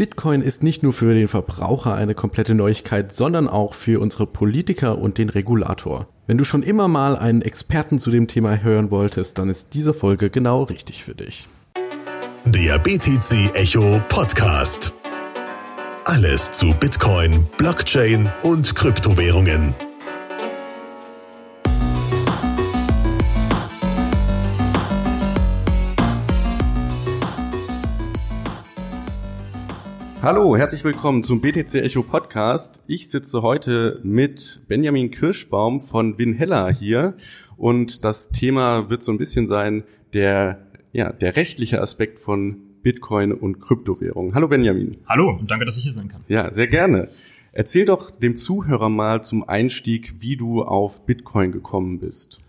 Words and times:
Bitcoin 0.00 0.40
ist 0.40 0.62
nicht 0.62 0.82
nur 0.82 0.94
für 0.94 1.12
den 1.12 1.28
Verbraucher 1.28 1.94
eine 1.94 2.14
komplette 2.14 2.54
Neuigkeit, 2.54 3.12
sondern 3.12 3.46
auch 3.46 3.74
für 3.74 4.00
unsere 4.00 4.26
Politiker 4.26 4.96
und 4.96 5.18
den 5.18 5.28
Regulator. 5.28 6.08
Wenn 6.26 6.38
du 6.38 6.44
schon 6.44 6.62
immer 6.62 6.88
mal 6.88 7.18
einen 7.18 7.42
Experten 7.42 7.98
zu 7.98 8.10
dem 8.10 8.26
Thema 8.26 8.62
hören 8.62 8.90
wolltest, 8.90 9.38
dann 9.38 9.50
ist 9.50 9.74
diese 9.74 9.92
Folge 9.92 10.30
genau 10.30 10.62
richtig 10.62 11.04
für 11.04 11.14
dich. 11.14 11.48
Der 12.46 12.78
BTC 12.78 13.54
Echo 13.54 14.00
Podcast. 14.08 14.94
Alles 16.06 16.50
zu 16.50 16.72
Bitcoin, 16.80 17.46
Blockchain 17.58 18.32
und 18.42 18.74
Kryptowährungen. 18.74 19.74
Hallo, 30.22 30.54
herzlich 30.54 30.84
willkommen 30.84 31.22
zum 31.22 31.40
BTC 31.40 31.76
Echo 31.76 32.02
Podcast. 32.02 32.82
Ich 32.86 33.08
sitze 33.08 33.40
heute 33.40 34.00
mit 34.02 34.64
Benjamin 34.68 35.10
Kirschbaum 35.10 35.80
von 35.80 36.18
Winhella 36.18 36.68
hier 36.68 37.16
und 37.56 38.04
das 38.04 38.28
Thema 38.28 38.90
wird 38.90 39.02
so 39.02 39.12
ein 39.12 39.18
bisschen 39.18 39.46
sein 39.46 39.82
der 40.12 40.66
ja, 40.92 41.10
der 41.10 41.36
rechtliche 41.36 41.80
Aspekt 41.80 42.18
von 42.18 42.58
Bitcoin 42.82 43.32
und 43.32 43.60
Kryptowährungen. 43.60 44.34
Hallo 44.34 44.48
Benjamin. 44.48 44.90
Hallo 45.08 45.38
und 45.38 45.50
danke, 45.50 45.64
dass 45.64 45.78
ich 45.78 45.84
hier 45.84 45.92
sein 45.94 46.08
kann. 46.08 46.22
Ja, 46.28 46.52
sehr 46.52 46.66
gerne. 46.66 47.08
Erzähl 47.52 47.86
doch 47.86 48.10
dem 48.10 48.36
Zuhörer 48.36 48.90
mal 48.90 49.24
zum 49.24 49.48
Einstieg, 49.48 50.20
wie 50.20 50.36
du 50.36 50.62
auf 50.62 51.06
Bitcoin 51.06 51.50
gekommen 51.50 51.98
bist. 51.98 52.40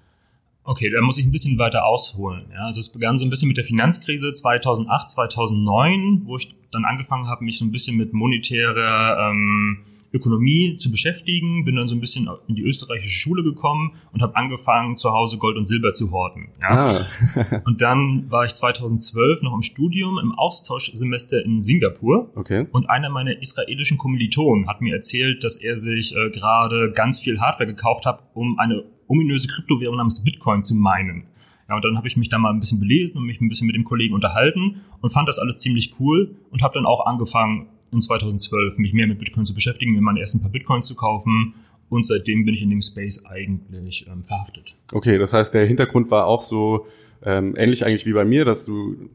Okay, 0.64 0.92
da 0.92 1.02
muss 1.02 1.18
ich 1.18 1.26
ein 1.26 1.32
bisschen 1.32 1.58
weiter 1.58 1.86
ausholen. 1.86 2.46
Ja, 2.52 2.66
also 2.66 2.80
es 2.80 2.92
begann 2.92 3.18
so 3.18 3.26
ein 3.26 3.30
bisschen 3.32 3.48
mit 3.48 3.58
der 3.58 3.66
Finanzkrise 3.66 4.32
2008, 4.32 5.10
2009, 5.10 6.22
wo 6.26 6.38
ich 6.38 6.54
dann 6.72 6.86
angefangen 6.86 7.28
habe, 7.28 7.44
mich 7.44 7.58
so 7.58 7.66
ein 7.66 7.72
bisschen 7.72 7.98
mit 7.98 8.14
monetärer 8.14 9.32
ähm, 9.32 9.80
Ökonomie 10.14 10.76
zu 10.76 10.92
beschäftigen, 10.92 11.64
bin 11.64 11.76
dann 11.76 11.88
so 11.88 11.96
ein 11.96 12.02
bisschen 12.02 12.30
in 12.48 12.56
die 12.56 12.64
österreichische 12.64 13.18
Schule 13.18 13.44
gekommen 13.44 13.94
und 14.12 14.22
habe 14.22 14.36
angefangen, 14.36 14.96
zu 14.96 15.12
Hause 15.12 15.38
Gold 15.38 15.58
und 15.58 15.66
Silber 15.66 15.94
zu 15.94 16.12
horten. 16.12 16.50
Ja. 16.62 16.88
Ah. 16.88 17.62
und 17.66 17.82
dann 17.82 18.30
war 18.30 18.44
ich 18.44 18.54
2012 18.54 19.42
noch 19.42 19.54
im 19.54 19.62
Studium, 19.62 20.20
im 20.20 20.34
Austauschsemester 20.34 21.44
in 21.46 21.62
Singapur. 21.62 22.30
Okay. 22.36 22.68
Und 22.72 22.90
einer 22.90 23.10
meiner 23.10 23.42
israelischen 23.42 23.98
Kommilitonen 23.98 24.68
hat 24.68 24.82
mir 24.82 24.94
erzählt, 24.94 25.44
dass 25.44 25.56
er 25.58 25.78
sich 25.78 26.16
äh, 26.16 26.30
gerade 26.30 26.92
ganz 26.92 27.22
viel 27.22 27.40
Hardware 27.40 27.68
gekauft 27.68 28.06
hat, 28.06 28.24
um 28.34 28.60
eine 28.60 28.84
ominöse 29.08 29.48
Kryptowährung 29.48 29.98
namens 29.98 30.24
Bitcoin 30.24 30.64
zu 30.64 30.76
meinen. 30.76 31.28
Ja, 31.70 31.76
und 31.76 31.86
dann 31.86 31.96
habe 31.96 32.08
ich 32.08 32.18
mich 32.18 32.28
da 32.28 32.38
mal 32.38 32.50
ein 32.50 32.60
bisschen 32.60 32.82
belesen 32.82 33.18
und 33.18 33.26
mich 33.26 33.40
ein 33.40 33.48
bisschen 33.48 33.68
mit 33.68 33.78
dem 33.78 33.86
Kollegen 33.86 34.14
unterhalten 34.14 34.82
und 35.00 35.10
fand 35.10 35.30
das 35.30 35.40
alles 35.40 35.56
ziemlich 35.58 35.94
cool 36.00 36.36
und 36.50 36.64
habe 36.64 36.74
dann 36.74 36.86
auch 36.86 37.06
angefangen, 37.06 37.68
in 37.92 38.02
2012 38.02 38.78
mich 38.78 38.94
mehr 38.94 39.08
mit 39.08 39.20
Bitcoin 39.20 39.46
zu 39.46 39.54
beschäftigen, 39.54 39.94
mir 39.94 40.02
meine 40.02 40.20
ersten 40.20 40.42
paar 40.42 40.50
Bitcoins 40.50 40.88
zu 40.88 40.96
kaufen 40.96 41.54
und 41.90 42.08
seitdem 42.08 42.46
bin 42.46 42.54
ich 42.54 42.62
in 42.62 42.70
dem 42.70 42.82
Space 42.82 43.26
eigentlich 43.26 44.08
ähm, 44.08 44.24
verhaftet. 44.24 44.76
Okay, 44.94 45.18
das 45.18 45.34
heißt, 45.34 45.54
der 45.54 45.66
Hintergrund 45.66 46.10
war 46.10 46.26
auch 46.26 46.42
so 46.42 46.86
ähm, 47.24 47.54
ähnlich 47.58 47.86
eigentlich 47.86 48.06
wie 48.06 48.14
bei 48.14 48.26
mir, 48.26 48.46
dass 48.46 48.66
du 48.66 49.10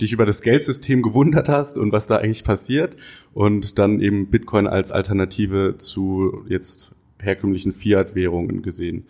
dich 0.00 0.12
über 0.12 0.26
das 0.26 0.42
Geldsystem 0.42 1.02
gewundert 1.02 1.48
hast 1.48 1.78
und 1.78 1.92
was 1.92 2.06
da 2.06 2.16
eigentlich 2.16 2.44
passiert 2.44 2.96
und 3.32 3.78
dann 3.78 4.00
eben 4.00 4.30
Bitcoin 4.30 4.66
als 4.66 4.92
Alternative 4.92 5.76
zu 5.78 6.44
jetzt 6.48 6.94
herkömmlichen 7.18 7.72
Fiat-Währungen 7.72 8.60
gesehen. 8.60 9.06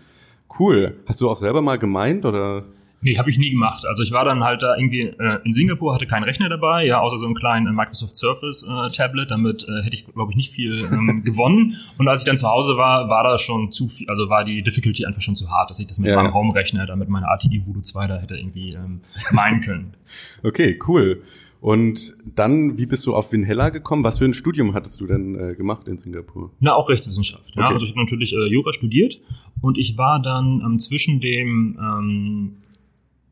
Cool. 0.59 0.97
Hast 1.07 1.21
du 1.21 1.29
auch 1.29 1.37
selber 1.37 1.63
mal 1.63 1.79
gemeint 1.79 2.25
oder? 2.25 2.65
Nee, 3.05 3.19
habe 3.19 3.29
ich 3.29 3.37
nie 3.37 3.51
gemacht. 3.51 3.85
Also 3.85 4.03
ich 4.03 4.13
war 4.13 4.25
dann 4.25 4.43
halt 4.45 4.63
da 4.63 4.77
irgendwie 4.77 5.03
äh, 5.03 5.39
in 5.45 5.53
Singapur, 5.53 5.95
hatte 5.95 6.07
keinen 6.07 6.25
Rechner 6.25 6.49
dabei, 6.49 6.87
ja, 6.87 7.01
außer 7.01 7.19
so 7.19 7.27
einen 7.27 7.35
kleinen 7.35 7.67
äh, 7.67 7.73
Microsoft 7.73 8.17
Surface 8.17 8.67
äh, 8.67 8.91
Tablet. 8.93 9.31
Damit 9.31 9.69
äh, 9.69 9.83
hätte 9.83 9.95
ich, 9.95 10.07
glaube 10.07 10.33
ich, 10.33 10.37
nicht 10.37 10.51
viel 10.51 10.83
ähm, 10.91 11.23
gewonnen. 11.25 11.77
Und 11.99 12.09
als 12.09 12.23
ich 12.23 12.27
dann 12.27 12.39
zu 12.39 12.49
Hause 12.49 12.79
war, 12.79 13.11
war 13.11 13.23
da 13.23 13.37
schon 13.37 13.71
zu 13.71 13.89
viel, 13.89 14.09
also 14.09 14.31
war 14.31 14.47
die 14.47 14.63
Difficulty 14.63 15.05
einfach 15.05 15.21
schon 15.21 15.35
zu 15.35 15.51
hart, 15.51 15.69
dass 15.69 15.79
ich 15.81 15.87
das 15.87 15.99
mit 15.99 16.09
ja. 16.09 16.17
meinem 16.17 16.33
Home-Rechner, 16.33 16.87
da 16.87 16.97
mit 16.97 17.11
meiner 17.11 17.31
ATI 17.31 17.63
Voodoo 17.67 17.83
2 17.83 18.07
da 18.07 18.17
hätte 18.17 18.37
irgendwie 18.37 18.71
ähm, 18.71 19.03
meinen 19.33 19.61
können. 19.61 19.93
okay, 20.43 20.79
cool. 20.89 21.23
Und 21.61 22.17
dann, 22.35 22.79
wie 22.79 22.87
bist 22.87 23.07
du 23.07 23.15
auf 23.15 23.33
Winhella 23.33 23.69
gekommen? 23.69 24.03
Was 24.03 24.19
für 24.19 24.25
ein 24.25 24.35
Studium 24.35 24.73
hattest 24.73 24.99
du 25.01 25.07
denn 25.07 25.35
äh, 25.35 25.55
gemacht 25.55 25.89
in 25.89 25.99
Singapur? 25.99 26.53
Na, 26.61 26.75
auch 26.75 26.89
Rechtswissenschaft. 26.89 27.55
Ja. 27.55 27.69
Also 27.69 27.85
ich 27.85 27.93
habe 27.93 28.01
natürlich 28.01 28.35
äh, 28.35 28.47
Jura 28.47 28.73
studiert 28.73 29.21
und 29.61 29.77
ich 29.77 29.99
war 29.99 30.21
dann 30.21 30.63
ähm, 30.65 30.79
zwischen 30.79 31.21
dem 31.21 31.79
ähm, 31.79 32.57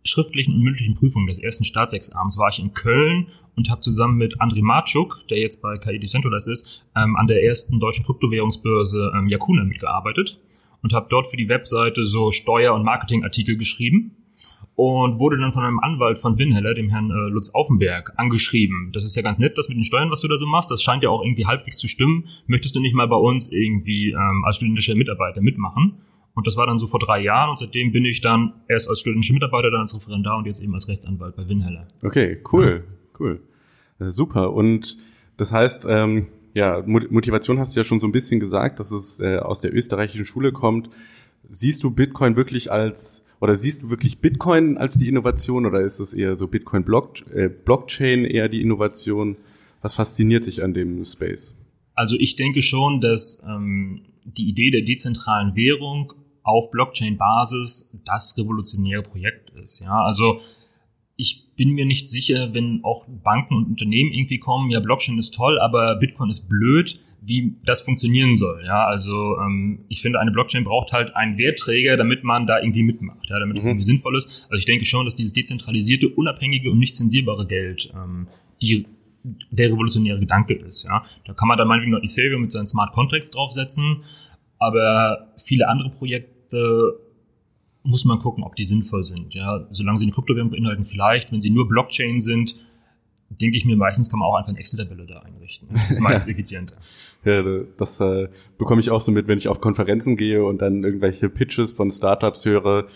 schriftlichen 0.04 0.54
und 0.54 0.60
mündlichen 0.60 0.94
Prüfungen 0.94 1.26
des 1.26 1.38
ersten 1.38 1.64
Staatsexamens 1.64 2.38
war 2.38 2.48
ich 2.48 2.58
in 2.58 2.74
Köln 2.74 3.28
und 3.56 3.70
habe 3.70 3.80
zusammen 3.80 4.16
mit 4.16 4.40
André 4.40 4.62
Marczuk, 4.62 5.20
der 5.30 5.38
jetzt 5.38 5.62
bei 5.62 5.78
KI 5.78 5.98
Decentralized 5.98 6.48
ist, 6.48 6.86
ähm, 6.96 7.16
an 7.16 7.26
der 7.26 7.44
ersten 7.44 7.78
deutschen 7.78 8.04
Kryptowährungsbörse 8.04 9.12
ähm, 9.16 9.28
Yakuna 9.28 9.64
mitgearbeitet 9.64 10.40
und 10.82 10.92
habe 10.92 11.06
dort 11.08 11.28
für 11.28 11.36
die 11.36 11.48
Webseite 11.48 12.04
so 12.04 12.30
Steuer- 12.30 12.74
und 12.74 12.84
Marketingartikel 12.84 13.56
geschrieben 13.56 14.16
und 14.74 15.18
wurde 15.18 15.38
dann 15.38 15.52
von 15.52 15.64
einem 15.64 15.78
Anwalt 15.80 16.18
von 16.18 16.38
Winheller, 16.38 16.74
dem 16.74 16.88
Herrn 16.88 17.10
äh, 17.10 17.28
Lutz 17.28 17.50
Aufenberg, 17.50 18.12
angeschrieben. 18.16 18.90
Das 18.92 19.04
ist 19.04 19.14
ja 19.14 19.22
ganz 19.22 19.38
nett, 19.38 19.56
das 19.58 19.68
mit 19.68 19.76
den 19.76 19.84
Steuern, 19.84 20.10
was 20.10 20.22
du 20.22 20.28
da 20.28 20.36
so 20.36 20.46
machst. 20.46 20.70
Das 20.70 20.82
scheint 20.82 21.02
ja 21.02 21.10
auch 21.10 21.22
irgendwie 21.22 21.46
halbwegs 21.46 21.78
zu 21.78 21.88
stimmen. 21.88 22.26
Möchtest 22.46 22.74
du 22.74 22.80
nicht 22.80 22.94
mal 22.94 23.06
bei 23.06 23.16
uns 23.16 23.52
irgendwie 23.52 24.10
ähm, 24.10 24.44
als 24.44 24.56
studentischer 24.56 24.94
Mitarbeiter 24.94 25.40
mitmachen? 25.40 25.98
Und 26.34 26.46
das 26.46 26.56
war 26.56 26.66
dann 26.66 26.78
so 26.78 26.86
vor 26.86 27.00
drei 27.00 27.20
Jahren 27.22 27.50
und 27.50 27.58
seitdem 27.58 27.92
bin 27.92 28.04
ich 28.04 28.20
dann 28.20 28.54
erst 28.68 28.88
als 28.88 29.00
studentischer 29.00 29.34
Mitarbeiter, 29.34 29.70
dann 29.70 29.80
als 29.80 29.94
Referendar 29.94 30.38
und 30.38 30.46
jetzt 30.46 30.60
eben 30.60 30.74
als 30.74 30.88
Rechtsanwalt 30.88 31.36
bei 31.36 31.46
Winheller. 31.48 31.86
Okay, 32.02 32.42
cool, 32.52 32.78
ja. 32.80 32.94
cool. 33.20 33.42
Äh, 33.98 34.10
super. 34.10 34.52
Und 34.52 34.96
das 35.36 35.52
heißt, 35.52 35.86
ähm, 35.88 36.28
ja, 36.54 36.82
Motivation 36.86 37.58
hast 37.58 37.74
du 37.74 37.80
ja 37.80 37.84
schon 37.84 37.98
so 37.98 38.06
ein 38.06 38.12
bisschen 38.12 38.40
gesagt, 38.40 38.80
dass 38.80 38.92
es 38.92 39.20
äh, 39.20 39.38
aus 39.38 39.60
der 39.60 39.74
österreichischen 39.74 40.24
Schule 40.24 40.52
kommt. 40.52 40.88
Siehst 41.48 41.82
du 41.82 41.90
Bitcoin 41.90 42.36
wirklich 42.36 42.70
als 42.72 43.26
oder 43.40 43.54
siehst 43.54 43.82
du 43.82 43.90
wirklich 43.90 44.20
Bitcoin 44.20 44.78
als 44.78 44.94
die 44.94 45.08
Innovation 45.08 45.66
oder 45.66 45.80
ist 45.80 45.98
es 45.98 46.14
eher 46.14 46.36
so 46.36 46.46
Bitcoin 46.46 46.84
-Block 46.84 47.28
äh, 47.34 47.48
Blockchain 47.48 48.24
eher 48.24 48.48
die 48.48 48.62
Innovation? 48.62 49.36
Was 49.80 49.96
fasziniert 49.96 50.46
dich 50.46 50.62
an 50.62 50.74
dem 50.74 51.04
Space? 51.04 51.58
Also 51.94 52.16
ich 52.18 52.36
denke 52.36 52.62
schon, 52.62 53.00
dass 53.00 53.42
ähm, 53.46 54.02
die 54.24 54.48
Idee 54.48 54.70
der 54.70 54.82
dezentralen 54.82 55.56
Währung 55.56 56.12
auf 56.42 56.70
Blockchain-Basis 56.70 58.00
das 58.04 58.36
revolutionäre 58.38 59.02
Projekt 59.02 59.50
ist. 59.50 59.80
Ja, 59.80 60.02
also 60.02 60.40
ich 61.16 61.54
bin 61.56 61.70
mir 61.70 61.86
nicht 61.86 62.08
sicher, 62.08 62.54
wenn 62.54 62.80
auch 62.82 63.06
Banken 63.08 63.54
und 63.54 63.66
Unternehmen 63.66 64.12
irgendwie 64.12 64.38
kommen, 64.38 64.70
ja, 64.70 64.80
Blockchain 64.80 65.18
ist 65.18 65.34
toll, 65.34 65.58
aber 65.60 65.96
Bitcoin 65.96 66.30
ist 66.30 66.48
blöd, 66.48 67.00
wie 67.20 67.56
das 67.64 67.82
funktionieren 67.82 68.34
soll. 68.34 68.64
Ja, 68.64 68.84
also 68.84 69.38
ähm, 69.38 69.84
ich 69.88 70.02
finde, 70.02 70.18
eine 70.18 70.32
Blockchain 70.32 70.64
braucht 70.64 70.92
halt 70.92 71.14
einen 71.14 71.38
Wertträger, 71.38 71.96
damit 71.96 72.24
man 72.24 72.46
da 72.46 72.60
irgendwie 72.60 72.82
mitmacht, 72.82 73.28
ja, 73.28 73.38
damit 73.38 73.56
es 73.56 73.64
mhm. 73.64 73.70
irgendwie 73.70 73.84
sinnvoll 73.84 74.16
ist. 74.16 74.48
Also 74.50 74.58
ich 74.58 74.64
denke 74.64 74.84
schon, 74.84 75.04
dass 75.04 75.14
dieses 75.14 75.32
dezentralisierte, 75.32 76.08
unabhängige 76.08 76.70
und 76.70 76.78
nicht 76.78 76.94
zensierbare 76.94 77.46
Geld 77.46 77.92
ähm, 77.94 78.26
die 78.60 78.86
der 79.24 79.68
revolutionäre 79.68 80.18
Gedanke 80.18 80.54
ist. 80.54 80.84
Ja, 80.84 81.02
da 81.24 81.32
kann 81.32 81.46
man 81.46 81.56
dann 81.56 81.68
meinetwegen 81.68 81.92
noch 81.92 82.02
Ethereum 82.02 82.42
mit 82.42 82.50
seinen 82.50 82.66
Smart 82.66 82.92
Contracts 82.92 83.30
draufsetzen, 83.30 84.02
aber 84.58 85.32
viele 85.36 85.68
andere 85.68 85.90
Projekte 85.90 86.31
muss 87.84 88.04
man 88.04 88.18
gucken, 88.18 88.44
ob 88.44 88.56
die 88.56 88.64
sinnvoll 88.64 89.02
sind. 89.02 89.34
Ja, 89.34 89.66
solange 89.70 89.98
sie 89.98 90.04
eine 90.04 90.12
Kryptowährung 90.12 90.50
beinhalten, 90.50 90.84
vielleicht. 90.84 91.32
Wenn 91.32 91.40
sie 91.40 91.50
nur 91.50 91.68
Blockchain 91.68 92.20
sind, 92.20 92.56
denke 93.40 93.56
ich 93.56 93.64
mir, 93.64 93.76
meistens 93.76 94.10
kann 94.10 94.20
man 94.20 94.28
auch 94.28 94.36
einfach 94.36 94.50
eine 94.50 94.58
Excel-Tabelle 94.58 95.06
da 95.06 95.20
einrichten. 95.20 95.68
Das 95.70 95.90
ist 95.90 96.00
meistens 96.00 96.28
effizienter. 96.28 96.76
Ja, 97.24 97.42
das 97.76 98.00
äh, 98.00 98.28
bekomme 98.58 98.80
ich 98.80 98.90
auch 98.90 99.00
so 99.00 99.12
mit, 99.12 99.28
wenn 99.28 99.38
ich 99.38 99.48
auf 99.48 99.60
Konferenzen 99.60 100.16
gehe 100.16 100.44
und 100.44 100.60
dann 100.60 100.82
irgendwelche 100.84 101.28
Pitches 101.28 101.72
von 101.72 101.90
Startups 101.90 102.44
höre. 102.44 102.86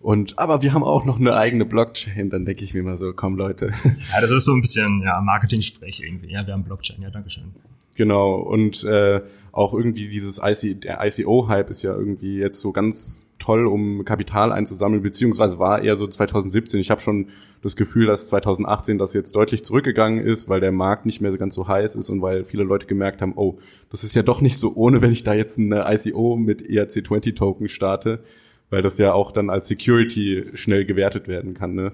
Und 0.00 0.38
aber 0.38 0.62
wir 0.62 0.72
haben 0.72 0.82
auch 0.82 1.04
noch 1.04 1.20
eine 1.20 1.34
eigene 1.34 1.64
Blockchain, 1.64 2.30
dann 2.30 2.44
denke 2.44 2.64
ich 2.64 2.74
mir 2.74 2.82
mal 2.82 2.96
so, 2.96 3.12
komm 3.12 3.36
Leute. 3.36 3.70
Ja, 4.12 4.20
das 4.20 4.32
ist 4.32 4.44
so 4.44 4.52
ein 4.52 4.60
bisschen 4.60 5.02
ja, 5.02 5.20
Marketing-Sprech 5.20 6.02
irgendwie. 6.04 6.32
Ja, 6.32 6.44
wir 6.44 6.54
haben 6.54 6.64
Blockchain, 6.64 7.00
ja, 7.02 7.10
Dankeschön. 7.10 7.52
Genau, 7.94 8.36
und 8.36 8.84
äh, 8.84 9.20
auch 9.52 9.74
irgendwie 9.74 10.08
dieses 10.08 10.40
IC, 10.42 10.80
der 10.80 11.00
ICO-Hype 11.04 11.68
ist 11.68 11.82
ja 11.82 11.94
irgendwie 11.94 12.38
jetzt 12.38 12.60
so 12.60 12.72
ganz 12.72 13.26
toll, 13.38 13.66
um 13.66 14.04
Kapital 14.04 14.50
einzusammeln, 14.50 15.02
beziehungsweise 15.02 15.58
war 15.58 15.82
eher 15.82 15.96
so 15.96 16.06
2017. 16.06 16.80
Ich 16.80 16.90
habe 16.90 17.02
schon 17.02 17.26
das 17.60 17.76
Gefühl, 17.76 18.06
dass 18.06 18.28
2018 18.28 18.96
das 18.96 19.12
jetzt 19.12 19.36
deutlich 19.36 19.62
zurückgegangen 19.64 20.24
ist, 20.24 20.48
weil 20.48 20.60
der 20.60 20.72
Markt 20.72 21.04
nicht 21.04 21.20
mehr 21.20 21.36
ganz 21.36 21.54
so 21.54 21.68
heiß 21.68 21.96
ist 21.96 22.08
und 22.08 22.22
weil 22.22 22.44
viele 22.44 22.62
Leute 22.62 22.86
gemerkt 22.86 23.20
haben, 23.20 23.34
oh, 23.36 23.58
das 23.90 24.04
ist 24.04 24.14
ja 24.14 24.22
doch 24.22 24.40
nicht 24.40 24.56
so 24.56 24.72
ohne, 24.74 25.02
wenn 25.02 25.12
ich 25.12 25.24
da 25.24 25.34
jetzt 25.34 25.58
eine 25.58 25.84
ICO 25.86 26.36
mit 26.36 26.62
ERC20-Token 26.62 27.68
starte, 27.68 28.20
weil 28.70 28.80
das 28.80 28.96
ja 28.96 29.12
auch 29.12 29.32
dann 29.32 29.50
als 29.50 29.68
Security 29.68 30.44
schnell 30.54 30.86
gewertet 30.86 31.28
werden 31.28 31.52
kann, 31.52 31.74
ne? 31.74 31.92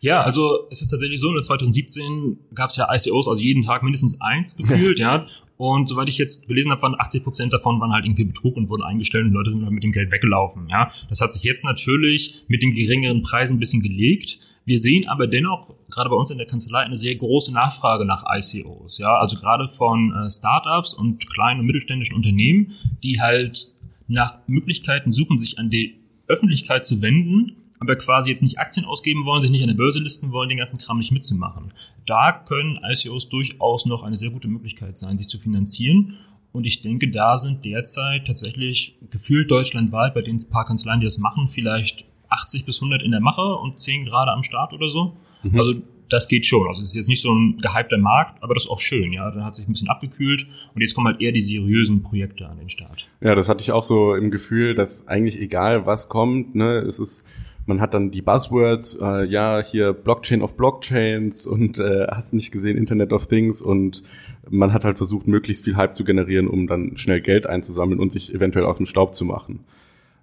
Ja, 0.00 0.22
also 0.22 0.66
es 0.70 0.82
ist 0.82 0.88
tatsächlich 0.88 1.20
so, 1.20 1.34
in 1.34 1.42
2017 1.42 2.38
gab 2.54 2.70
es 2.70 2.76
ja 2.76 2.88
ICOs, 2.92 3.28
also 3.28 3.42
jeden 3.42 3.64
Tag 3.64 3.82
mindestens 3.82 4.20
eins 4.20 4.56
gefühlt, 4.56 4.98
ja. 4.98 5.26
Und 5.56 5.88
soweit 5.88 6.08
ich 6.08 6.16
jetzt 6.16 6.48
gelesen 6.48 6.70
habe, 6.70 6.80
waren 6.80 6.94
80 6.98 7.22
Prozent 7.22 7.52
davon 7.52 7.80
waren 7.80 7.92
halt 7.92 8.06
irgendwie 8.06 8.24
Betrug 8.24 8.56
und 8.56 8.70
wurden 8.70 8.82
eingestellt 8.82 9.26
und 9.26 9.32
Leute 9.32 9.50
sind 9.50 9.70
mit 9.70 9.84
dem 9.84 9.92
Geld 9.92 10.10
weggelaufen, 10.10 10.68
ja. 10.68 10.90
Das 11.08 11.20
hat 11.20 11.32
sich 11.32 11.42
jetzt 11.42 11.64
natürlich 11.64 12.44
mit 12.48 12.62
den 12.62 12.70
geringeren 12.70 13.22
Preisen 13.22 13.56
ein 13.56 13.60
bisschen 13.60 13.82
gelegt. 13.82 14.38
Wir 14.64 14.78
sehen 14.78 15.06
aber 15.08 15.26
dennoch 15.26 15.74
gerade 15.90 16.08
bei 16.08 16.16
uns 16.16 16.30
in 16.30 16.38
der 16.38 16.46
Kanzlei 16.46 16.80
eine 16.80 16.96
sehr 16.96 17.14
große 17.14 17.52
Nachfrage 17.52 18.04
nach 18.04 18.24
ICOs, 18.26 18.98
ja. 18.98 19.14
Also 19.18 19.36
gerade 19.36 19.68
von 19.68 20.12
äh, 20.12 20.30
Startups 20.30 20.94
und 20.94 21.28
kleinen 21.28 21.60
und 21.60 21.66
mittelständischen 21.66 22.16
Unternehmen, 22.16 22.72
die 23.02 23.20
halt 23.20 23.72
nach 24.08 24.38
Möglichkeiten 24.46 25.12
suchen, 25.12 25.38
sich 25.38 25.58
an 25.58 25.70
die 25.70 25.96
Öffentlichkeit 26.26 26.86
zu 26.86 27.02
wenden 27.02 27.56
aber 27.80 27.96
quasi 27.96 28.28
jetzt 28.28 28.42
nicht 28.42 28.58
Aktien 28.58 28.86
ausgeben 28.86 29.24
wollen, 29.24 29.40
sich 29.40 29.50
nicht 29.50 29.62
an 29.62 29.68
der 29.68 29.74
Börse 29.74 30.00
listen 30.00 30.32
wollen, 30.32 30.50
den 30.50 30.58
ganzen 30.58 30.78
Kram 30.78 30.98
nicht 30.98 31.12
mitzumachen. 31.12 31.72
Da 32.06 32.32
können 32.32 32.78
ICOs 32.84 33.30
durchaus 33.30 33.86
noch 33.86 34.02
eine 34.02 34.16
sehr 34.16 34.30
gute 34.30 34.48
Möglichkeit 34.48 34.98
sein, 34.98 35.16
sich 35.16 35.28
zu 35.28 35.38
finanzieren. 35.38 36.18
Und 36.52 36.66
ich 36.66 36.82
denke, 36.82 37.10
da 37.10 37.36
sind 37.36 37.64
derzeit 37.64 38.26
tatsächlich 38.26 38.98
gefühlt 39.10 39.50
deutschlandweit 39.50 40.14
bei 40.14 40.20
den 40.20 40.38
paar 40.50 40.66
Kanzleien, 40.66 41.00
die 41.00 41.06
das 41.06 41.18
machen, 41.18 41.48
vielleicht 41.48 42.04
80 42.28 42.66
bis 42.66 42.76
100 42.76 43.02
in 43.02 43.12
der 43.12 43.20
Mache 43.20 43.56
und 43.56 43.78
10 43.78 44.04
gerade 44.04 44.30
am 44.32 44.42
Start 44.42 44.72
oder 44.74 44.88
so. 44.88 45.16
Mhm. 45.42 45.58
Also 45.58 45.74
das 46.10 46.28
geht 46.28 46.44
schon. 46.44 46.66
Also 46.66 46.82
es 46.82 46.88
ist 46.88 46.96
jetzt 46.96 47.08
nicht 47.08 47.22
so 47.22 47.32
ein 47.32 47.56
gehypter 47.58 47.96
Markt, 47.96 48.42
aber 48.42 48.52
das 48.54 48.64
ist 48.64 48.70
auch 48.70 48.80
schön, 48.80 49.12
ja. 49.12 49.30
Dann 49.30 49.44
hat 49.44 49.54
sich 49.54 49.66
ein 49.66 49.72
bisschen 49.72 49.88
abgekühlt 49.88 50.46
und 50.74 50.80
jetzt 50.80 50.94
kommen 50.94 51.06
halt 51.06 51.20
eher 51.20 51.32
die 51.32 51.40
seriösen 51.40 52.02
Projekte 52.02 52.48
an 52.48 52.58
den 52.58 52.68
Start. 52.68 53.08
Ja, 53.20 53.34
das 53.34 53.48
hatte 53.48 53.62
ich 53.62 53.72
auch 53.72 53.84
so 53.84 54.14
im 54.14 54.30
Gefühl, 54.30 54.74
dass 54.74 55.06
eigentlich 55.08 55.40
egal 55.40 55.86
was 55.86 56.08
kommt, 56.08 56.54
ne, 56.54 56.78
es 56.78 56.98
ist 56.98 57.26
man 57.70 57.80
hat 57.80 57.94
dann 57.94 58.10
die 58.10 58.20
Buzzwords, 58.20 58.98
äh, 59.00 59.24
ja, 59.26 59.62
hier 59.62 59.92
Blockchain 59.92 60.42
of 60.42 60.56
Blockchains 60.56 61.46
und 61.46 61.78
äh, 61.78 62.08
hast 62.08 62.34
nicht 62.34 62.50
gesehen 62.50 62.76
Internet 62.76 63.12
of 63.12 63.28
Things 63.28 63.62
und 63.62 64.02
man 64.50 64.72
hat 64.72 64.84
halt 64.84 64.96
versucht, 64.96 65.28
möglichst 65.28 65.64
viel 65.64 65.76
Hype 65.76 65.94
zu 65.94 66.02
generieren, 66.02 66.48
um 66.48 66.66
dann 66.66 66.96
schnell 66.96 67.20
Geld 67.20 67.46
einzusammeln 67.46 68.00
und 68.00 68.10
sich 68.10 68.34
eventuell 68.34 68.66
aus 68.66 68.78
dem 68.78 68.86
Staub 68.86 69.14
zu 69.14 69.24
machen. 69.24 69.60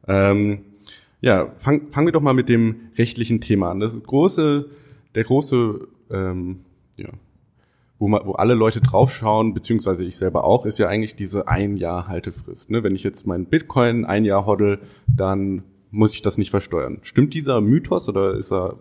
Ähm, 0.10 0.60
ja, 1.22 1.54
fang, 1.56 1.90
fangen 1.90 2.08
wir 2.08 2.12
doch 2.12 2.22
mal 2.22 2.34
mit 2.34 2.50
dem 2.50 2.76
rechtlichen 2.98 3.40
Thema 3.40 3.72
an. 3.72 3.80
Das 3.80 4.04
große, 4.04 4.66
der 5.16 5.24
große, 5.24 5.88
ähm, 6.12 6.60
ja, 6.98 7.10
wo, 7.98 8.10
man, 8.10 8.26
wo 8.26 8.34
alle 8.34 8.56
Leute 8.56 8.82
draufschauen, 8.82 9.54
beziehungsweise 9.54 10.04
ich 10.04 10.18
selber 10.18 10.44
auch, 10.44 10.66
ist 10.66 10.80
ja 10.80 10.90
eigentlich 10.90 11.16
diese 11.16 11.48
ein 11.48 11.78
Jahr 11.78 12.10
Haltefrist. 12.10 12.72
Ne? 12.72 12.84
Wenn 12.84 12.94
ich 12.94 13.04
jetzt 13.04 13.26
meinen 13.26 13.46
Bitcoin 13.46 14.04
ein 14.04 14.26
Jahr 14.26 14.46
hoddle, 14.46 14.80
dann 15.08 15.64
muss 15.92 16.14
ich 16.14 16.22
das 16.22 16.38
nicht 16.38 16.50
versteuern. 16.50 17.00
Stimmt 17.02 17.34
dieser 17.34 17.62
Mythos 17.62 18.10
oder 18.10 18.34
ist 18.34 18.52
er 18.52 18.78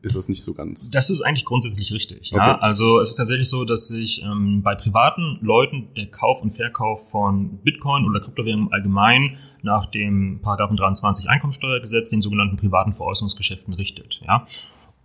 ist 0.00 0.16
das 0.16 0.28
nicht 0.28 0.44
so 0.44 0.54
ganz? 0.54 0.90
Das 0.90 1.10
ist 1.10 1.22
eigentlich 1.22 1.44
grundsätzlich 1.44 1.92
richtig. 1.92 2.30
Ja? 2.30 2.52
Okay. 2.52 2.58
Also 2.62 3.00
es 3.00 3.10
ist 3.10 3.16
tatsächlich 3.16 3.48
so, 3.50 3.64
dass 3.64 3.88
sich 3.88 4.22
ähm, 4.22 4.62
bei 4.62 4.76
privaten 4.76 5.36
Leuten 5.40 5.92
der 5.96 6.06
Kauf 6.06 6.40
und 6.40 6.52
Verkauf 6.52 7.10
von 7.10 7.58
Bitcoin 7.58 8.04
oder 8.04 8.20
Kryptowährungen 8.20 8.72
allgemein 8.72 9.36
nach 9.62 9.86
dem 9.86 10.40
Paragraphen 10.40 10.76
23 10.76 11.28
Einkommensteuergesetz, 11.28 12.10
den 12.10 12.22
sogenannten 12.22 12.56
privaten 12.56 12.92
Veräußerungsgeschäften 12.92 13.74
richtet. 13.74 14.20
Ja? 14.24 14.46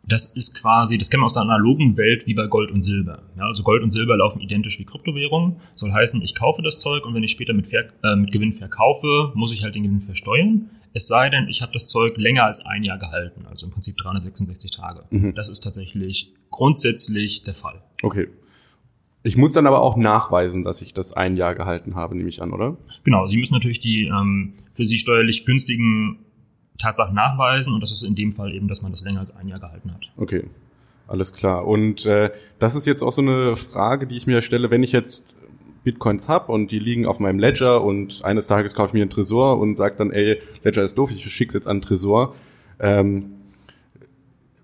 Das 0.05 0.25
ist 0.25 0.61
quasi, 0.61 0.97
das 0.97 1.09
kennen 1.09 1.21
wir 1.21 1.27
aus 1.27 1.33
der 1.33 1.43
analogen 1.43 1.95
Welt 1.95 2.27
wie 2.27 2.33
bei 2.33 2.47
Gold 2.47 2.71
und 2.71 2.81
Silber. 2.81 3.23
Ja, 3.37 3.45
also 3.45 3.63
Gold 3.63 3.83
und 3.83 3.89
Silber 3.89 4.17
laufen 4.17 4.41
identisch 4.41 4.77
wie 4.79 4.83
Kryptowährungen. 4.83 5.57
Soll 5.75 5.93
heißen, 5.93 6.21
ich 6.21 6.35
kaufe 6.35 6.61
das 6.61 6.77
Zeug 6.77 7.05
und 7.05 7.13
wenn 7.13 7.23
ich 7.23 7.31
später 7.31 7.53
mit, 7.53 7.67
Ver 7.67 7.85
äh, 8.03 8.15
mit 8.15 8.31
Gewinn 8.31 8.51
verkaufe, 8.51 9.31
muss 9.33 9.53
ich 9.53 9.63
halt 9.63 9.75
den 9.75 9.83
Gewinn 9.83 10.01
versteuern. 10.01 10.69
Es 10.93 11.07
sei 11.07 11.29
denn, 11.29 11.47
ich 11.47 11.61
habe 11.61 11.71
das 11.71 11.87
Zeug 11.87 12.17
länger 12.17 12.43
als 12.43 12.65
ein 12.65 12.83
Jahr 12.83 12.99
gehalten, 12.99 13.45
also 13.47 13.65
im 13.65 13.71
Prinzip 13.71 13.97
366 13.97 14.71
Tage. 14.71 15.05
Mhm. 15.09 15.33
Das 15.35 15.49
ist 15.49 15.61
tatsächlich 15.61 16.33
grundsätzlich 16.51 17.43
der 17.43 17.53
Fall. 17.53 17.81
Okay. 18.03 18.27
Ich 19.23 19.37
muss 19.37 19.53
dann 19.53 19.65
aber 19.65 19.81
auch 19.81 19.95
nachweisen, 19.95 20.63
dass 20.63 20.81
ich 20.81 20.93
das 20.93 21.13
ein 21.13 21.37
Jahr 21.37 21.55
gehalten 21.55 21.95
habe, 21.95 22.13
nehme 22.15 22.27
ich 22.27 22.41
an, 22.41 22.51
oder? 22.51 22.77
Genau, 23.05 23.25
Sie 23.27 23.37
müssen 23.37 23.53
natürlich 23.53 23.79
die 23.79 24.07
ähm, 24.07 24.53
für 24.73 24.83
Sie 24.83 24.97
steuerlich 24.97 25.45
günstigen 25.45 26.19
Tatsachen 26.77 27.15
nachweisen 27.15 27.73
und 27.73 27.81
das 27.81 27.91
ist 27.91 28.03
in 28.03 28.15
dem 28.15 28.31
Fall 28.31 28.53
eben, 28.53 28.67
dass 28.67 28.81
man 28.81 28.91
das 28.91 29.01
länger 29.01 29.19
als 29.19 29.35
ein 29.35 29.47
Jahr 29.47 29.59
gehalten 29.59 29.91
hat. 29.93 30.11
Okay, 30.17 30.43
alles 31.07 31.33
klar. 31.33 31.67
Und 31.67 32.05
äh, 32.05 32.31
das 32.59 32.75
ist 32.75 32.87
jetzt 32.87 33.03
auch 33.03 33.11
so 33.11 33.21
eine 33.21 33.55
Frage, 33.55 34.07
die 34.07 34.17
ich 34.17 34.27
mir 34.27 34.41
stelle, 34.41 34.71
wenn 34.71 34.83
ich 34.83 34.91
jetzt 34.91 35.35
Bitcoins 35.83 36.29
habe 36.29 36.51
und 36.51 36.71
die 36.71 36.79
liegen 36.79 37.05
auf 37.05 37.19
meinem 37.19 37.39
Ledger 37.39 37.83
und 37.83 38.23
eines 38.23 38.47
Tages 38.47 38.73
kaufe 38.73 38.89
ich 38.89 38.93
mir 38.93 39.01
einen 39.01 39.09
Tresor 39.09 39.59
und 39.59 39.77
sage 39.77 39.95
dann, 39.97 40.11
ey, 40.11 40.39
Ledger 40.63 40.83
ist 40.83 40.97
doof, 40.97 41.11
ich 41.11 41.29
schick's 41.31 41.53
jetzt 41.53 41.67
an 41.67 41.81
Tresor. 41.81 42.33
Ähm, 42.79 43.33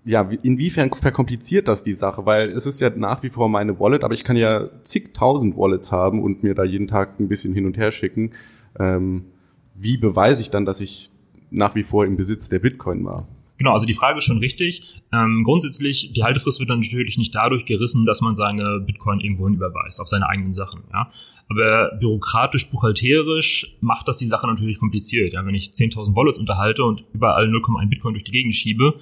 ja, 0.04 0.22
inwiefern 0.42 0.90
verkompliziert 0.92 1.68
das 1.68 1.82
die 1.82 1.92
Sache? 1.92 2.24
Weil 2.24 2.48
es 2.48 2.66
ist 2.66 2.80
ja 2.80 2.90
nach 2.90 3.22
wie 3.22 3.28
vor 3.28 3.48
meine 3.48 3.78
Wallet, 3.78 4.02
aber 4.02 4.14
ich 4.14 4.24
kann 4.24 4.36
ja 4.36 4.68
zigtausend 4.82 5.56
Wallets 5.56 5.92
haben 5.92 6.22
und 6.22 6.42
mir 6.42 6.54
da 6.54 6.64
jeden 6.64 6.88
Tag 6.88 7.20
ein 7.20 7.28
bisschen 7.28 7.52
hin 7.52 7.66
und 7.66 7.76
her 7.76 7.92
schicken. 7.92 8.30
Ähm, 8.78 9.26
wie 9.74 9.98
beweise 9.98 10.40
ich 10.40 10.50
dann, 10.50 10.64
dass 10.64 10.80
ich 10.80 11.10
nach 11.50 11.74
wie 11.74 11.82
vor 11.82 12.06
im 12.06 12.16
Besitz 12.16 12.48
der 12.48 12.58
Bitcoin 12.58 13.04
war. 13.04 13.26
Genau, 13.60 13.74
also 13.74 13.84
die 13.84 13.92
Frage 13.92 14.16
ist 14.16 14.24
schon 14.24 14.38
richtig. 14.38 15.02
Ähm, 15.12 15.42
grundsätzlich, 15.44 16.14
die 16.14 16.22
Haltefrist 16.22 16.60
wird 16.60 16.70
dann 16.70 16.80
natürlich 16.80 17.18
nicht 17.18 17.34
dadurch 17.34 17.66
gerissen, 17.66 18.06
dass 18.06 18.22
man 18.22 18.34
seine 18.34 18.80
Bitcoin 18.80 19.20
irgendwohin 19.20 19.52
überweist, 19.52 20.00
auf 20.00 20.08
seine 20.08 20.30
eigenen 20.30 20.50
Sachen. 20.50 20.82
Ja? 20.90 21.10
Aber 21.46 21.90
bürokratisch, 22.00 22.70
buchhalterisch 22.70 23.76
macht 23.82 24.08
das 24.08 24.16
die 24.16 24.26
Sache 24.26 24.46
natürlich 24.46 24.78
kompliziert. 24.78 25.34
Ja? 25.34 25.44
Wenn 25.44 25.54
ich 25.54 25.64
10.000 25.64 26.16
Wallets 26.16 26.38
unterhalte 26.38 26.84
und 26.84 27.04
überall 27.12 27.48
0,1 27.48 27.90
Bitcoin 27.90 28.14
durch 28.14 28.24
die 28.24 28.32
Gegend 28.32 28.54
schiebe, 28.54 28.94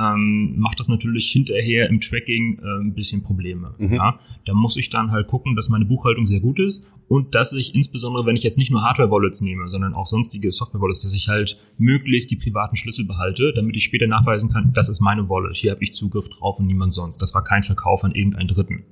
ähm, 0.00 0.58
macht 0.58 0.80
das 0.80 0.88
natürlich 0.88 1.30
hinterher 1.30 1.88
im 1.88 2.00
Tracking 2.00 2.58
äh, 2.58 2.80
ein 2.80 2.94
bisschen 2.94 3.22
Probleme. 3.22 3.74
Mhm. 3.78 3.94
Ja? 3.94 4.18
Da 4.44 4.54
muss 4.54 4.76
ich 4.76 4.90
dann 4.90 5.10
halt 5.10 5.26
gucken, 5.26 5.54
dass 5.54 5.68
meine 5.68 5.84
Buchhaltung 5.84 6.26
sehr 6.26 6.40
gut 6.40 6.58
ist 6.58 6.90
und 7.08 7.34
dass 7.34 7.52
ich 7.52 7.74
insbesondere, 7.74 8.26
wenn 8.26 8.36
ich 8.36 8.42
jetzt 8.42 8.58
nicht 8.58 8.70
nur 8.70 8.82
Hardware-Wallets 8.82 9.42
nehme, 9.42 9.68
sondern 9.68 9.94
auch 9.94 10.06
sonstige 10.06 10.50
Software-Wallets, 10.50 11.00
dass 11.00 11.14
ich 11.14 11.28
halt 11.28 11.58
möglichst 11.78 12.30
die 12.30 12.36
privaten 12.36 12.76
Schlüssel 12.76 13.06
behalte, 13.06 13.52
damit 13.54 13.76
ich 13.76 13.84
später 13.84 14.06
nachweisen 14.06 14.50
kann, 14.50 14.72
das 14.72 14.88
ist 14.88 15.00
meine 15.00 15.28
Wallet, 15.28 15.56
hier 15.56 15.72
habe 15.72 15.82
ich 15.82 15.92
Zugriff 15.92 16.28
drauf 16.30 16.58
und 16.58 16.66
niemand 16.66 16.92
sonst. 16.92 17.18
Das 17.18 17.34
war 17.34 17.44
kein 17.44 17.62
Verkauf 17.62 18.04
an 18.04 18.12
irgendeinen 18.12 18.48
Dritten. 18.48 18.84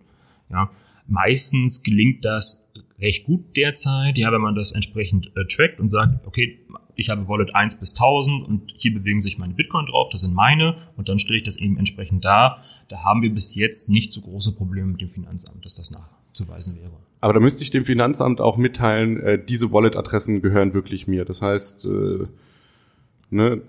Ja? 0.50 0.70
Meistens 1.06 1.82
gelingt 1.82 2.24
das 2.24 2.70
recht 3.00 3.24
gut 3.24 3.56
derzeit, 3.56 4.18
ja, 4.18 4.30
wenn 4.30 4.40
man 4.40 4.54
das 4.54 4.72
entsprechend 4.72 5.32
äh, 5.36 5.44
trackt 5.46 5.80
und 5.80 5.88
sagt, 5.88 6.26
okay, 6.26 6.58
ich 7.00 7.10
habe 7.10 7.26
Wallet 7.28 7.54
1 7.54 7.76
bis 7.76 7.94
1000 7.94 8.46
und 8.46 8.74
hier 8.76 8.92
bewegen 8.92 9.20
sich 9.20 9.38
meine 9.38 9.54
Bitcoin 9.54 9.86
drauf, 9.86 10.08
das 10.10 10.20
sind 10.20 10.34
meine 10.34 10.76
und 10.96 11.08
dann 11.08 11.18
stelle 11.18 11.38
ich 11.38 11.44
das 11.44 11.56
eben 11.56 11.78
entsprechend 11.78 12.24
dar. 12.24 12.58
Da 12.88 13.04
haben 13.04 13.22
wir 13.22 13.32
bis 13.32 13.54
jetzt 13.54 13.88
nicht 13.88 14.12
so 14.12 14.20
große 14.20 14.52
Probleme 14.52 14.88
mit 14.88 15.00
dem 15.00 15.08
Finanzamt, 15.08 15.64
dass 15.64 15.74
das 15.74 15.90
nachzuweisen 15.90 16.76
wäre. 16.76 16.92
Aber 17.22 17.32
da 17.32 17.40
müsste 17.40 17.62
ich 17.62 17.70
dem 17.70 17.84
Finanzamt 17.84 18.40
auch 18.40 18.56
mitteilen, 18.56 19.18
äh, 19.20 19.42
diese 19.42 19.72
Wallet-Adressen 19.72 20.42
gehören 20.42 20.74
wirklich 20.74 21.06
mir. 21.08 21.24
Das 21.24 21.42
heißt, 21.42 21.86
äh, 21.86 22.26
ne, 23.30 23.62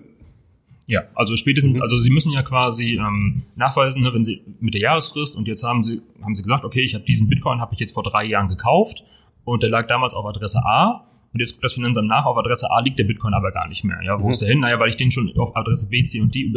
ja, 0.88 1.02
also 1.14 1.36
spätestens, 1.36 1.78
mhm. 1.78 1.82
also 1.82 1.96
Sie 1.96 2.10
müssen 2.10 2.32
ja 2.32 2.42
quasi 2.42 2.96
ähm, 2.96 3.42
nachweisen, 3.56 4.02
ne, 4.02 4.12
wenn 4.12 4.24
Sie 4.24 4.42
mit 4.60 4.74
der 4.74 4.80
Jahresfrist 4.80 5.36
und 5.36 5.48
jetzt 5.48 5.62
haben 5.62 5.82
Sie 5.82 6.02
haben 6.22 6.34
Sie 6.34 6.42
gesagt, 6.42 6.64
okay, 6.64 6.82
ich 6.82 6.94
habe 6.94 7.04
diesen 7.04 7.28
Bitcoin 7.28 7.60
habe 7.60 7.72
ich 7.72 7.80
jetzt 7.80 7.92
vor 7.92 8.02
drei 8.02 8.24
Jahren 8.24 8.48
gekauft 8.48 9.04
und 9.44 9.62
der 9.62 9.70
lag 9.70 9.86
damals 9.86 10.14
auf 10.14 10.26
Adresse 10.26 10.58
A 10.64 11.06
und 11.32 11.40
jetzt 11.40 11.52
guckt 11.52 11.64
das 11.64 11.72
Finanzamt 11.72 12.08
nach, 12.08 12.26
auf 12.26 12.36
Adresse 12.36 12.70
A 12.70 12.80
liegt 12.80 12.98
der 12.98 13.04
Bitcoin 13.04 13.32
aber 13.32 13.52
gar 13.52 13.68
nicht 13.68 13.84
mehr. 13.84 13.98
Ja, 14.04 14.20
wo 14.20 14.26
mhm. 14.26 14.32
ist 14.32 14.42
der 14.42 14.48
hin? 14.48 14.60
Naja, 14.60 14.78
weil 14.78 14.90
ich 14.90 14.96
den 14.96 15.10
schon 15.10 15.32
auf 15.36 15.56
Adresse 15.56 15.88
B, 15.88 16.04
C 16.04 16.20
und 16.20 16.34
D 16.34 16.52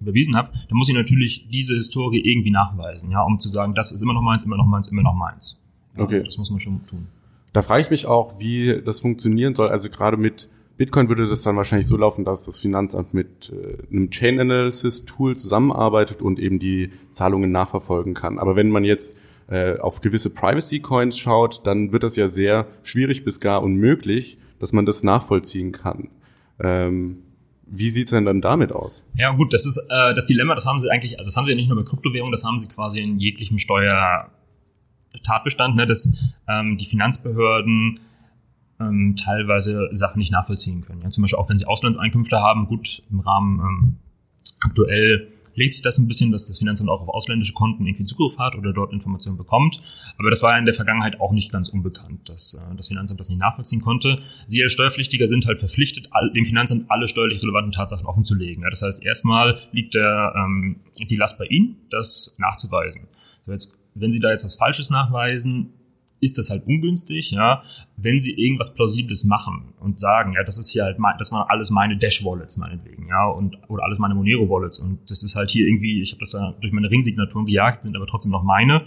überwiesen 0.00 0.36
habe, 0.36 0.50
dann 0.52 0.76
muss 0.76 0.88
ich 0.88 0.94
natürlich 0.94 1.48
diese 1.48 1.74
Historie 1.74 2.20
irgendwie 2.20 2.50
nachweisen, 2.50 3.10
ja, 3.10 3.22
um 3.22 3.38
zu 3.38 3.48
sagen, 3.48 3.74
das 3.74 3.92
ist 3.92 4.02
immer 4.02 4.14
noch 4.14 4.22
meins, 4.22 4.44
immer 4.44 4.56
noch 4.56 4.66
meins, 4.66 4.88
immer 4.88 5.02
noch 5.02 5.14
meins. 5.14 5.62
Ja, 5.96 6.02
okay. 6.02 6.22
Das 6.24 6.38
muss 6.38 6.50
man 6.50 6.58
schon 6.58 6.84
tun. 6.86 7.06
Da 7.52 7.62
frage 7.62 7.82
ich 7.82 7.90
mich 7.90 8.06
auch, 8.06 8.38
wie 8.40 8.82
das 8.84 9.00
funktionieren 9.00 9.54
soll. 9.54 9.68
Also 9.68 9.88
gerade 9.88 10.16
mit 10.16 10.50
Bitcoin 10.76 11.08
würde 11.08 11.26
das 11.26 11.42
dann 11.42 11.56
wahrscheinlich 11.56 11.86
so 11.86 11.96
laufen, 11.96 12.24
dass 12.24 12.44
das 12.44 12.58
Finanzamt 12.58 13.14
mit 13.14 13.50
äh, 13.50 13.90
einem 13.90 14.10
Chain 14.10 14.40
Analysis 14.40 15.06
Tool 15.06 15.36
zusammenarbeitet 15.36 16.20
und 16.20 16.38
eben 16.38 16.58
die 16.58 16.90
Zahlungen 17.12 17.50
nachverfolgen 17.50 18.12
kann. 18.12 18.38
Aber 18.38 18.56
wenn 18.56 18.68
man 18.68 18.84
jetzt 18.84 19.20
äh, 19.48 19.78
auf 19.78 20.00
gewisse 20.00 20.30
Privacy 20.30 20.80
Coins 20.80 21.18
schaut, 21.18 21.66
dann 21.66 21.92
wird 21.92 22.02
das 22.02 22.16
ja 22.16 22.28
sehr 22.28 22.66
schwierig 22.82 23.24
bis 23.24 23.40
gar 23.40 23.62
unmöglich, 23.62 24.38
dass 24.58 24.72
man 24.72 24.86
das 24.86 25.02
nachvollziehen 25.02 25.72
kann. 25.72 26.08
Ähm, 26.58 27.18
wie 27.66 27.88
sieht's 27.88 28.12
denn 28.12 28.24
dann 28.24 28.40
damit 28.40 28.72
aus? 28.72 29.06
Ja 29.14 29.32
gut, 29.32 29.52
das 29.52 29.66
ist 29.66 29.76
äh, 29.90 30.14
das 30.14 30.26
Dilemma, 30.26 30.54
das 30.54 30.66
haben 30.66 30.80
sie 30.80 30.88
eigentlich, 30.90 31.16
das 31.16 31.36
haben 31.36 31.46
sie 31.46 31.52
ja 31.52 31.56
nicht 31.56 31.68
nur 31.68 31.76
bei 31.76 31.84
Kryptowährungen, 31.88 32.32
das 32.32 32.44
haben 32.44 32.58
sie 32.58 32.68
quasi 32.68 33.00
in 33.00 33.16
jeglichem 33.18 33.58
Steuertatbestand, 33.58 35.76
ne, 35.76 35.86
dass 35.86 36.34
ähm, 36.48 36.76
die 36.76 36.84
Finanzbehörden 36.84 38.00
ähm, 38.80 39.14
teilweise 39.16 39.88
Sachen 39.92 40.18
nicht 40.18 40.32
nachvollziehen 40.32 40.84
können. 40.84 41.02
Ja, 41.02 41.10
zum 41.10 41.22
Beispiel 41.22 41.38
auch 41.38 41.48
wenn 41.48 41.58
sie 41.58 41.66
Auslandseinkünfte 41.66 42.38
haben, 42.38 42.66
gut 42.66 43.04
im 43.10 43.20
Rahmen 43.20 43.60
ähm, 43.60 43.96
aktuell 44.60 45.28
legt 45.56 45.72
sich 45.72 45.82
das 45.82 45.98
ein 45.98 46.06
bisschen, 46.06 46.30
dass 46.30 46.46
das 46.46 46.58
Finanzamt 46.58 46.88
auch 46.88 47.02
auf 47.02 47.08
ausländische 47.08 47.52
Konten 47.52 47.86
irgendwie 47.86 48.04
Zugriff 48.04 48.38
hat 48.38 48.54
oder 48.54 48.72
dort 48.72 48.92
Informationen 48.92 49.36
bekommt. 49.36 49.80
Aber 50.18 50.30
das 50.30 50.42
war 50.42 50.56
in 50.58 50.64
der 50.64 50.74
Vergangenheit 50.74 51.20
auch 51.20 51.32
nicht 51.32 51.50
ganz 51.50 51.68
unbekannt, 51.68 52.28
dass 52.28 52.54
äh, 52.54 52.76
das 52.76 52.88
Finanzamt 52.88 53.18
das 53.18 53.28
nicht 53.28 53.38
nachvollziehen 53.38 53.80
konnte. 53.80 54.20
Sie 54.46 54.62
als 54.62 54.72
Steuerpflichtiger 54.72 55.26
sind 55.26 55.46
halt 55.46 55.58
verpflichtet, 55.58 56.08
dem 56.34 56.44
Finanzamt 56.44 56.90
alle 56.90 57.08
steuerlich 57.08 57.42
relevanten 57.42 57.72
Tatsachen 57.72 58.06
offenzulegen. 58.06 58.62
Ja, 58.62 58.70
das 58.70 58.82
heißt, 58.82 59.04
erstmal 59.04 59.58
liegt 59.72 59.94
der, 59.94 60.32
ähm, 60.36 60.80
die 61.08 61.16
Last 61.16 61.38
bei 61.38 61.46
Ihnen, 61.46 61.76
das 61.90 62.36
nachzuweisen. 62.38 63.08
Wenn 63.94 64.10
Sie 64.10 64.20
da 64.20 64.30
jetzt 64.30 64.44
was 64.44 64.56
Falsches 64.56 64.90
nachweisen, 64.90 65.72
ist 66.20 66.38
das 66.38 66.50
halt 66.50 66.66
ungünstig, 66.66 67.30
ja, 67.32 67.62
wenn 67.96 68.18
sie 68.18 68.32
irgendwas 68.32 68.74
Plausibles 68.74 69.24
machen 69.24 69.74
und 69.80 69.98
sagen, 69.98 70.32
ja, 70.32 70.42
das 70.42 70.58
ist 70.58 70.70
hier 70.70 70.84
halt, 70.84 70.98
mein, 70.98 71.16
das 71.18 71.30
waren 71.32 71.46
alles 71.48 71.70
meine 71.70 71.96
Dash-Wallets 71.96 72.56
meinetwegen, 72.56 73.08
ja, 73.08 73.28
und 73.28 73.58
oder 73.68 73.84
alles 73.84 73.98
meine 73.98 74.14
Monero-Wallets 74.14 74.78
und 74.78 75.10
das 75.10 75.22
ist 75.22 75.36
halt 75.36 75.50
hier 75.50 75.66
irgendwie, 75.66 76.00
ich 76.00 76.12
habe 76.12 76.20
das 76.20 76.30
da 76.30 76.54
durch 76.60 76.72
meine 76.72 76.90
Ringsignaturen 76.90 77.46
gejagt, 77.46 77.82
sind 77.82 77.96
aber 77.96 78.06
trotzdem 78.06 78.32
noch 78.32 78.42
meine. 78.42 78.82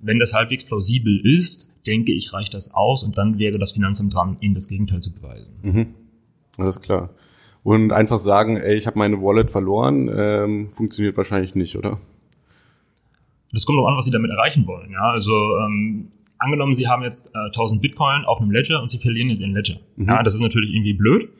Wenn 0.00 0.18
das 0.18 0.32
halbwegs 0.32 0.64
plausibel 0.64 1.20
ist, 1.24 1.74
denke 1.86 2.12
ich, 2.12 2.32
reicht 2.32 2.54
das 2.54 2.72
aus 2.74 3.02
und 3.02 3.18
dann 3.18 3.38
wäre 3.38 3.58
das 3.58 3.72
Finanzamt 3.72 4.14
dran, 4.14 4.36
ihnen 4.40 4.54
das 4.54 4.68
Gegenteil 4.68 5.00
zu 5.00 5.12
beweisen. 5.12 5.54
Mhm. 5.62 5.86
Alles 6.58 6.80
klar. 6.80 7.10
Und 7.64 7.92
einfach 7.92 8.18
sagen, 8.18 8.56
ey, 8.56 8.76
ich 8.76 8.86
habe 8.86 8.98
meine 8.98 9.20
Wallet 9.20 9.50
verloren, 9.50 10.08
ähm, 10.14 10.70
funktioniert 10.70 11.16
wahrscheinlich 11.16 11.54
nicht, 11.54 11.76
oder? 11.76 11.98
Das 13.52 13.64
kommt 13.64 13.78
auch 13.78 13.86
an, 13.86 13.96
was 13.96 14.04
Sie 14.04 14.10
damit 14.10 14.30
erreichen 14.30 14.66
wollen. 14.66 14.90
Ja, 14.90 15.10
also 15.10 15.32
ähm, 15.58 16.08
angenommen, 16.38 16.74
Sie 16.74 16.88
haben 16.88 17.02
jetzt 17.02 17.34
äh, 17.34 17.38
1000 17.38 17.82
Bitcoin 17.82 18.24
auf 18.24 18.40
einem 18.40 18.50
Ledger 18.50 18.80
und 18.80 18.88
Sie 18.90 18.98
verlieren 18.98 19.28
jetzt 19.28 19.40
Ihren 19.40 19.54
Ledger. 19.54 19.76
Mhm. 19.96 20.08
Ja, 20.08 20.22
das 20.22 20.34
ist 20.34 20.40
natürlich 20.40 20.70
irgendwie 20.70 20.94
blöd. 20.94 21.30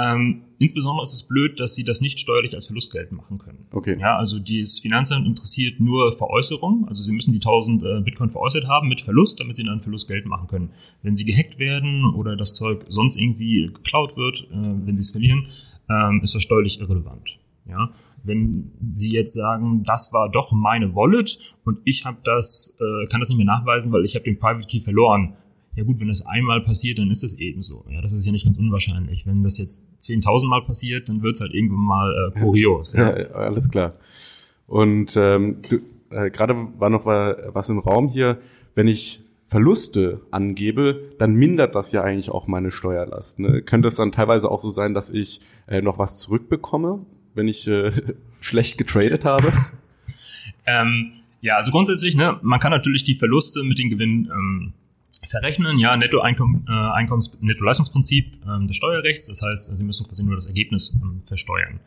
Ähm, 0.00 0.42
insbesondere 0.58 1.04
ist 1.04 1.12
es 1.12 1.28
blöd, 1.28 1.60
dass 1.60 1.74
sie 1.74 1.84
das 1.84 2.00
nicht 2.00 2.18
steuerlich 2.18 2.54
als 2.54 2.66
Verlust 2.66 2.92
geltend 2.92 3.18
machen 3.20 3.38
können. 3.38 3.66
Okay. 3.72 3.98
Ja, 4.00 4.16
also 4.16 4.38
das 4.38 4.78
Finanzamt 4.78 5.26
interessiert 5.26 5.80
nur 5.80 6.12
Veräußerung. 6.12 6.86
Also 6.88 7.02
sie 7.02 7.12
müssen 7.12 7.32
die 7.32 7.38
1000 7.38 7.82
äh, 7.82 8.00
Bitcoin 8.00 8.30
veräußert 8.30 8.66
haben 8.66 8.88
mit 8.88 9.00
Verlust, 9.00 9.40
damit 9.40 9.56
sie 9.56 9.64
dann 9.64 9.80
Verlust 9.80 10.08
geltend 10.08 10.30
machen 10.30 10.46
können. 10.46 10.70
Wenn 11.02 11.14
sie 11.14 11.24
gehackt 11.24 11.58
werden 11.58 12.04
oder 12.06 12.36
das 12.36 12.54
Zeug 12.54 12.84
sonst 12.88 13.16
irgendwie 13.16 13.66
geklaut 13.66 14.16
wird, 14.16 14.44
äh, 14.50 14.86
wenn 14.86 14.96
sie 14.96 15.02
es 15.02 15.10
verlieren, 15.10 15.48
ähm, 15.90 16.20
ist 16.22 16.34
das 16.34 16.42
steuerlich 16.42 16.80
irrelevant. 16.80 17.38
Ja, 17.68 17.90
wenn 18.22 18.72
Sie 18.90 19.10
jetzt 19.10 19.34
sagen, 19.34 19.82
das 19.84 20.12
war 20.12 20.30
doch 20.30 20.52
meine 20.52 20.94
Wallet 20.94 21.38
und 21.64 21.80
ich 21.84 22.04
habe 22.04 22.18
das, 22.24 22.76
äh, 22.80 23.06
kann 23.08 23.20
das 23.20 23.28
nicht 23.28 23.38
mehr 23.38 23.46
nachweisen, 23.46 23.92
weil 23.92 24.04
ich 24.04 24.14
habe 24.14 24.24
den 24.24 24.38
Private 24.38 24.66
Key 24.66 24.80
verloren. 24.80 25.34
Ja 25.76 25.84
gut, 25.84 26.00
wenn 26.00 26.08
das 26.08 26.26
einmal 26.26 26.60
passiert, 26.62 26.98
dann 26.98 27.10
ist 27.10 27.22
das 27.22 27.34
eben 27.34 27.62
so. 27.62 27.84
Ja, 27.88 28.02
das 28.02 28.12
ist 28.12 28.26
ja 28.26 28.32
nicht 28.32 28.44
ganz 28.44 28.58
unwahrscheinlich. 28.58 29.26
Wenn 29.26 29.42
das 29.42 29.58
jetzt 29.58 29.86
10.000 30.00 30.46
Mal 30.46 30.62
passiert, 30.62 31.08
dann 31.08 31.22
wird 31.22 31.36
es 31.36 31.40
halt 31.40 31.54
irgendwann 31.54 31.84
mal 31.84 32.32
äh, 32.34 32.40
kurios. 32.40 32.92
Ja. 32.92 33.16
ja, 33.16 33.26
alles 33.30 33.70
klar. 33.70 33.92
Und 34.66 35.16
ähm, 35.16 35.62
du, 35.68 35.76
äh, 36.10 36.30
gerade 36.30 36.54
war 36.78 36.90
noch 36.90 37.06
was 37.06 37.68
im 37.68 37.78
Raum 37.78 38.08
hier, 38.08 38.38
wenn 38.74 38.88
ich 38.88 39.22
Verluste 39.50 40.20
angebe, 40.30 41.12
dann 41.18 41.34
mindert 41.34 41.74
das 41.74 41.90
ja 41.90 42.02
eigentlich 42.02 42.30
auch 42.30 42.46
meine 42.46 42.70
Steuerlast. 42.70 43.40
Ne? 43.40 43.62
Könnte 43.62 43.88
es 43.88 43.96
dann 43.96 44.12
teilweise 44.12 44.48
auch 44.48 44.60
so 44.60 44.70
sein, 44.70 44.94
dass 44.94 45.10
ich 45.10 45.40
äh, 45.66 45.82
noch 45.82 45.98
was 45.98 46.18
zurückbekomme, 46.18 47.04
wenn 47.34 47.48
ich 47.48 47.66
äh, 47.68 47.92
schlecht 48.40 48.78
getradet 48.78 49.24
habe? 49.24 49.52
Ähm, 50.66 51.12
ja, 51.40 51.56
also 51.56 51.72
grundsätzlich, 51.72 52.14
ne, 52.14 52.38
man 52.42 52.60
kann 52.60 52.70
natürlich 52.70 53.02
die 53.02 53.14
Verluste 53.14 53.64
mit 53.64 53.78
den 53.78 53.88
Gewinnen 53.88 54.30
ähm, 54.30 54.72
verrechnen. 55.26 55.78
Ja, 55.78 55.96
Nettoeinkommens, 55.96 56.68
äh, 56.68 56.72
Einkommens, 56.72 57.38
Nettoleistungsprinzip 57.40 58.38
ähm, 58.46 58.66
des 58.66 58.76
Steuerrechts. 58.76 59.26
Das 59.26 59.42
heißt, 59.42 59.76
Sie 59.76 59.84
müssen 59.84 60.06
quasi 60.06 60.22
nur 60.22 60.34
das 60.34 60.46
Ergebnis 60.46 60.98
ähm, 61.02 61.20
versteuern. 61.24 61.80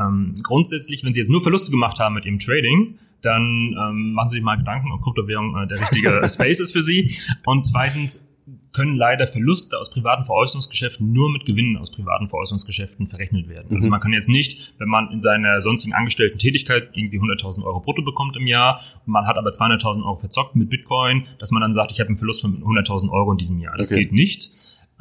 Ähm, 0.00 0.34
grundsätzlich, 0.42 1.04
wenn 1.04 1.12
Sie 1.12 1.20
jetzt 1.20 1.30
nur 1.30 1.42
Verluste 1.42 1.70
gemacht 1.70 1.98
haben 1.98 2.14
mit 2.14 2.24
Ihrem 2.26 2.38
Trading, 2.38 2.98
dann 3.20 3.76
ähm, 3.78 4.12
machen 4.14 4.28
Sie 4.28 4.36
sich 4.36 4.44
mal 4.44 4.56
Gedanken, 4.56 4.90
ob 4.92 5.02
Kryptowährung 5.02 5.56
äh, 5.56 5.66
der 5.66 5.80
richtige 5.80 6.28
Space 6.28 6.60
ist 6.60 6.72
für 6.72 6.82
Sie. 6.82 7.14
Und 7.44 7.66
zweitens, 7.66 8.31
können 8.72 8.96
leider 8.96 9.26
Verluste 9.26 9.78
aus 9.78 9.90
privaten 9.90 10.24
Veräußerungsgeschäften 10.24 11.12
nur 11.12 11.30
mit 11.30 11.44
Gewinnen 11.44 11.76
aus 11.76 11.90
privaten 11.92 12.28
Veräußerungsgeschäften 12.28 13.06
verrechnet 13.06 13.48
werden. 13.48 13.64
Also 13.64 13.74
mhm. 13.74 13.76
Also 13.82 13.90
man 13.90 14.00
kann 14.00 14.12
jetzt 14.12 14.28
nicht, 14.28 14.74
wenn 14.78 14.88
man 14.88 15.10
in 15.10 15.20
seiner 15.20 15.60
sonstigen 15.60 15.94
angestellten 15.94 16.38
Tätigkeit 16.38 16.90
irgendwie 16.94 17.18
100.000 17.18 17.64
Euro 17.64 17.80
brutto 17.80 18.02
bekommt 18.02 18.36
im 18.36 18.46
Jahr 18.46 18.80
und 19.06 19.12
man 19.12 19.26
hat 19.26 19.36
aber 19.36 19.50
200.000 19.50 20.04
Euro 20.04 20.16
verzockt 20.16 20.56
mit 20.56 20.70
Bitcoin, 20.70 21.26
dass 21.38 21.52
man 21.52 21.60
dann 21.60 21.72
sagt, 21.72 21.92
ich 21.92 22.00
habe 22.00 22.08
einen 22.08 22.16
Verlust 22.16 22.40
von 22.40 22.62
100.000 22.62 23.10
Euro 23.10 23.32
in 23.32 23.38
diesem 23.38 23.60
Jahr. 23.60 23.76
Das 23.76 23.90
okay. 23.90 24.04
geht 24.04 24.12
nicht. 24.12 24.50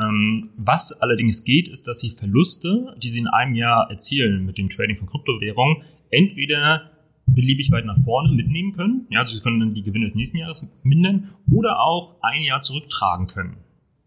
Ähm, 0.02 0.50
was 0.58 1.02
allerdings 1.02 1.44
geht, 1.44 1.68
ist, 1.68 1.88
dass 1.88 2.00
Sie 2.00 2.12
Verluste, 2.12 2.94
die 3.02 3.10
Sie 3.10 3.20
in 3.20 3.28
einem 3.28 3.56
Jahr 3.56 3.90
erzielen 3.90 4.46
mit 4.46 4.58
dem 4.58 4.70
Trading 4.70 4.98
von 4.98 5.08
Kryptowährungen, 5.08 5.84
entweder 6.10 6.91
beliebig 7.34 7.72
weit 7.72 7.86
nach 7.86 7.98
vorne 8.04 8.34
mitnehmen 8.34 8.74
können. 8.74 9.08
Ja, 9.10 9.20
also 9.20 9.36
sie 9.36 9.42
können 9.42 9.60
dann 9.60 9.74
die 9.74 9.84
Gewinne 9.84 10.06
des 10.06 10.16
nächsten 10.16 10.38
Jahres 10.38 10.68
mindern 10.84 11.30
oder 11.52 11.82
auch 11.82 12.16
ein 12.22 12.44
Jahr 12.44 12.62
zurücktragen 12.62 13.28
können. 13.28 13.58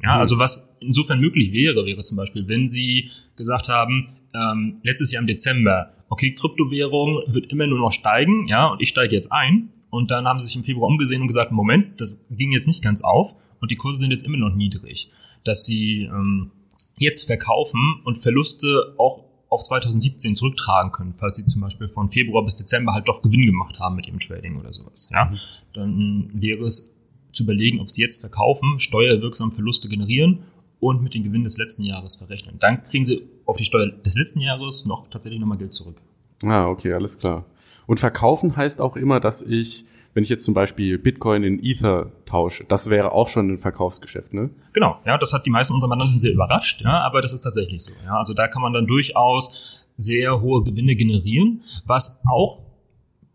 Ja, 0.02 0.16
mhm. 0.16 0.20
also 0.20 0.38
was 0.38 0.76
insofern 0.80 1.20
möglich 1.20 1.52
wäre, 1.52 1.86
wäre 1.86 2.02
zum 2.02 2.16
Beispiel, 2.16 2.48
wenn 2.48 2.66
Sie 2.66 3.10
gesagt 3.36 3.68
haben, 3.68 4.08
ähm, 4.34 4.78
letztes 4.82 5.12
Jahr 5.12 5.20
im 5.20 5.26
Dezember, 5.26 5.92
okay, 6.08 6.32
Kryptowährung 6.32 7.22
wird 7.26 7.46
immer 7.46 7.66
nur 7.66 7.78
noch 7.78 7.92
steigen, 7.92 8.46
ja, 8.48 8.66
und 8.66 8.82
ich 8.82 8.88
steige 8.88 9.14
jetzt 9.14 9.32
ein. 9.32 9.70
Und 9.90 10.10
dann 10.10 10.26
haben 10.26 10.40
sie 10.40 10.46
sich 10.46 10.56
im 10.56 10.64
Februar 10.64 10.88
umgesehen 10.88 11.20
und 11.20 11.28
gesagt, 11.28 11.52
Moment, 11.52 12.00
das 12.00 12.26
ging 12.28 12.50
jetzt 12.50 12.66
nicht 12.66 12.82
ganz 12.82 13.02
auf 13.02 13.36
und 13.60 13.70
die 13.70 13.76
Kurse 13.76 14.00
sind 14.00 14.10
jetzt 14.10 14.24
immer 14.24 14.36
noch 14.36 14.52
niedrig. 14.52 15.08
Dass 15.44 15.64
sie 15.66 16.02
ähm, 16.02 16.50
jetzt 16.98 17.26
verkaufen 17.26 18.00
und 18.04 18.18
Verluste 18.18 18.94
auch 18.98 19.22
auf 19.54 19.62
2017 19.62 20.34
zurücktragen 20.34 20.92
können, 20.92 21.14
falls 21.14 21.36
sie 21.36 21.46
zum 21.46 21.62
Beispiel 21.62 21.88
von 21.88 22.08
Februar 22.08 22.44
bis 22.44 22.56
Dezember 22.56 22.92
halt 22.92 23.08
doch 23.08 23.22
Gewinn 23.22 23.46
gemacht 23.46 23.78
haben 23.78 23.96
mit 23.96 24.06
ihrem 24.06 24.20
Trading 24.20 24.58
oder 24.58 24.72
sowas. 24.72 25.08
Ja, 25.12 25.26
mhm. 25.26 25.38
dann 25.72 26.30
wäre 26.34 26.64
es 26.64 26.92
zu 27.32 27.44
überlegen, 27.44 27.80
ob 27.80 27.90
sie 27.90 28.02
jetzt 28.02 28.20
verkaufen, 28.20 28.78
steuerwirksam 28.78 29.52
Verluste 29.52 29.88
generieren 29.88 30.44
und 30.80 31.02
mit 31.02 31.14
dem 31.14 31.22
Gewinn 31.22 31.44
des 31.44 31.56
letzten 31.58 31.82
Jahres 31.84 32.16
verrechnen. 32.16 32.56
Dann 32.58 32.82
kriegen 32.82 33.04
sie 33.04 33.22
auf 33.46 33.56
die 33.56 33.64
Steuer 33.64 33.86
des 33.88 34.16
letzten 34.16 34.40
Jahres 34.40 34.86
noch 34.86 35.06
tatsächlich 35.06 35.40
nochmal 35.40 35.58
Geld 35.58 35.72
zurück. 35.72 35.96
Ah, 36.42 36.66
okay, 36.66 36.92
alles 36.92 37.18
klar. 37.18 37.46
Und 37.86 38.00
verkaufen 38.00 38.56
heißt 38.56 38.80
auch 38.80 38.96
immer, 38.96 39.20
dass 39.20 39.42
ich 39.42 39.84
wenn 40.14 40.22
ich 40.22 40.30
jetzt 40.30 40.44
zum 40.44 40.54
Beispiel 40.54 40.96
Bitcoin 40.96 41.42
in 41.42 41.60
Ether 41.62 42.12
tausche, 42.24 42.64
das 42.64 42.88
wäre 42.88 43.12
auch 43.12 43.28
schon 43.28 43.50
ein 43.50 43.58
Verkaufsgeschäft, 43.58 44.32
ne? 44.32 44.50
Genau, 44.72 44.96
ja, 45.04 45.18
das 45.18 45.32
hat 45.32 45.44
die 45.44 45.50
meisten 45.50 45.74
unserer 45.74 45.90
Mandanten 45.90 46.18
sehr 46.18 46.32
überrascht, 46.32 46.82
ja, 46.82 47.00
aber 47.00 47.20
das 47.20 47.32
ist 47.32 47.40
tatsächlich 47.40 47.82
so. 47.82 47.92
Ja, 48.04 48.18
also 48.18 48.32
da 48.32 48.48
kann 48.48 48.62
man 48.62 48.72
dann 48.72 48.86
durchaus 48.86 49.86
sehr 49.96 50.40
hohe 50.40 50.62
Gewinne 50.62 50.96
generieren. 50.96 51.62
Was 51.86 52.22
auch 52.26 52.64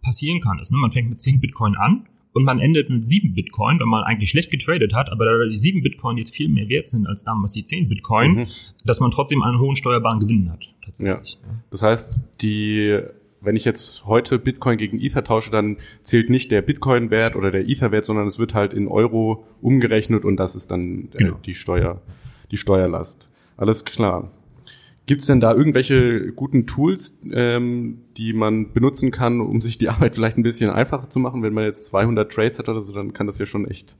passieren 0.01 0.41
kann, 0.41 0.59
ist, 0.59 0.71
ne, 0.71 0.77
man 0.77 0.91
fängt 0.91 1.09
mit 1.09 1.19
10 1.19 1.41
Bitcoin 1.41 1.75
an 1.75 2.07
und 2.33 2.43
man 2.43 2.59
endet 2.59 2.89
mit 2.89 3.05
7 3.07 3.33
Bitcoin, 3.33 3.79
wenn 3.79 3.87
man 3.87 4.03
eigentlich 4.03 4.29
schlecht 4.29 4.49
getradet 4.49 4.93
hat, 4.93 5.11
aber 5.11 5.25
da 5.25 5.45
die 5.45 5.55
7 5.55 5.83
Bitcoin 5.83 6.17
jetzt 6.17 6.35
viel 6.35 6.47
mehr 6.47 6.69
wert 6.69 6.87
sind 6.87 7.07
als 7.07 7.23
damals 7.23 7.53
die 7.53 7.63
10 7.63 7.89
Bitcoin, 7.89 8.31
mhm. 8.31 8.47
dass 8.85 9.01
man 9.01 9.11
trotzdem 9.11 9.43
einen 9.43 9.59
hohen 9.59 9.75
steuerbaren 9.75 10.19
Gewinn 10.19 10.49
hat. 10.49 10.63
Tatsächlich. 10.85 11.39
Ja. 11.41 11.49
Das 11.71 11.83
heißt, 11.83 12.19
die 12.41 13.01
wenn 13.41 13.55
ich 13.55 13.65
jetzt 13.65 14.05
heute 14.05 14.39
Bitcoin 14.39 14.77
gegen 14.77 14.99
Ether 14.99 15.23
tausche, 15.23 15.51
dann 15.51 15.77
zählt 16.01 16.29
nicht 16.29 16.51
der 16.51 16.61
Bitcoin-Wert 16.61 17.35
oder 17.35 17.51
der 17.51 17.67
Ether-Wert, 17.67 18.05
sondern 18.05 18.27
es 18.27 18.39
wird 18.39 18.53
halt 18.53 18.73
in 18.73 18.87
Euro 18.87 19.45
umgerechnet 19.61 20.25
und 20.25 20.37
das 20.37 20.55
ist 20.55 20.71
dann 20.71 21.09
äh, 21.13 21.17
genau. 21.17 21.37
die 21.45 21.53
Steuer, 21.53 22.01
die 22.51 22.57
Steuerlast. 22.57 23.29
Alles 23.57 23.85
klar. 23.85 24.31
Gibt 25.05 25.21
es 25.21 25.27
denn 25.27 25.39
da 25.39 25.55
irgendwelche 25.55 26.33
guten 26.33 26.67
Tools, 26.67 27.17
ähm, 27.31 28.01
die 28.17 28.31
man 28.33 28.73
benutzen 28.73 29.09
kann, 29.09 29.41
um 29.41 29.59
sich 29.59 29.77
die 29.77 29.89
Arbeit 29.89 30.15
vielleicht 30.15 30.37
ein 30.37 30.43
bisschen 30.43 30.69
einfacher 30.69 31.09
zu 31.09 31.19
machen? 31.19 31.41
Wenn 31.41 31.53
man 31.53 31.63
jetzt 31.63 31.87
200 31.87 32.31
Trades 32.31 32.59
hat 32.59 32.69
oder 32.69 32.81
so, 32.81 32.93
dann 32.93 33.11
kann 33.13 33.25
das 33.25 33.39
ja 33.39 33.45
schon 33.45 33.67
echt 33.67 33.95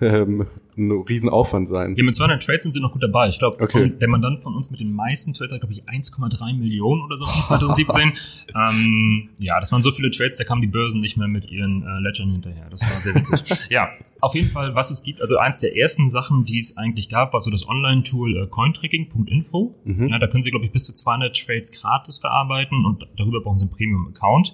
ähm, 0.00 0.46
ein 0.76 0.90
Riesenaufwand 0.90 1.68
sein. 1.68 1.94
Ja, 1.94 2.04
mit 2.04 2.14
200 2.14 2.42
Trades 2.42 2.62
sind 2.62 2.72
sie 2.72 2.80
noch 2.80 2.92
gut 2.92 3.02
dabei. 3.02 3.28
Ich 3.28 3.38
glaube, 3.38 3.60
okay. 3.60 3.90
der 3.90 4.08
Mandant 4.08 4.42
von 4.42 4.54
uns 4.54 4.70
mit 4.70 4.80
den 4.80 4.92
meisten 4.92 5.32
Trades 5.32 5.52
hat, 5.52 5.60
glaube 5.60 5.74
ich, 5.74 5.84
1,3 5.84 6.56
Millionen 6.56 7.02
oder 7.02 7.16
so 7.16 7.24
in 7.24 7.30
2017. 7.30 8.12
ähm, 8.54 9.28
ja, 9.38 9.58
das 9.60 9.72
waren 9.72 9.82
so 9.82 9.90
viele 9.90 10.10
Trades, 10.10 10.36
da 10.36 10.44
kamen 10.44 10.62
die 10.62 10.68
Börsen 10.68 11.00
nicht 11.00 11.16
mehr 11.16 11.28
mit 11.28 11.50
ihren 11.50 11.82
äh, 11.82 12.00
Ledgern 12.00 12.30
hinterher. 12.30 12.68
Das 12.70 12.82
war 12.82 13.00
sehr 13.00 13.14
witzig. 13.14 13.66
ja, 13.70 13.88
auf 14.20 14.34
jeden 14.34 14.50
Fall, 14.50 14.74
was 14.74 14.90
es 14.90 15.02
gibt, 15.02 15.20
also 15.20 15.38
eins 15.38 15.58
der 15.58 15.76
ersten 15.76 16.08
Sachen, 16.08 16.44
die 16.44 16.58
es 16.58 16.76
eigentlich 16.76 17.08
gab, 17.08 17.32
war 17.32 17.40
so 17.40 17.50
das 17.50 17.68
Online-Tool 17.68 18.42
äh, 18.42 18.46
cointracking.info. 18.46 19.74
Mhm. 19.84 20.08
Ja, 20.08 20.18
da 20.18 20.26
können 20.26 20.42
Sie, 20.42 20.50
glaube 20.50 20.64
ich, 20.64 20.72
bis 20.72 20.84
zu 20.84 20.92
200 20.92 21.36
Trades 21.36 21.80
gratis 21.80 22.18
verarbeiten 22.18 22.84
und 22.84 23.06
darüber 23.16 23.40
brauchen 23.40 23.58
Sie 23.58 23.64
einen 23.64 23.70
Premium-Account. 23.70 24.52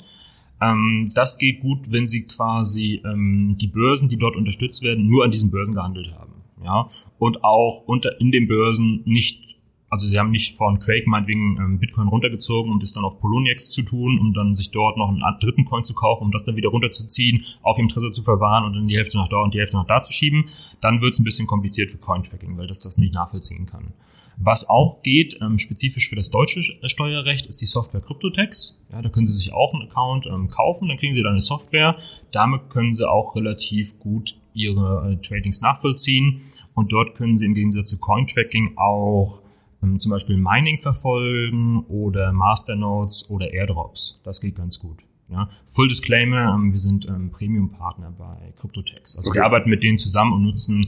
Ähm, 0.61 1.09
das 1.15 1.39
geht 1.39 1.61
gut, 1.61 1.91
wenn 1.91 2.07
Sie 2.07 2.27
quasi 2.27 3.03
ähm, 3.05 3.57
die 3.61 3.67
Börsen, 3.67 4.09
die 4.09 4.17
dort 4.17 4.37
unterstützt 4.37 4.83
werden, 4.83 5.07
nur 5.07 5.25
an 5.25 5.31
diesen 5.31 5.51
Börsen 5.51 5.75
gehandelt 5.75 6.13
haben. 6.13 6.33
Ja, 6.65 6.89
und 7.19 7.45
auch 7.45 7.83
unter 7.87 8.21
in 8.21 8.33
den 8.33 8.49
Börsen 8.49 9.03
nicht 9.05 9.56
also 9.89 10.09
sie 10.09 10.19
haben 10.19 10.31
nicht 10.31 10.57
von 10.57 10.79
Quake 10.79 11.09
meinetwegen 11.09 11.57
ähm, 11.59 11.79
Bitcoin 11.79 12.09
runtergezogen, 12.09 12.73
um 12.73 12.81
das 12.81 12.93
dann 12.93 13.05
auf 13.05 13.21
Poloniex 13.21 13.71
zu 13.71 13.83
tun, 13.83 14.19
um 14.19 14.35
dann 14.35 14.55
sich 14.55 14.73
dort 14.73 14.97
noch 14.97 15.09
einen 15.09 15.23
dritten 15.41 15.65
Coin 15.65 15.85
zu 15.85 15.95
kaufen, 15.95 16.25
um 16.25 16.33
das 16.33 16.45
dann 16.45 16.57
wieder 16.57 16.71
runterzuziehen, 16.71 17.45
auf 17.63 17.79
ihrem 17.79 17.89
Tresor 17.89 18.11
zu 18.11 18.23
verwahren 18.23 18.65
und 18.65 18.75
dann 18.75 18.89
die 18.89 18.97
Hälfte 18.97 19.17
nach 19.17 19.29
da 19.29 19.39
und 19.39 19.55
die 19.55 19.59
Hälfte 19.59 19.77
nach 19.77 19.87
da 19.87 20.03
zu 20.03 20.13
schieben. 20.13 20.49
Dann 20.81 21.03
wird 21.03 21.13
es 21.13 21.21
ein 21.21 21.25
bisschen 21.25 21.47
kompliziert 21.47 21.93
für 21.93 21.99
Cointracking, 21.99 22.57
weil 22.57 22.67
das 22.67 22.81
das 22.81 22.99
nicht 22.99 23.15
nachvollziehen 23.15 23.67
kann. 23.67 23.93
Was 24.39 24.69
auch 24.69 25.03
geht, 25.03 25.39
ähm, 25.41 25.59
spezifisch 25.59 26.09
für 26.09 26.17
das 26.17 26.31
deutsche 26.31 26.63
Steuerrecht, 26.63 27.47
ist 27.47 27.61
die 27.61 27.67
Software 27.67 28.01
CryptoTax. 28.01 28.83
Ja, 28.93 29.03
da 29.03 29.09
können 29.09 29.27
Sie 29.27 29.33
sich 29.33 29.53
auch 29.53 29.73
einen 29.73 29.85
Account 29.85 30.27
ähm, 30.27 30.49
kaufen, 30.49 30.89
dann 30.89 30.97
kriegen 30.97 31.15
Sie 31.15 31.23
dann 31.23 31.33
eine 31.33 31.41
Software. 31.41 31.97
Damit 32.33 32.69
können 32.71 32.93
Sie 32.93 33.09
auch 33.09 33.37
relativ 33.37 33.99
gut 34.01 34.37
Ihre 34.53 35.13
äh, 35.13 35.17
Tradings 35.17 35.61
nachvollziehen 35.61 36.43
und 36.75 36.93
dort 36.93 37.15
können 37.15 37.37
Sie 37.37 37.47
im 37.47 37.55
Gegensatz 37.55 37.91
zu 37.91 37.99
Cointracking 37.99 38.77
auch 38.77 39.43
ähm, 39.87 40.01
zum 40.01 40.11
Beispiel 40.11 40.37
Mining 40.37 40.79
verfolgen 40.79 41.85
oder 41.89 42.33
Masternodes 42.33 43.31
oder 43.31 43.53
Airdrops. 43.53 44.21
Das 44.25 44.41
geht 44.41 44.57
ganz 44.57 44.79
gut. 44.79 44.99
Ja. 45.29 45.49
Full 45.67 45.89
Disclaimer, 45.89 46.55
ähm, 46.55 46.73
wir 46.73 46.79
sind 46.79 47.09
ähm, 47.09 47.31
Premium-Partner 47.31 48.13
bei 48.17 48.53
CryptoTax. 48.57 49.17
Also 49.17 49.31
okay. 49.31 49.39
wir 49.39 49.45
arbeiten 49.45 49.71
mit 49.71 49.83
denen 49.83 49.99
zusammen 49.99 50.33
und 50.33 50.43
nutzen 50.43 50.87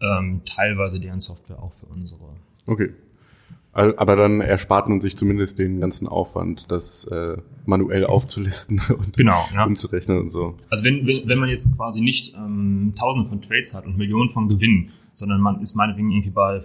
ähm, 0.00 0.42
teilweise 0.44 1.00
deren 1.00 1.20
Software 1.20 1.62
auch 1.62 1.72
für 1.72 1.86
unsere. 1.86 2.20
Okay. 2.66 2.90
Aber 3.72 4.16
dann 4.16 4.40
erspart 4.40 4.88
man 4.88 5.00
sich 5.00 5.16
zumindest 5.16 5.60
den 5.60 5.78
ganzen 5.78 6.08
Aufwand, 6.08 6.72
das 6.72 7.04
äh, 7.04 7.36
manuell 7.64 8.06
aufzulisten 8.06 8.80
und 8.98 9.16
genau, 9.16 9.38
ja. 9.54 9.64
umzurechnen 9.64 10.18
und 10.18 10.30
so. 10.30 10.54
Also 10.68 10.84
wenn, 10.84 11.06
wenn, 11.06 11.28
wenn 11.28 11.38
man 11.38 11.48
jetzt 11.48 11.76
quasi 11.76 12.00
nicht 12.00 12.34
ähm, 12.34 12.92
Tausende 12.98 13.28
von 13.28 13.40
Trades 13.40 13.74
hat 13.74 13.86
und 13.86 13.96
Millionen 13.96 14.30
von 14.30 14.48
Gewinnen, 14.48 14.90
sondern 15.12 15.40
man 15.40 15.60
ist 15.60 15.76
meinetwegen 15.76 16.10
irgendwie 16.10 16.30
bei 16.30 16.60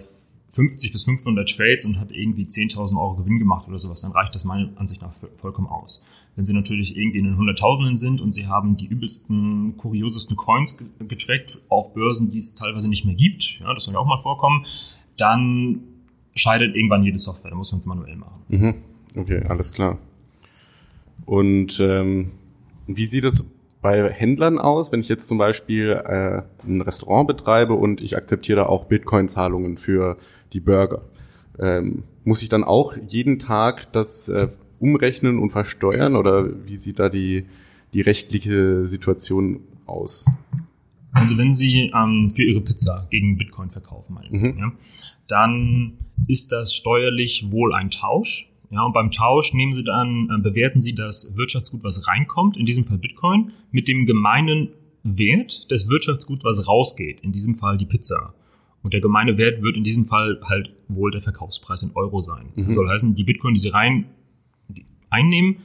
50 0.54 0.92
bis 0.92 1.04
500 1.04 1.48
Trades 1.48 1.84
und 1.84 1.98
hat 1.98 2.12
irgendwie 2.12 2.44
10.000 2.44 2.96
Euro 2.96 3.16
Gewinn 3.16 3.38
gemacht 3.38 3.66
oder 3.68 3.78
sowas, 3.78 4.02
dann 4.02 4.12
reicht 4.12 4.34
das 4.34 4.44
meiner 4.44 4.70
Ansicht 4.76 5.02
nach 5.02 5.12
vollkommen 5.36 5.68
aus. 5.68 6.02
Wenn 6.36 6.44
sie 6.44 6.52
natürlich 6.52 6.96
irgendwie 6.96 7.18
in 7.18 7.24
den 7.24 7.36
Hunderttausenden 7.36 7.96
sind 7.96 8.20
und 8.20 8.30
sie 8.30 8.46
haben 8.46 8.76
die 8.76 8.86
übelsten, 8.86 9.76
kuriosesten 9.76 10.36
Coins 10.36 10.78
getrackt 11.00 11.58
auf 11.68 11.92
Börsen, 11.92 12.30
die 12.30 12.38
es 12.38 12.54
teilweise 12.54 12.88
nicht 12.88 13.04
mehr 13.04 13.16
gibt, 13.16 13.60
ja, 13.60 13.74
das 13.74 13.84
soll 13.84 13.94
ja 13.94 14.00
auch 14.00 14.06
mal 14.06 14.20
vorkommen, 14.20 14.64
dann 15.16 15.80
scheidet 16.36 16.76
irgendwann 16.76 17.02
jede 17.02 17.18
Software, 17.18 17.50
da 17.50 17.56
muss 17.56 17.72
man 17.72 17.80
es 17.80 17.86
manuell 17.86 18.16
machen. 18.16 18.42
Mhm. 18.48 18.74
Okay, 19.16 19.42
alles 19.48 19.72
klar. 19.72 19.98
Und 21.26 21.80
ähm, 21.80 22.30
wie 22.86 23.06
sieht 23.06 23.24
es 23.24 23.54
bei 23.84 24.10
Händlern 24.10 24.58
aus, 24.58 24.92
wenn 24.92 25.00
ich 25.00 25.10
jetzt 25.10 25.28
zum 25.28 25.36
Beispiel 25.36 25.90
äh, 25.90 26.40
ein 26.66 26.80
Restaurant 26.80 27.28
betreibe 27.28 27.74
und 27.74 28.00
ich 28.00 28.16
akzeptiere 28.16 28.70
auch 28.70 28.86
Bitcoin-Zahlungen 28.86 29.76
für 29.76 30.16
die 30.54 30.60
Burger? 30.60 31.02
Ähm, 31.58 32.04
muss 32.24 32.42
ich 32.42 32.48
dann 32.48 32.64
auch 32.64 32.96
jeden 33.08 33.38
Tag 33.38 33.92
das 33.92 34.28
äh, 34.28 34.48
umrechnen 34.80 35.38
und 35.38 35.50
versteuern 35.50 36.16
oder 36.16 36.66
wie 36.66 36.76
sieht 36.76 36.98
da 36.98 37.08
die, 37.08 37.44
die 37.92 38.00
rechtliche 38.00 38.86
Situation 38.86 39.60
aus? 39.86 40.26
Also 41.12 41.38
wenn 41.38 41.52
Sie 41.52 41.92
ähm, 41.94 42.30
für 42.34 42.42
Ihre 42.42 42.60
Pizza 42.60 43.06
gegen 43.10 43.38
Bitcoin 43.38 43.70
verkaufen, 43.70 44.18
mhm. 44.30 44.58
ja, 44.58 44.72
dann 45.28 45.92
ist 46.26 46.50
das 46.50 46.74
steuerlich 46.74 47.50
wohl 47.50 47.72
ein 47.72 47.90
Tausch. 47.90 48.50
Ja, 48.70 48.82
und 48.82 48.92
beim 48.92 49.12
Tausch 49.12 49.54
nehmen 49.54 49.72
Sie 49.72 49.84
dann, 49.84 50.28
äh, 50.30 50.42
bewerten 50.42 50.80
Sie 50.80 50.94
das 50.94 51.36
Wirtschaftsgut, 51.36 51.84
was 51.84 52.08
reinkommt, 52.08 52.56
in 52.56 52.66
diesem 52.66 52.82
Fall 52.82 52.98
Bitcoin, 52.98 53.52
mit 53.70 53.86
dem 53.86 54.06
gemeinen 54.06 54.70
Wert 55.04 55.70
des 55.70 55.88
Wirtschaftsgut, 55.88 56.42
was 56.42 56.66
rausgeht, 56.66 57.20
in 57.20 57.30
diesem 57.30 57.54
Fall 57.54 57.78
die 57.78 57.86
Pizza. 57.86 58.34
Und 58.84 58.92
der 58.92 59.00
gemeine 59.00 59.38
Wert 59.38 59.62
wird 59.62 59.76
in 59.76 59.82
diesem 59.82 60.04
Fall 60.04 60.38
halt 60.44 60.70
wohl 60.88 61.10
der 61.10 61.22
Verkaufspreis 61.22 61.82
in 61.82 61.92
Euro 61.94 62.20
sein. 62.20 62.52
Mhm. 62.54 62.66
Das 62.66 62.74
soll 62.74 62.88
heißen, 62.88 63.14
die 63.14 63.24
Bitcoin, 63.24 63.54
die 63.54 63.60
Sie 63.60 63.70
rein 63.70 64.10
die 64.68 64.84
einnehmen, 65.08 65.56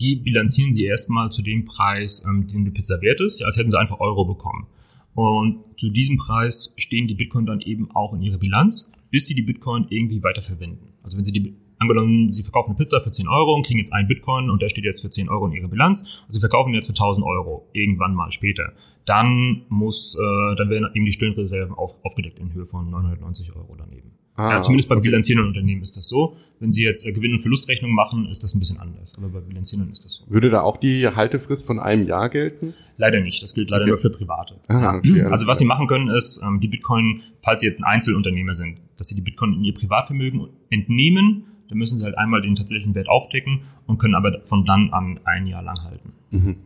die 0.00 0.16
bilanzieren 0.16 0.72
Sie 0.72 0.84
erstmal 0.84 1.30
zu 1.30 1.42
dem 1.42 1.64
Preis, 1.64 2.24
ähm, 2.28 2.48
den 2.48 2.64
die 2.64 2.72
Pizza 2.72 3.00
wert 3.00 3.20
ist, 3.20 3.38
ja, 3.38 3.46
als 3.46 3.56
hätten 3.56 3.70
Sie 3.70 3.78
einfach 3.78 4.00
Euro 4.00 4.24
bekommen. 4.24 4.66
Und 5.14 5.60
zu 5.76 5.90
diesem 5.90 6.16
Preis 6.16 6.74
stehen 6.76 7.06
die 7.06 7.14
Bitcoin 7.14 7.46
dann 7.46 7.60
eben 7.60 7.88
auch 7.92 8.12
in 8.12 8.22
Ihrer 8.22 8.38
Bilanz, 8.38 8.92
bis 9.10 9.28
Sie 9.28 9.34
die 9.34 9.42
Bitcoin 9.42 9.86
irgendwie 9.90 10.20
weiterverwenden. 10.24 10.88
Also 11.04 11.16
wenn 11.16 11.22
Sie 11.22 11.32
die 11.32 11.54
Angenommen, 11.78 12.30
Sie 12.30 12.42
verkaufen 12.42 12.70
eine 12.70 12.76
Pizza 12.76 13.00
für 13.00 13.10
10 13.10 13.28
Euro 13.28 13.54
und 13.54 13.66
kriegen 13.66 13.78
jetzt 13.78 13.92
einen 13.92 14.08
Bitcoin 14.08 14.50
und 14.50 14.62
der 14.62 14.68
steht 14.68 14.84
jetzt 14.84 15.00
für 15.00 15.10
10 15.10 15.28
Euro 15.28 15.46
in 15.46 15.52
Ihrer 15.52 15.68
Bilanz 15.68 16.24
und 16.26 16.32
Sie 16.32 16.40
verkaufen 16.40 16.70
ihn 16.70 16.76
jetzt 16.76 16.86
für 16.86 16.92
1000 16.92 17.26
Euro 17.26 17.68
irgendwann 17.72 18.14
mal 18.14 18.30
später. 18.32 18.72
Dann 19.04 19.62
muss, 19.68 20.16
äh, 20.16 20.56
dann 20.56 20.70
werden 20.70 20.88
eben 20.94 21.04
die 21.04 21.12
stillen 21.12 21.34
Reserven 21.34 21.74
auf, 21.74 22.02
aufgedeckt 22.04 22.38
in 22.38 22.52
Höhe 22.52 22.66
von 22.66 22.90
990 22.90 23.54
Euro 23.54 23.76
daneben. 23.76 24.12
Ah, 24.36 24.50
ja, 24.50 24.62
zumindest 24.62 24.88
bei 24.88 24.96
okay. 24.96 25.04
bilanzierenden 25.04 25.48
Unternehmen 25.48 25.82
ist 25.82 25.96
das 25.96 26.08
so. 26.08 26.36
Wenn 26.58 26.72
Sie 26.72 26.82
jetzt 26.82 27.06
äh, 27.06 27.12
Gewinn- 27.12 27.34
und 27.34 27.38
Verlustrechnung 27.38 27.92
machen, 27.92 28.26
ist 28.26 28.42
das 28.42 28.54
ein 28.54 28.58
bisschen 28.58 28.80
anders. 28.80 29.16
Aber 29.16 29.28
bei 29.28 29.40
bilanzierenden 29.40 29.92
ist 29.92 30.04
das 30.04 30.14
so. 30.14 30.24
Würde 30.28 30.48
da 30.48 30.62
auch 30.62 30.76
die 30.76 31.06
Haltefrist 31.06 31.64
von 31.64 31.78
einem 31.78 32.04
Jahr 32.04 32.28
gelten? 32.30 32.74
Leider 32.96 33.20
nicht. 33.20 33.42
Das 33.44 33.54
gilt 33.54 33.70
leider 33.70 33.84
okay. 33.84 33.90
nur 33.90 33.98
für 33.98 34.10
Private. 34.10 34.56
Ah, 34.66 34.96
okay, 34.96 35.22
also 35.22 35.46
was 35.46 35.58
Sie 35.58 35.64
machen 35.64 35.86
können, 35.86 36.08
ist 36.08 36.42
ähm, 36.42 36.58
die 36.58 36.66
Bitcoin, 36.66 37.22
falls 37.38 37.60
Sie 37.60 37.68
jetzt 37.68 37.80
ein 37.80 37.84
Einzelunternehmer 37.84 38.54
sind, 38.54 38.78
dass 38.96 39.06
Sie 39.06 39.14
die 39.14 39.20
Bitcoin 39.20 39.54
in 39.54 39.62
Ihr 39.62 39.74
Privatvermögen 39.74 40.48
entnehmen 40.68 41.44
dann 41.74 41.78
müssen 41.80 41.98
sie 41.98 42.04
halt 42.04 42.16
einmal 42.16 42.40
den 42.40 42.54
tatsächlichen 42.54 42.94
Wert 42.94 43.08
aufdecken 43.08 43.62
und 43.86 43.98
können 43.98 44.14
aber 44.14 44.40
von 44.44 44.64
dann 44.64 44.90
an 44.92 45.18
ein 45.24 45.48
Jahr 45.48 45.62
lang 45.62 45.82
halten. 45.82 46.12
Mhm. 46.30 46.56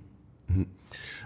Mhm. 0.49 0.67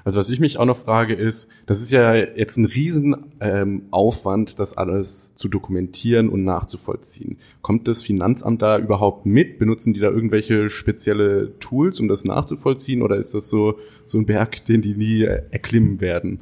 Also 0.04 0.20
was 0.20 0.30
ich 0.30 0.38
mich 0.38 0.58
auch 0.58 0.66
noch 0.66 0.76
frage 0.76 1.14
ist, 1.14 1.50
das 1.66 1.80
ist 1.80 1.90
ja 1.90 2.14
jetzt 2.14 2.56
ein 2.58 2.64
Riesenaufwand, 2.64 4.50
ähm, 4.50 4.56
das 4.56 4.76
alles 4.76 5.34
zu 5.34 5.48
dokumentieren 5.48 6.28
und 6.28 6.44
nachzuvollziehen. 6.44 7.36
Kommt 7.60 7.88
das 7.88 8.04
Finanzamt 8.04 8.62
da 8.62 8.78
überhaupt 8.78 9.26
mit? 9.26 9.58
Benutzen 9.58 9.94
die 9.94 10.00
da 10.00 10.10
irgendwelche 10.10 10.70
spezielle 10.70 11.58
Tools, 11.58 11.98
um 11.98 12.06
das 12.06 12.24
nachzuvollziehen? 12.24 13.02
Oder 13.02 13.16
ist 13.16 13.34
das 13.34 13.48
so, 13.48 13.78
so 14.04 14.18
ein 14.18 14.26
Berg, 14.26 14.64
den 14.64 14.80
die 14.80 14.94
nie 14.94 15.22
erklimmen 15.22 16.00
werden? 16.00 16.40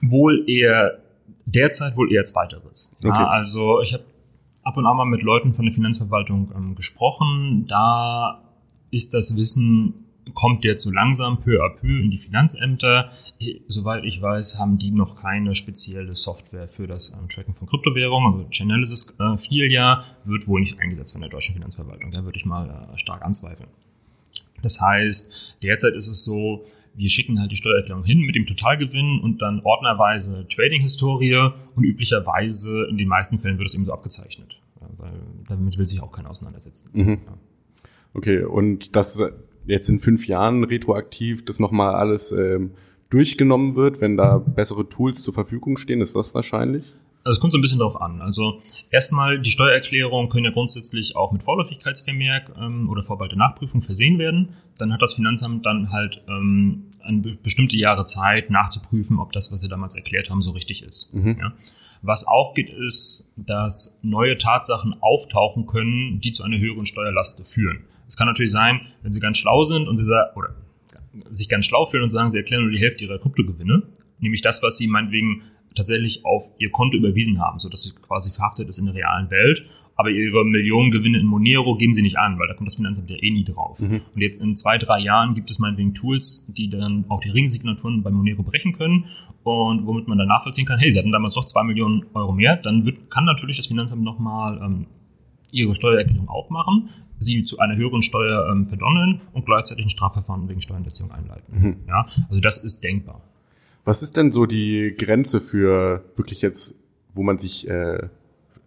Wohl 0.00 0.44
eher, 0.48 0.98
derzeit 1.44 1.96
wohl 1.96 2.12
eher 2.12 2.24
zweiteres. 2.24 2.92
Okay. 3.04 3.08
Ja, 3.08 3.26
also 3.28 3.80
ich 3.82 3.92
habe 3.92 4.04
ab 4.68 4.76
und 4.76 4.84
an 4.84 4.98
mal 4.98 5.06
mit 5.06 5.22
Leuten 5.22 5.54
von 5.54 5.64
der 5.64 5.72
Finanzverwaltung 5.72 6.52
ähm, 6.54 6.74
gesprochen. 6.74 7.66
Da 7.68 8.44
ist 8.90 9.14
das 9.14 9.34
Wissen, 9.34 9.94
kommt 10.34 10.62
jetzt 10.62 10.82
so 10.82 10.90
langsam 10.90 11.38
peu 11.38 11.64
à 11.64 11.70
peu 11.74 11.86
in 11.86 12.10
die 12.10 12.18
Finanzämter. 12.18 13.10
Soweit 13.66 14.04
ich 14.04 14.20
weiß, 14.20 14.58
haben 14.58 14.76
die 14.76 14.90
noch 14.90 15.16
keine 15.16 15.54
spezielle 15.54 16.14
Software 16.14 16.68
für 16.68 16.86
das 16.86 17.14
ähm, 17.14 17.30
Tracken 17.30 17.54
von 17.54 17.66
Kryptowährungen. 17.66 18.34
Also 18.34 18.50
Chainalysis 18.50 19.16
äh, 19.18 19.38
Filia 19.38 20.02
wird 20.24 20.46
wohl 20.46 20.60
nicht 20.60 20.78
eingesetzt 20.80 21.12
von 21.12 21.22
der 21.22 21.30
deutschen 21.30 21.54
Finanzverwaltung. 21.54 22.10
Da 22.10 22.22
würde 22.24 22.36
ich 22.36 22.44
mal 22.44 22.68
äh, 22.68 22.98
stark 22.98 23.22
anzweifeln. 23.22 23.70
Das 24.62 24.80
heißt, 24.82 25.56
derzeit 25.62 25.94
ist 25.94 26.08
es 26.08 26.24
so, 26.24 26.64
wir 26.98 27.08
schicken 27.08 27.40
halt 27.40 27.50
die 27.52 27.56
Steuererklärung 27.56 28.04
hin 28.04 28.20
mit 28.20 28.34
dem 28.34 28.44
Totalgewinn 28.44 29.20
und 29.20 29.40
dann 29.40 29.60
ordnerweise 29.64 30.46
Trading-Historie 30.48 31.52
und 31.74 31.84
üblicherweise 31.84 32.86
in 32.90 32.98
den 32.98 33.08
meisten 33.08 33.38
Fällen 33.38 33.56
wird 33.58 33.68
es 33.68 33.74
eben 33.74 33.84
so 33.84 33.92
abgezeichnet 33.92 34.58
weil 34.98 35.12
damit 35.48 35.78
will 35.78 35.84
sich 35.84 36.02
auch 36.02 36.12
keiner 36.12 36.30
auseinandersetzen. 36.30 36.90
Mhm. 36.92 37.18
Okay, 38.14 38.42
und 38.42 38.96
dass 38.96 39.22
jetzt 39.66 39.88
in 39.88 39.98
fünf 39.98 40.26
Jahren 40.26 40.64
retroaktiv 40.64 41.44
das 41.44 41.60
nochmal 41.60 41.94
alles 41.94 42.32
ähm, 42.32 42.72
durchgenommen 43.10 43.76
wird, 43.76 44.00
wenn 44.00 44.16
da 44.16 44.38
bessere 44.38 44.88
Tools 44.88 45.22
zur 45.22 45.34
Verfügung 45.34 45.76
stehen, 45.76 46.00
ist 46.00 46.16
das 46.16 46.34
wahrscheinlich? 46.34 46.84
Also 47.28 47.36
es 47.36 47.40
kommt 47.40 47.52
so 47.52 47.58
ein 47.58 47.60
bisschen 47.60 47.78
darauf 47.78 48.00
an. 48.00 48.22
Also 48.22 48.58
erstmal, 48.90 49.38
die 49.38 49.50
Steuererklärungen 49.50 50.30
können 50.30 50.46
ja 50.46 50.50
grundsätzlich 50.50 51.14
auch 51.14 51.30
mit 51.30 51.42
Vorläufigkeitsvermerk 51.42 52.54
ähm, 52.58 52.88
oder 52.88 53.02
Vorbehalt 53.02 53.36
Nachprüfung 53.36 53.82
versehen 53.82 54.18
werden. 54.18 54.54
Dann 54.78 54.94
hat 54.94 55.02
das 55.02 55.12
Finanzamt 55.12 55.66
dann 55.66 55.92
halt 55.92 56.22
ähm, 56.26 56.84
eine 57.02 57.18
bestimmte 57.42 57.76
Jahre 57.76 58.06
Zeit 58.06 58.48
nachzuprüfen, 58.48 59.18
ob 59.18 59.32
das, 59.32 59.52
was 59.52 59.60
sie 59.60 59.68
damals 59.68 59.94
erklärt 59.94 60.30
haben, 60.30 60.40
so 60.40 60.52
richtig 60.52 60.82
ist. 60.82 61.12
Mhm. 61.12 61.36
Ja? 61.38 61.52
Was 62.00 62.26
auch 62.26 62.54
geht, 62.54 62.70
ist, 62.70 63.30
dass 63.36 63.98
neue 64.00 64.38
Tatsachen 64.38 64.94
auftauchen 65.02 65.66
können, 65.66 66.22
die 66.22 66.30
zu 66.30 66.44
einer 66.44 66.56
höheren 66.56 66.86
Steuerlast 66.86 67.46
führen. 67.46 67.80
Es 68.06 68.16
kann 68.16 68.26
natürlich 68.26 68.52
sein, 68.52 68.80
wenn 69.02 69.12
Sie 69.12 69.20
ganz 69.20 69.36
schlau 69.36 69.64
sind 69.64 69.86
und 69.86 69.98
Sie 69.98 70.04
sagen, 70.04 70.30
oder 70.34 70.54
sich 71.28 71.50
ganz 71.50 71.66
schlau 71.66 71.84
fühlen 71.84 72.04
und 72.04 72.08
sagen, 72.08 72.30
Sie 72.30 72.38
erklären 72.38 72.62
nur 72.62 72.72
die 72.72 72.80
Hälfte 72.80 73.04
Ihrer 73.04 73.18
Kryptogewinne, 73.18 73.82
nämlich 74.18 74.40
das, 74.40 74.62
was 74.62 74.78
Sie 74.78 74.88
meinetwegen 74.88 75.42
tatsächlich 75.74 76.24
auf 76.24 76.50
Ihr 76.58 76.70
Konto 76.70 76.96
überwiesen 76.96 77.40
haben, 77.40 77.58
sodass 77.58 77.82
Sie 77.82 77.94
quasi 77.94 78.30
verhaftet 78.30 78.68
ist 78.68 78.78
in 78.78 78.86
der 78.86 78.94
realen 78.94 79.30
Welt 79.30 79.64
aber 79.98 80.10
ihre 80.10 80.44
Millionengewinne 80.44 81.18
in 81.18 81.26
Monero 81.26 81.76
geben 81.76 81.92
sie 81.92 82.02
nicht 82.02 82.18
an, 82.18 82.38
weil 82.38 82.46
da 82.46 82.54
kommt 82.54 82.68
das 82.68 82.76
Finanzamt 82.76 83.10
ja 83.10 83.16
eh 83.16 83.30
nie 83.32 83.42
drauf. 83.42 83.80
Mhm. 83.80 84.00
Und 84.14 84.20
jetzt 84.20 84.40
in 84.40 84.54
zwei, 84.54 84.78
drei 84.78 85.00
Jahren 85.00 85.34
gibt 85.34 85.50
es 85.50 85.58
meinetwegen 85.58 85.92
Tools, 85.92 86.46
die 86.56 86.68
dann 86.68 87.04
auch 87.08 87.20
die 87.20 87.30
Ringsignaturen 87.30 88.04
bei 88.04 88.10
Monero 88.10 88.44
brechen 88.44 88.74
können 88.74 89.06
und 89.42 89.86
womit 89.86 90.06
man 90.06 90.16
dann 90.16 90.28
nachvollziehen 90.28 90.66
kann, 90.66 90.78
hey, 90.78 90.92
sie 90.92 91.00
hatten 91.00 91.10
damals 91.10 91.34
doch 91.34 91.44
zwei 91.44 91.64
Millionen 91.64 92.06
Euro 92.14 92.30
mehr, 92.30 92.56
dann 92.56 92.86
wird, 92.86 93.10
kann 93.10 93.24
natürlich 93.24 93.56
das 93.56 93.66
Finanzamt 93.66 94.04
nochmal 94.04 94.60
ähm, 94.62 94.86
ihre 95.50 95.74
Steuererklärung 95.74 96.28
aufmachen, 96.28 96.90
sie 97.18 97.42
zu 97.42 97.58
einer 97.58 97.74
höheren 97.74 98.02
Steuer 98.02 98.48
ähm, 98.52 98.64
verdonneln 98.64 99.20
und 99.32 99.46
gleichzeitig 99.46 99.86
ein 99.86 99.90
Strafverfahren 99.90 100.48
wegen 100.48 100.60
Steuerhinterziehung 100.60 101.10
einleiten. 101.10 101.60
Mhm. 101.60 101.76
Ja, 101.88 102.06
also 102.28 102.40
das 102.40 102.58
ist 102.58 102.84
denkbar. 102.84 103.20
Was 103.88 104.02
ist 104.02 104.18
denn 104.18 104.30
so 104.30 104.44
die 104.44 104.94
Grenze 104.98 105.40
für 105.40 106.04
wirklich 106.14 106.42
jetzt, 106.42 106.74
wo 107.14 107.22
man 107.22 107.38
sich 107.38 107.66
äh, 107.70 108.08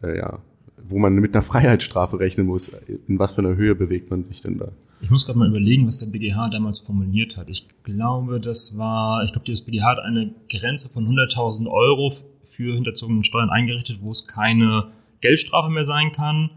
äh, 0.01 0.17
ja, 0.17 0.39
wo 0.87 0.97
man 0.97 1.13
mit 1.13 1.35
einer 1.35 1.41
Freiheitsstrafe 1.51 2.19
rechnen 2.19 2.47
muss. 2.47 2.69
In 3.07 3.19
was 3.19 3.35
für 3.35 3.41
einer 3.41 3.55
Höhe 3.55 3.75
bewegt 3.75 4.09
man 4.09 4.23
sich 4.23 4.41
denn 4.41 4.57
da? 4.57 4.71
Ich 4.99 5.11
muss 5.11 5.27
gerade 5.27 5.37
mal 5.37 5.47
überlegen, 5.47 5.85
was 5.85 5.99
der 5.99 6.07
BGH 6.07 6.49
damals 6.49 6.79
formuliert 6.79 7.37
hat. 7.37 7.49
Ich 7.49 7.67
glaube, 7.83 8.39
das 8.39 8.79
war, 8.79 9.23
ich 9.23 9.31
glaube, 9.31 9.45
das 9.45 9.61
BGH 9.61 9.83
hat 9.83 9.99
eine 9.99 10.33
Grenze 10.49 10.89
von 10.89 11.07
100.000 11.07 11.67
Euro 11.67 12.11
für 12.41 12.73
hinterzogene 12.73 13.23
Steuern 13.23 13.51
eingerichtet, 13.51 13.99
wo 14.01 14.09
es 14.09 14.25
keine 14.25 14.87
Geldstrafe 15.21 15.69
mehr 15.69 15.85
sein 15.85 16.11
kann. 16.11 16.49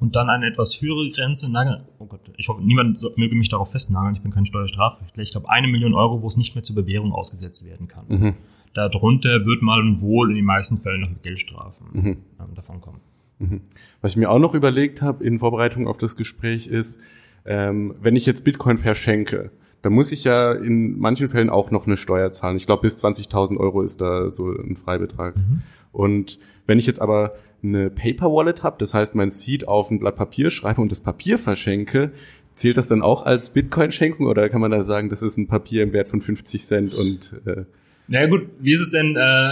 Und 0.00 0.16
dann 0.16 0.28
eine 0.28 0.46
etwas 0.46 0.80
höhere 0.80 1.08
Grenze, 1.10 1.50
nagel, 1.50 1.78
oh 1.98 2.06
Gott, 2.06 2.20
ich 2.36 2.48
hoffe, 2.48 2.62
niemand 2.62 3.00
möge 3.16 3.34
mich 3.34 3.48
darauf 3.48 3.70
festnageln, 3.70 4.14
ich 4.14 4.22
bin 4.22 4.30
kein 4.30 4.46
Steuerstrafrechtler. 4.46 5.22
Ich 5.22 5.32
glaube, 5.32 5.48
eine 5.50 5.68
Million 5.68 5.94
Euro, 5.94 6.22
wo 6.22 6.26
es 6.26 6.36
nicht 6.36 6.54
mehr 6.54 6.62
zur 6.62 6.76
Bewährung 6.76 7.12
ausgesetzt 7.12 7.64
werden 7.66 7.88
kann. 7.88 8.04
Mhm. 8.08 8.34
Darunter 8.74 9.46
wird 9.46 9.62
mal 9.62 9.82
wohl 10.00 10.30
in 10.30 10.36
den 10.36 10.44
meisten 10.44 10.78
Fällen 10.78 11.00
noch 11.00 11.08
mit 11.08 11.22
Geldstrafen 11.22 11.86
mhm. 11.92 12.06
ähm, 12.38 12.54
davon 12.54 12.80
kommen. 12.80 13.00
Mhm. 13.38 13.62
Was 14.00 14.12
ich 14.12 14.16
mir 14.18 14.30
auch 14.30 14.38
noch 14.38 14.54
überlegt 14.54 15.02
habe 15.02 15.24
in 15.24 15.38
Vorbereitung 15.38 15.86
auf 15.86 15.98
das 15.98 16.16
Gespräch 16.16 16.66
ist, 16.66 17.00
ähm, 17.44 17.94
wenn 18.00 18.16
ich 18.16 18.26
jetzt 18.26 18.44
Bitcoin 18.44 18.76
verschenke, 18.76 19.50
dann 19.86 19.92
muss 19.92 20.10
ich 20.10 20.24
ja 20.24 20.50
in 20.50 20.98
manchen 20.98 21.28
Fällen 21.28 21.48
auch 21.48 21.70
noch 21.70 21.86
eine 21.86 21.96
Steuer 21.96 22.32
zahlen. 22.32 22.56
Ich 22.56 22.66
glaube, 22.66 22.82
bis 22.82 23.04
20.000 23.04 23.56
Euro 23.56 23.82
ist 23.82 24.00
da 24.00 24.32
so 24.32 24.50
ein 24.50 24.74
Freibetrag. 24.74 25.36
Mhm. 25.36 25.62
Und 25.92 26.40
wenn 26.66 26.80
ich 26.80 26.88
jetzt 26.88 27.00
aber 27.00 27.34
eine 27.62 27.90
Paper 27.90 28.32
Wallet 28.32 28.64
habe, 28.64 28.74
das 28.80 28.94
heißt, 28.94 29.14
mein 29.14 29.30
Seed 29.30 29.68
auf 29.68 29.92
ein 29.92 30.00
Blatt 30.00 30.16
Papier 30.16 30.50
schreibe 30.50 30.80
und 30.80 30.90
das 30.90 31.02
Papier 31.02 31.38
verschenke, 31.38 32.10
zählt 32.56 32.78
das 32.78 32.88
dann 32.88 33.00
auch 33.00 33.26
als 33.26 33.50
Bitcoin-Schenkung 33.50 34.26
oder 34.26 34.48
kann 34.48 34.60
man 34.60 34.72
da 34.72 34.82
sagen, 34.82 35.08
das 35.08 35.22
ist 35.22 35.36
ein 35.36 35.46
Papier 35.46 35.84
im 35.84 35.92
Wert 35.92 36.08
von 36.08 36.20
50 36.20 36.64
Cent 36.64 36.92
und 36.92 37.40
äh 37.46 37.62
naja 38.08 38.26
gut, 38.26 38.48
wie 38.58 38.72
ist 38.72 38.80
es 38.80 38.90
denn, 38.90 39.14
äh, 39.14 39.50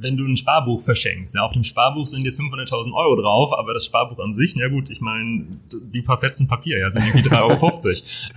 wenn 0.00 0.16
du 0.16 0.24
ein 0.24 0.36
Sparbuch 0.36 0.82
verschenkst. 0.82 1.34
Ja, 1.34 1.42
auf 1.42 1.52
dem 1.52 1.64
Sparbuch 1.64 2.06
sind 2.06 2.24
jetzt 2.24 2.40
500.000 2.40 2.92
Euro 2.94 3.20
drauf, 3.20 3.52
aber 3.58 3.74
das 3.74 3.84
Sparbuch 3.84 4.18
an 4.18 4.32
sich, 4.32 4.54
ja 4.54 4.68
gut, 4.68 4.90
ich 4.90 5.00
meine, 5.00 5.46
die 5.94 6.02
paar 6.02 6.18
Fetzen 6.18 6.48
Papier, 6.48 6.78
ja, 6.78 6.90
sind 6.90 7.04
irgendwie 7.06 7.28
3,50 7.28 7.40
Euro. 7.42 7.76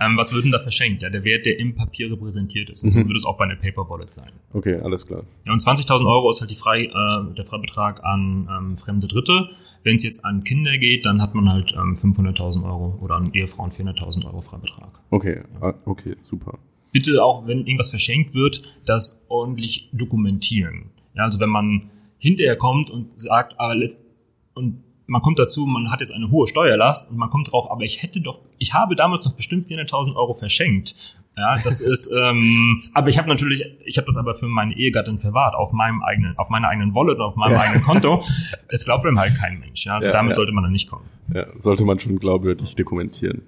ähm, 0.00 0.16
was 0.16 0.32
wird 0.32 0.44
denn 0.44 0.52
da 0.52 0.60
verschenkt? 0.60 1.02
Ja, 1.02 1.10
der 1.10 1.24
Wert, 1.24 1.46
der 1.46 1.58
im 1.58 1.74
Papier 1.74 2.10
repräsentiert 2.10 2.70
ist. 2.70 2.84
Und 2.84 2.90
so 2.90 3.00
mhm. 3.00 3.06
würde 3.06 3.16
es 3.16 3.26
auch 3.26 3.36
bei 3.36 3.44
einer 3.44 3.56
Paper 3.56 3.88
Wallet 3.88 4.12
sein. 4.12 4.30
Okay, 4.52 4.76
alles 4.76 5.06
klar. 5.06 5.24
Ja, 5.46 5.52
und 5.52 5.60
20.000 5.60 6.06
Euro 6.06 6.30
ist 6.30 6.40
halt 6.40 6.50
die 6.50 6.56
Frei, 6.56 6.84
äh, 6.84 7.34
der 7.34 7.44
Freibetrag 7.44 8.04
an 8.04 8.48
ähm, 8.50 8.76
fremde 8.76 9.08
Dritte. 9.08 9.50
Wenn 9.82 9.96
es 9.96 10.02
jetzt 10.02 10.24
an 10.24 10.44
Kinder 10.44 10.78
geht, 10.78 11.04
dann 11.06 11.20
hat 11.20 11.34
man 11.34 11.48
halt 11.48 11.72
ähm, 11.76 11.94
500.000 11.94 12.64
Euro 12.64 12.98
oder 13.00 13.16
an 13.16 13.30
Ehefrauen 13.32 13.70
400.000 13.70 14.26
Euro 14.26 14.40
Freibetrag. 14.40 14.90
Okay, 15.10 15.40
ah, 15.60 15.74
okay, 15.84 16.16
super. 16.22 16.58
Bitte 16.92 17.24
auch, 17.24 17.46
wenn 17.48 17.66
irgendwas 17.66 17.90
verschenkt 17.90 18.34
wird, 18.34 18.62
das 18.86 19.24
ordentlich 19.28 19.88
dokumentieren. 19.92 20.90
Ja, 21.14 21.22
also 21.22 21.40
wenn 21.40 21.50
man 21.50 21.90
hinterher 22.18 22.56
kommt 22.56 22.90
und 22.90 23.18
sagt, 23.18 23.54
aber 23.58 23.74
ah, 23.74 23.88
und 24.54 24.84
man 25.06 25.20
kommt 25.22 25.38
dazu, 25.38 25.66
man 25.66 25.90
hat 25.90 26.00
jetzt 26.00 26.12
eine 26.12 26.30
hohe 26.30 26.48
Steuerlast 26.48 27.10
und 27.10 27.16
man 27.16 27.28
kommt 27.28 27.52
drauf, 27.52 27.70
aber 27.70 27.82
ich 27.82 28.02
hätte 28.02 28.20
doch, 28.20 28.40
ich 28.58 28.72
habe 28.72 28.96
damals 28.96 29.24
noch 29.24 29.34
bestimmt 29.34 29.62
400.000 29.64 30.16
Euro 30.16 30.32
verschenkt. 30.34 30.94
Ja, 31.36 31.56
das 31.62 31.80
ist, 31.82 32.12
ähm, 32.16 32.82
aber 32.94 33.08
ich 33.08 33.18
habe 33.18 33.28
natürlich, 33.28 33.64
ich 33.84 33.98
habe 33.98 34.06
das 34.06 34.16
aber 34.16 34.34
für 34.34 34.46
meine 34.46 34.74
Ehegattin 34.76 35.18
verwahrt 35.18 35.54
auf 35.54 35.72
meinem 35.72 36.02
eigenen, 36.02 36.38
auf 36.38 36.48
meiner 36.48 36.68
eigenen 36.68 36.94
Wallet, 36.94 37.18
auf 37.18 37.36
meinem 37.36 37.52
ja. 37.52 37.60
eigenen 37.60 37.82
Konto. 37.82 38.22
Es 38.68 38.84
glaubt 38.84 39.04
einem 39.04 39.18
halt 39.20 39.36
kein 39.36 39.60
Mensch. 39.60 39.84
Ja, 39.84 39.94
also 39.94 40.08
ja, 40.08 40.12
damit 40.12 40.30
ja. 40.30 40.36
sollte 40.36 40.52
man 40.52 40.64
dann 40.64 40.72
nicht 40.72 40.88
kommen. 40.88 41.04
Ja, 41.32 41.46
sollte 41.60 41.84
man 41.84 41.98
schon 41.98 42.18
glaubwürdig 42.18 42.74
dokumentieren. 42.74 43.42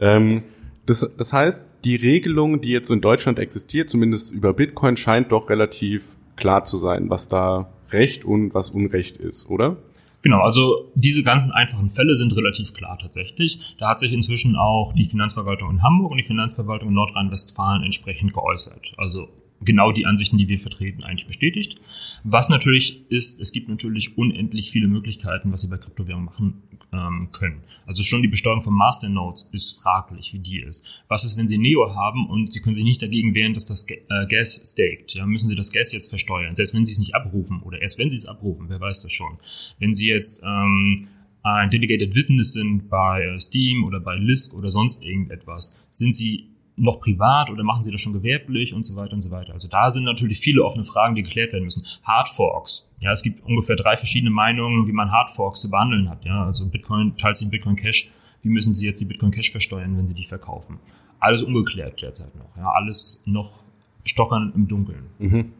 Ähm, 0.00 0.42
das, 0.86 1.14
das 1.16 1.32
heißt, 1.32 1.64
die 1.84 1.96
Regelung, 1.96 2.60
die 2.60 2.70
jetzt 2.70 2.90
in 2.90 3.00
Deutschland 3.00 3.38
existiert, 3.38 3.90
zumindest 3.90 4.32
über 4.32 4.52
Bitcoin, 4.54 4.96
scheint 4.96 5.32
doch 5.32 5.50
relativ 5.50 6.16
klar 6.38 6.64
zu 6.64 6.78
sein, 6.78 7.10
was 7.10 7.28
da 7.28 7.68
Recht 7.90 8.24
und 8.24 8.54
was 8.54 8.70
Unrecht 8.70 9.16
ist, 9.16 9.48
oder? 9.50 9.76
Genau, 10.22 10.40
also 10.40 10.90
diese 10.94 11.22
ganzen 11.22 11.52
einfachen 11.52 11.90
Fälle 11.90 12.14
sind 12.16 12.34
relativ 12.36 12.74
klar 12.74 12.98
tatsächlich. 12.98 13.76
Da 13.78 13.90
hat 13.90 14.00
sich 14.00 14.12
inzwischen 14.12 14.56
auch 14.56 14.92
die 14.92 15.06
Finanzverwaltung 15.06 15.70
in 15.70 15.82
Hamburg 15.82 16.10
und 16.10 16.18
die 16.18 16.24
Finanzverwaltung 16.24 16.88
in 16.88 16.94
Nordrhein-Westfalen 16.94 17.84
entsprechend 17.84 18.34
geäußert. 18.34 18.92
Also 18.96 19.28
genau 19.60 19.92
die 19.92 20.06
Ansichten, 20.06 20.38
die 20.38 20.48
wir 20.48 20.58
vertreten, 20.58 21.04
eigentlich 21.04 21.26
bestätigt. 21.26 21.76
Was 22.24 22.48
natürlich 22.48 23.10
ist, 23.10 23.40
es 23.40 23.52
gibt 23.52 23.68
natürlich 23.68 24.16
unendlich 24.16 24.70
viele 24.70 24.88
Möglichkeiten, 24.88 25.52
was 25.52 25.62
Sie 25.62 25.68
bei 25.68 25.78
Kryptowährungen 25.78 26.26
machen 26.26 26.62
ähm, 26.92 27.28
können. 27.32 27.62
Also 27.86 28.02
schon 28.02 28.22
die 28.22 28.28
Besteuerung 28.28 28.62
von 28.62 28.74
Masternodes 28.74 29.50
ist 29.52 29.80
fraglich, 29.82 30.32
wie 30.32 30.38
die 30.38 30.60
ist. 30.60 31.04
Was 31.08 31.24
ist, 31.24 31.36
wenn 31.36 31.46
Sie 31.46 31.58
Neo 31.58 31.94
haben 31.94 32.28
und 32.28 32.52
Sie 32.52 32.60
können 32.60 32.74
sich 32.74 32.84
nicht 32.84 33.02
dagegen 33.02 33.34
wehren, 33.34 33.54
dass 33.54 33.64
das 33.64 33.86
äh, 33.88 34.26
Gas 34.28 34.62
staked? 34.64 35.14
Ja, 35.14 35.26
müssen 35.26 35.48
Sie 35.48 35.56
das 35.56 35.72
Gas 35.72 35.92
jetzt 35.92 36.08
versteuern, 36.08 36.54
selbst 36.54 36.74
wenn 36.74 36.84
Sie 36.84 36.92
es 36.92 36.98
nicht 36.98 37.14
abrufen 37.14 37.62
oder 37.62 37.80
erst 37.80 37.98
wenn 37.98 38.10
Sie 38.10 38.16
es 38.16 38.26
abrufen, 38.26 38.66
wer 38.68 38.80
weiß 38.80 39.02
das 39.02 39.12
schon. 39.12 39.38
Wenn 39.78 39.92
Sie 39.92 40.06
jetzt 40.06 40.42
ähm, 40.44 41.08
ein 41.42 41.70
Delegated 41.70 42.14
Witness 42.14 42.52
sind 42.52 42.88
bei 42.88 43.24
äh, 43.24 43.38
Steam 43.38 43.84
oder 43.84 44.00
bei 44.00 44.16
Lisk 44.16 44.54
oder 44.54 44.70
sonst 44.70 45.02
irgendetwas, 45.02 45.86
sind 45.90 46.14
Sie 46.14 46.48
noch 46.78 47.00
privat 47.00 47.50
oder 47.50 47.62
machen 47.62 47.82
sie 47.82 47.90
das 47.90 48.00
schon 48.00 48.12
gewerblich 48.12 48.74
und 48.74 48.84
so 48.84 48.96
weiter 48.96 49.14
und 49.14 49.20
so 49.20 49.30
weiter. 49.30 49.52
Also 49.52 49.68
da 49.68 49.90
sind 49.90 50.04
natürlich 50.04 50.38
viele 50.38 50.64
offene 50.64 50.84
Fragen, 50.84 51.14
die 51.14 51.22
geklärt 51.22 51.52
werden 51.52 51.64
müssen. 51.64 51.84
Hardforks. 52.04 52.88
Ja, 53.00 53.12
es 53.12 53.22
gibt 53.22 53.44
ungefähr 53.44 53.76
drei 53.76 53.96
verschiedene 53.96 54.30
Meinungen, 54.30 54.86
wie 54.86 54.92
man 54.92 55.10
Hardforks 55.10 55.60
zu 55.60 55.70
behandeln 55.70 56.08
hat. 56.08 56.24
Ja, 56.24 56.44
also 56.44 56.68
Bitcoin 56.68 57.16
teilt 57.16 57.36
sich 57.36 57.46
in 57.46 57.50
Bitcoin 57.50 57.76
Cash. 57.76 58.10
Wie 58.42 58.48
müssen 58.48 58.72
sie 58.72 58.86
jetzt 58.86 59.00
die 59.00 59.04
Bitcoin 59.04 59.32
Cash 59.32 59.50
versteuern, 59.50 59.96
wenn 59.96 60.06
sie 60.06 60.14
die 60.14 60.24
verkaufen? 60.24 60.78
Alles 61.18 61.42
ungeklärt 61.42 62.00
derzeit 62.00 62.34
noch. 62.36 62.56
Ja, 62.56 62.70
alles 62.70 63.24
noch 63.26 63.64
stochern 64.04 64.52
im 64.54 64.68
Dunkeln. 64.68 65.06
Mhm. 65.18 65.52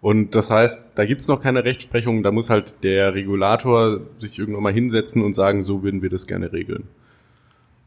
Und 0.00 0.34
das 0.34 0.50
heißt, 0.50 0.90
da 0.94 1.04
gibt's 1.04 1.26
noch 1.26 1.40
keine 1.40 1.64
Rechtsprechung, 1.64 2.22
da 2.22 2.30
muss 2.30 2.50
halt 2.50 2.82
der 2.84 3.14
Regulator 3.14 4.00
sich 4.16 4.38
irgendwann 4.38 4.62
mal 4.62 4.72
hinsetzen 4.72 5.22
und 5.22 5.32
sagen, 5.32 5.64
so 5.64 5.82
würden 5.82 6.02
wir 6.02 6.10
das 6.10 6.26
gerne 6.26 6.52
regeln. 6.52 6.84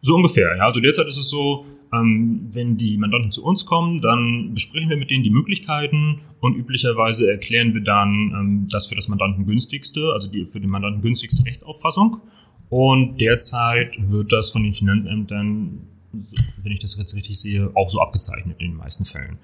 So 0.02 0.15
ungefähr, 0.15 0.56
ja. 0.58 0.65
Also 0.65 0.82
derzeit 0.82 1.08
ist 1.08 1.17
es 1.17 1.30
so, 1.30 1.65
ähm, 1.93 2.49
wenn 2.54 2.77
die 2.77 2.97
Mandanten 2.97 3.32
zu 3.32 3.43
uns 3.43 3.65
kommen, 3.65 4.01
dann 4.01 4.54
besprechen 4.54 4.89
wir 4.89 4.97
mit 4.97 5.12
denen 5.12 5.23
die 5.23 5.30
Möglichkeiten 5.30 6.21
und 6.39 6.56
üblicherweise 6.56 7.30
erklären 7.30 7.73
wir 7.73 7.82
dann 7.82 8.32
ähm, 8.34 8.67
das 8.69 8.88
für 8.88 8.95
das 8.95 9.08
Mandanten 9.08 9.45
günstigste, 9.45 10.12
also 10.13 10.32
die 10.32 10.45
für 10.45 10.60
den 10.60 10.69
Mandanten 10.69 11.01
günstigste 11.01 11.45
Rechtsauffassung. 11.45 12.21
Und 12.69 13.19
derzeit 13.19 13.97
wird 13.99 14.32
das 14.32 14.51
von 14.51 14.63
den 14.63 14.71
Finanzämtern, 14.71 15.82
wenn 16.13 16.71
ich 16.71 16.80
das 16.80 16.97
jetzt 16.97 17.15
richtig 17.15 17.38
sehe, 17.38 17.69
auch 17.75 17.89
so 17.89 17.99
abgezeichnet 17.99 18.58
in 18.60 18.71
den 18.71 18.77
meisten 18.77 19.04
Fällen. 19.04 19.39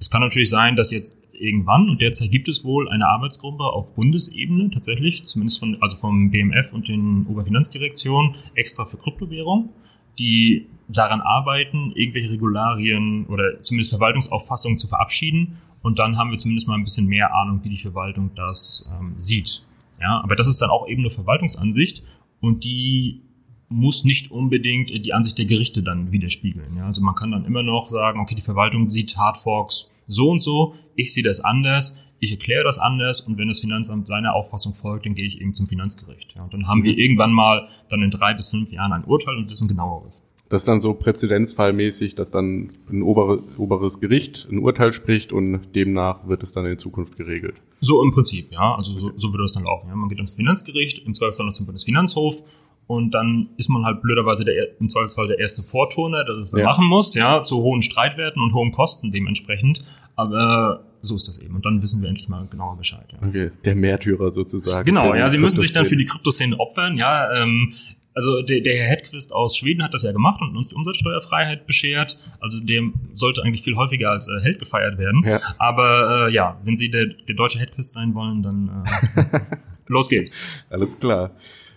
Es 0.00 0.10
kann 0.10 0.20
natürlich 0.20 0.50
sein, 0.50 0.74
dass 0.74 0.90
jetzt 0.90 1.22
irgendwann, 1.32 1.88
und 1.88 2.02
derzeit 2.02 2.32
gibt 2.32 2.48
es 2.48 2.64
wohl 2.64 2.88
eine 2.88 3.06
Arbeitsgruppe 3.06 3.64
auf 3.64 3.94
Bundesebene 3.94 4.70
tatsächlich, 4.70 5.24
zumindest 5.24 5.60
von, 5.60 5.80
also 5.80 5.96
vom 5.96 6.32
BMF 6.32 6.72
und 6.72 6.88
den 6.88 7.26
Oberfinanzdirektionen, 7.26 8.34
extra 8.54 8.84
für 8.84 8.96
Kryptowährung, 8.96 9.70
die 10.18 10.66
daran 10.88 11.20
arbeiten, 11.20 11.92
irgendwelche 11.94 12.30
Regularien 12.30 13.26
oder 13.26 13.60
zumindest 13.62 13.92
Verwaltungsauffassungen 13.92 14.78
zu 14.78 14.88
verabschieden. 14.88 15.58
Und 15.82 15.98
dann 15.98 16.16
haben 16.16 16.30
wir 16.30 16.38
zumindest 16.38 16.68
mal 16.68 16.74
ein 16.74 16.84
bisschen 16.84 17.06
mehr 17.06 17.34
Ahnung, 17.34 17.64
wie 17.64 17.70
die 17.70 17.76
Verwaltung 17.76 18.30
das 18.34 18.88
ähm, 18.98 19.14
sieht. 19.18 19.64
Ja, 20.00 20.20
aber 20.22 20.36
das 20.36 20.48
ist 20.48 20.60
dann 20.60 20.70
auch 20.70 20.88
eben 20.88 21.02
eine 21.02 21.10
Verwaltungsansicht 21.10 22.02
und 22.40 22.64
die 22.64 23.22
muss 23.68 24.04
nicht 24.04 24.30
unbedingt 24.30 24.90
die 24.90 25.14
Ansicht 25.14 25.38
der 25.38 25.46
Gerichte 25.46 25.82
dann 25.82 26.12
widerspiegeln. 26.12 26.76
Ja, 26.76 26.86
also 26.86 27.00
man 27.02 27.14
kann 27.14 27.30
dann 27.30 27.44
immer 27.44 27.62
noch 27.62 27.88
sagen, 27.88 28.20
okay, 28.20 28.34
die 28.34 28.42
Verwaltung 28.42 28.88
sieht 28.88 29.16
Hardforks 29.16 29.90
so 30.08 30.30
und 30.30 30.40
so, 30.40 30.74
ich 30.94 31.12
sehe 31.12 31.22
das 31.22 31.40
anders, 31.40 31.98
ich 32.18 32.30
erkläre 32.30 32.64
das 32.64 32.78
anders 32.78 33.22
und 33.22 33.38
wenn 33.38 33.48
das 33.48 33.60
Finanzamt 33.60 34.06
seiner 34.06 34.34
Auffassung 34.34 34.74
folgt, 34.74 35.06
dann 35.06 35.14
gehe 35.14 35.26
ich 35.26 35.40
eben 35.40 35.54
zum 35.54 35.66
Finanzgericht. 35.66 36.34
Ja, 36.36 36.44
und 36.44 36.52
dann 36.52 36.68
haben 36.68 36.80
mhm. 36.80 36.84
wir 36.84 36.98
irgendwann 36.98 37.32
mal 37.32 37.66
dann 37.88 38.02
in 38.02 38.10
drei 38.10 38.34
bis 38.34 38.48
fünf 38.48 38.72
Jahren 38.72 38.92
ein 38.92 39.04
Urteil 39.04 39.36
und 39.36 39.50
wissen 39.50 39.68
genaueres. 39.68 40.28
Das 40.52 40.60
ist 40.60 40.68
dann 40.68 40.80
so 40.80 40.92
präzedenzfallmäßig, 40.92 42.14
dass 42.14 42.30
dann 42.30 42.68
ein 42.90 43.02
obere, 43.02 43.38
oberes 43.56 44.00
Gericht 44.00 44.46
ein 44.52 44.58
Urteil 44.58 44.92
spricht 44.92 45.32
und 45.32 45.74
demnach 45.74 46.28
wird 46.28 46.42
es 46.42 46.52
dann 46.52 46.66
in 46.66 46.76
Zukunft 46.76 47.16
geregelt. 47.16 47.62
So 47.80 48.02
im 48.02 48.12
Prinzip, 48.12 48.52
ja. 48.52 48.74
Also 48.74 48.92
so, 48.98 49.12
so 49.16 49.32
würde 49.32 49.44
das 49.44 49.54
dann 49.54 49.64
laufen. 49.64 49.88
Ja. 49.88 49.96
Man 49.96 50.10
geht 50.10 50.18
ans 50.18 50.32
Finanzgericht, 50.32 51.06
im 51.06 51.14
Zweifelsfall 51.14 51.46
noch 51.46 51.54
zum 51.54 51.64
Bundesfinanzhof 51.64 52.42
und 52.86 53.14
dann 53.14 53.48
ist 53.56 53.70
man 53.70 53.86
halt 53.86 54.02
blöderweise 54.02 54.44
der, 54.44 54.78
im 54.78 54.90
Zweifelsfall 54.90 55.26
der 55.28 55.38
erste 55.38 55.62
Vorturner, 55.62 56.22
der 56.26 56.36
das 56.36 56.50
dann 56.50 56.60
ja. 56.60 56.66
machen 56.66 56.84
muss, 56.86 57.14
ja, 57.14 57.42
zu 57.42 57.62
hohen 57.62 57.80
Streitwerten 57.80 58.42
und 58.42 58.52
hohen 58.52 58.72
Kosten 58.72 59.10
dementsprechend. 59.10 59.82
Aber 60.16 60.84
so 61.00 61.16
ist 61.16 61.28
das 61.28 61.38
eben. 61.38 61.54
Und 61.54 61.64
dann 61.64 61.80
wissen 61.80 62.02
wir 62.02 62.10
endlich 62.10 62.28
mal 62.28 62.46
genauer 62.50 62.76
Bescheid. 62.76 63.06
Ja. 63.10 63.26
Okay, 63.26 63.50
der 63.64 63.74
Märtyrer 63.74 64.30
sozusagen. 64.30 64.84
Genau, 64.84 65.14
ja, 65.14 65.30
sie 65.30 65.38
müssen 65.38 65.60
sich 65.60 65.72
dann 65.72 65.86
für 65.86 65.96
die 65.96 66.04
Kryptoszene 66.04 66.60
opfern. 66.60 66.98
Ja, 66.98 67.32
ähm, 67.42 67.72
also 68.14 68.42
der, 68.42 68.60
der 68.60 68.74
Herr 68.74 68.88
Hedquist 68.88 69.32
aus 69.32 69.56
Schweden 69.56 69.82
hat 69.82 69.94
das 69.94 70.02
ja 70.02 70.12
gemacht 70.12 70.40
und 70.40 70.56
uns 70.56 70.68
die 70.68 70.74
Umsatzsteuerfreiheit 70.74 71.66
beschert. 71.66 72.18
Also 72.40 72.60
dem 72.60 72.94
sollte 73.12 73.42
eigentlich 73.42 73.62
viel 73.62 73.76
häufiger 73.76 74.10
als 74.10 74.28
äh, 74.28 74.40
Held 74.42 74.58
gefeiert 74.58 74.98
werden. 74.98 75.22
Ja. 75.26 75.40
Aber 75.58 76.28
äh, 76.28 76.32
ja, 76.32 76.60
wenn 76.64 76.76
Sie 76.76 76.90
der, 76.90 77.06
der 77.06 77.34
deutsche 77.34 77.58
Hedquist 77.58 77.94
sein 77.94 78.14
wollen, 78.14 78.42
dann 78.42 78.84
äh, 78.84 79.38
los 79.88 80.08
geht's. 80.08 80.64
Alles 80.68 80.98
klar. 80.98 81.32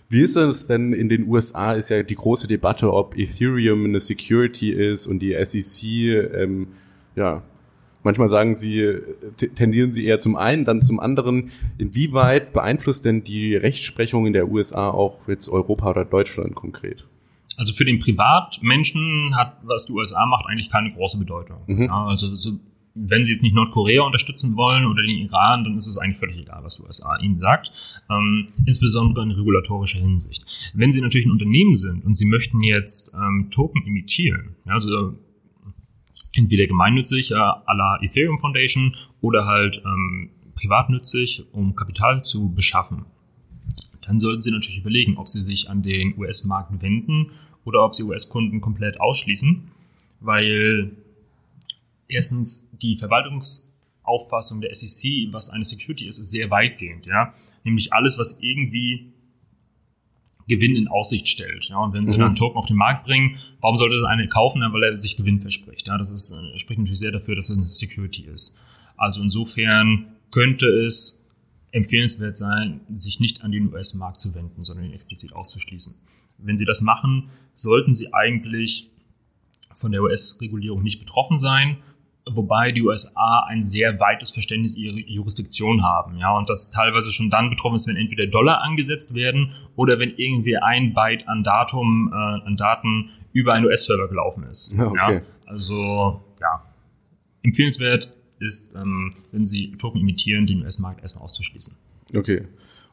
Wie 0.08 0.20
ist 0.20 0.36
es 0.36 0.66
denn 0.66 0.92
in 0.92 1.08
den 1.08 1.26
USA? 1.26 1.72
Ist 1.72 1.90
ja 1.90 2.02
die 2.02 2.14
große 2.14 2.46
Debatte, 2.46 2.92
ob 2.92 3.16
Ethereum 3.18 3.84
eine 3.84 3.98
Security 3.98 4.70
ist 4.70 5.06
und 5.06 5.18
die 5.18 5.36
SEC, 5.42 6.32
ähm, 6.34 6.68
ja, 7.16 7.42
Manchmal 8.06 8.28
sagen 8.28 8.54
Sie, 8.54 9.00
tendieren 9.56 9.92
Sie 9.92 10.06
eher 10.06 10.20
zum 10.20 10.36
einen, 10.36 10.64
dann 10.64 10.80
zum 10.80 11.00
anderen. 11.00 11.50
Inwieweit 11.76 12.52
beeinflusst 12.52 13.04
denn 13.04 13.24
die 13.24 13.56
Rechtsprechung 13.56 14.28
in 14.28 14.32
der 14.32 14.48
USA 14.48 14.90
auch 14.90 15.26
jetzt 15.26 15.48
Europa 15.48 15.90
oder 15.90 16.04
Deutschland 16.04 16.54
konkret? 16.54 17.04
Also 17.56 17.72
für 17.72 17.84
den 17.84 17.98
Privatmenschen 17.98 19.34
hat, 19.34 19.56
was 19.64 19.86
die 19.86 19.92
USA 19.92 20.24
macht, 20.24 20.46
eigentlich 20.46 20.70
keine 20.70 20.92
große 20.92 21.18
Bedeutung. 21.18 21.56
Mhm. 21.66 21.82
Ja, 21.86 22.06
also 22.06 22.36
so, 22.36 22.52
wenn 22.94 23.24
sie 23.24 23.32
jetzt 23.32 23.42
nicht 23.42 23.56
Nordkorea 23.56 24.02
unterstützen 24.02 24.54
wollen 24.54 24.86
oder 24.86 25.02
den 25.02 25.18
Iran, 25.18 25.64
dann 25.64 25.74
ist 25.74 25.88
es 25.88 25.98
eigentlich 25.98 26.18
völlig 26.18 26.38
egal, 26.38 26.62
was 26.62 26.76
die 26.76 26.84
USA 26.84 27.18
ihnen 27.18 27.38
sagt. 27.38 27.72
Ähm, 28.08 28.46
insbesondere 28.66 29.24
in 29.24 29.32
regulatorischer 29.32 29.98
Hinsicht. 29.98 30.70
Wenn 30.74 30.92
sie 30.92 31.00
natürlich 31.00 31.26
ein 31.26 31.32
Unternehmen 31.32 31.74
sind 31.74 32.04
und 32.04 32.14
sie 32.14 32.26
möchten 32.26 32.62
jetzt 32.62 33.14
ähm, 33.14 33.48
Token 33.50 33.84
imitieren, 33.84 34.54
ja, 34.64 34.74
also 34.74 35.16
entweder 36.36 36.66
gemeinnützig 36.66 37.32
äh, 37.32 37.34
à 37.34 37.74
la 37.74 37.98
Ethereum 38.02 38.38
Foundation 38.38 38.94
oder 39.20 39.46
halt 39.46 39.82
ähm, 39.84 40.30
privatnützig, 40.54 41.44
um 41.52 41.74
Kapital 41.74 42.22
zu 42.22 42.52
beschaffen, 42.52 43.06
dann 44.02 44.18
sollten 44.18 44.40
Sie 44.40 44.50
natürlich 44.50 44.78
überlegen, 44.78 45.16
ob 45.16 45.28
Sie 45.28 45.40
sich 45.40 45.68
an 45.68 45.82
den 45.82 46.16
US-Markt 46.16 46.82
wenden 46.82 47.32
oder 47.64 47.84
ob 47.84 47.94
Sie 47.94 48.04
US-Kunden 48.04 48.60
komplett 48.60 49.00
ausschließen, 49.00 49.70
weil 50.20 50.92
erstens 52.08 52.70
die 52.80 52.96
Verwaltungsauffassung 52.96 54.60
der 54.60 54.74
SEC, 54.74 55.32
was 55.32 55.50
eine 55.50 55.64
Security 55.64 56.06
ist, 56.06 56.18
ist 56.18 56.30
sehr 56.30 56.50
weitgehend, 56.50 57.06
ja. 57.06 57.34
Nämlich 57.64 57.92
alles, 57.92 58.18
was 58.18 58.38
irgendwie 58.40 59.12
Gewinn 60.48 60.76
in 60.76 60.88
Aussicht 60.88 61.28
stellt. 61.28 61.64
Ja, 61.64 61.78
und 61.78 61.92
wenn 61.92 62.06
sie 62.06 62.14
mhm. 62.14 62.18
dann 62.18 62.26
einen 62.28 62.36
Token 62.36 62.56
auf 62.56 62.66
den 62.66 62.76
Markt 62.76 63.04
bringen, 63.04 63.36
warum 63.60 63.76
sollte 63.76 63.96
das 63.96 64.04
eine 64.04 64.28
kaufen? 64.28 64.60
Weil 64.60 64.84
er 64.84 64.94
sich 64.94 65.16
Gewinn 65.16 65.40
verspricht. 65.40 65.88
Ja, 65.88 65.98
das 65.98 66.10
ist, 66.10 66.30
äh, 66.30 66.58
spricht 66.58 66.78
natürlich 66.78 67.00
sehr 67.00 67.12
dafür, 67.12 67.34
dass 67.34 67.50
es 67.50 67.58
eine 67.58 67.68
Security 67.68 68.22
ist. 68.22 68.58
Also 68.96 69.22
insofern 69.22 70.06
könnte 70.30 70.66
es 70.66 71.24
empfehlenswert 71.72 72.36
sein, 72.36 72.80
sich 72.92 73.20
nicht 73.20 73.42
an 73.42 73.52
den 73.52 73.72
US-Markt 73.72 74.20
zu 74.20 74.34
wenden, 74.34 74.64
sondern 74.64 74.86
ihn 74.86 74.92
explizit 74.92 75.32
auszuschließen. 75.32 75.94
Wenn 76.38 76.56
Sie 76.56 76.64
das 76.64 76.80
machen, 76.80 77.30
sollten 77.52 77.92
Sie 77.92 78.12
eigentlich 78.14 78.90
von 79.74 79.92
der 79.92 80.02
US-Regulierung 80.02 80.82
nicht 80.82 81.00
betroffen 81.00 81.38
sein, 81.38 81.78
wobei 82.28 82.72
die 82.72 82.82
USA 82.82 83.46
ein 83.48 83.62
sehr 83.62 84.00
weites 84.00 84.32
Verständnis 84.32 84.76
ihrer 84.76 84.96
Jurisdiktion 84.96 85.82
haben, 85.82 86.18
ja, 86.18 86.36
und 86.36 86.50
das 86.50 86.70
teilweise 86.70 87.12
schon 87.12 87.30
dann 87.30 87.50
betroffen 87.50 87.76
ist, 87.76 87.86
wenn 87.86 87.96
entweder 87.96 88.26
Dollar 88.26 88.62
angesetzt 88.62 89.14
werden 89.14 89.52
oder 89.76 89.98
wenn 89.98 90.12
irgendwie 90.16 90.56
ein 90.56 90.92
Byte 90.92 91.28
an 91.28 91.44
Datum, 91.44 92.10
äh, 92.12 92.16
an 92.16 92.56
Daten 92.56 93.10
über 93.32 93.54
einen 93.54 93.66
US-Server 93.66 94.08
gelaufen 94.08 94.44
ist. 94.50 94.74
Okay. 94.86 95.16
Ja, 95.16 95.22
also, 95.46 96.20
ja, 96.40 96.62
empfehlenswert 97.42 98.12
ist, 98.40 98.74
ähm, 98.74 99.14
wenn 99.32 99.44
Sie 99.44 99.72
Token 99.72 100.00
imitieren, 100.00 100.46
den 100.46 100.62
US-Markt 100.62 101.02
erstmal 101.02 101.24
auszuschließen. 101.24 101.76
Okay. 102.14 102.46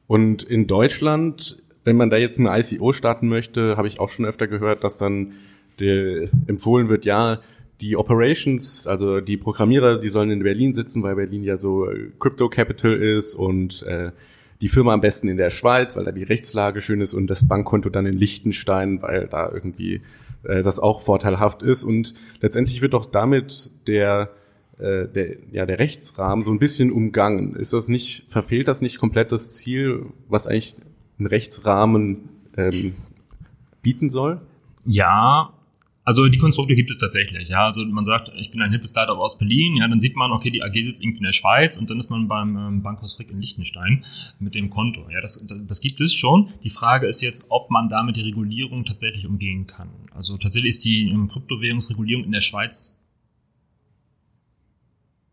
Und 0.07 0.43
in 0.43 0.67
Deutschland, 0.67 1.57
wenn 1.83 1.97
man 1.97 2.09
da 2.09 2.17
jetzt 2.17 2.39
ein 2.39 2.47
ICO 2.47 2.93
starten 2.93 3.27
möchte, 3.27 3.77
habe 3.77 3.87
ich 3.87 3.99
auch 3.99 4.09
schon 4.09 4.25
öfter 4.25 4.47
gehört, 4.47 4.83
dass 4.83 4.97
dann 4.97 5.33
der 5.79 6.29
empfohlen 6.47 6.89
wird, 6.89 7.05
ja, 7.05 7.39
die 7.81 7.97
Operations, 7.97 8.87
also 8.87 9.19
die 9.19 9.37
Programmierer, 9.37 9.97
die 9.97 10.09
sollen 10.09 10.31
in 10.31 10.43
Berlin 10.43 10.73
sitzen, 10.73 11.03
weil 11.03 11.15
Berlin 11.15 11.43
ja 11.43 11.57
so 11.57 11.89
äh, 11.89 12.11
Crypto 12.19 12.49
Capital 12.49 12.93
ist 12.93 13.35
und 13.35 13.83
äh, 13.83 14.11
die 14.61 14.69
Firma 14.69 14.93
am 14.93 15.01
besten 15.01 15.27
in 15.27 15.37
der 15.37 15.49
Schweiz, 15.49 15.97
weil 15.97 16.05
da 16.05 16.11
die 16.11 16.23
Rechtslage 16.23 16.79
schön 16.79 17.01
ist 17.01 17.13
und 17.13 17.27
das 17.27 17.47
Bankkonto 17.47 17.89
dann 17.89 18.05
in 18.05 18.13
Liechtenstein, 18.13 19.01
weil 19.01 19.27
da 19.27 19.51
irgendwie 19.51 20.01
äh, 20.43 20.63
das 20.63 20.79
auch 20.79 21.01
vorteilhaft 21.01 21.63
ist. 21.63 21.83
Und 21.83 22.13
letztendlich 22.39 22.81
wird 22.81 22.93
doch 22.93 23.05
damit 23.05 23.71
der 23.87 24.29
äh, 24.79 25.07
der, 25.07 25.37
ja, 25.51 25.65
der 25.65 25.79
Rechtsrahmen 25.79 26.43
so 26.43 26.51
ein 26.51 26.59
bisschen 26.59 26.91
umgangen. 26.91 27.55
Ist 27.55 27.73
das 27.73 27.89
nicht, 27.89 28.31
verfehlt 28.31 28.67
das 28.67 28.81
nicht 28.81 28.97
komplett 28.97 29.31
das 29.31 29.53
Ziel, 29.53 30.07
was 30.29 30.47
eigentlich 30.47 30.75
ein 31.19 31.27
Rechtsrahmen 31.27 32.29
ähm, 32.57 32.95
bieten 33.81 34.09
soll? 34.09 34.41
Ja, 34.85 35.53
also 36.05 36.27
die 36.27 36.37
Konstrukte 36.37 36.75
gibt 36.75 36.89
es 36.89 36.97
tatsächlich, 36.97 37.47
ja. 37.47 37.65
Also 37.65 37.85
man 37.85 38.03
sagt, 38.03 38.31
ich 38.37 38.51
bin 38.51 38.61
ein 38.61 38.71
hippes 38.71 38.89
Startup 38.89 39.17
aus 39.17 39.37
Berlin, 39.37 39.77
ja, 39.77 39.87
dann 39.87 39.99
sieht 39.99 40.17
man, 40.17 40.31
okay, 40.31 40.51
die 40.51 40.61
AG 40.61 40.73
sitzt 40.73 41.01
irgendwie 41.01 41.19
in 41.19 41.25
der 41.25 41.31
Schweiz 41.31 41.77
und 41.77 41.89
dann 41.89 41.97
ist 41.97 42.09
man 42.09 42.27
beim 42.27 42.57
ähm, 42.57 42.83
Bankhaus 42.83 43.15
Frick 43.15 43.31
in 43.31 43.39
Liechtenstein 43.39 44.03
mit 44.39 44.53
dem 44.53 44.69
Konto. 44.69 45.09
Ja, 45.09 45.21
das, 45.21 45.45
das 45.47 45.79
gibt 45.79 46.01
es 46.01 46.13
schon. 46.13 46.49
Die 46.63 46.69
Frage 46.69 47.07
ist 47.07 47.21
jetzt, 47.21 47.47
ob 47.49 47.71
man 47.71 47.87
damit 47.87 48.17
die 48.17 48.21
Regulierung 48.21 48.83
tatsächlich 48.83 49.25
umgehen 49.25 49.65
kann. 49.65 49.89
Also 50.11 50.37
tatsächlich 50.37 50.71
ist 50.71 50.85
die 50.85 51.09
ähm, 51.09 51.29
Kryptowährungsregulierung 51.29 52.25
in 52.25 52.31
der 52.33 52.41
Schweiz 52.41 53.01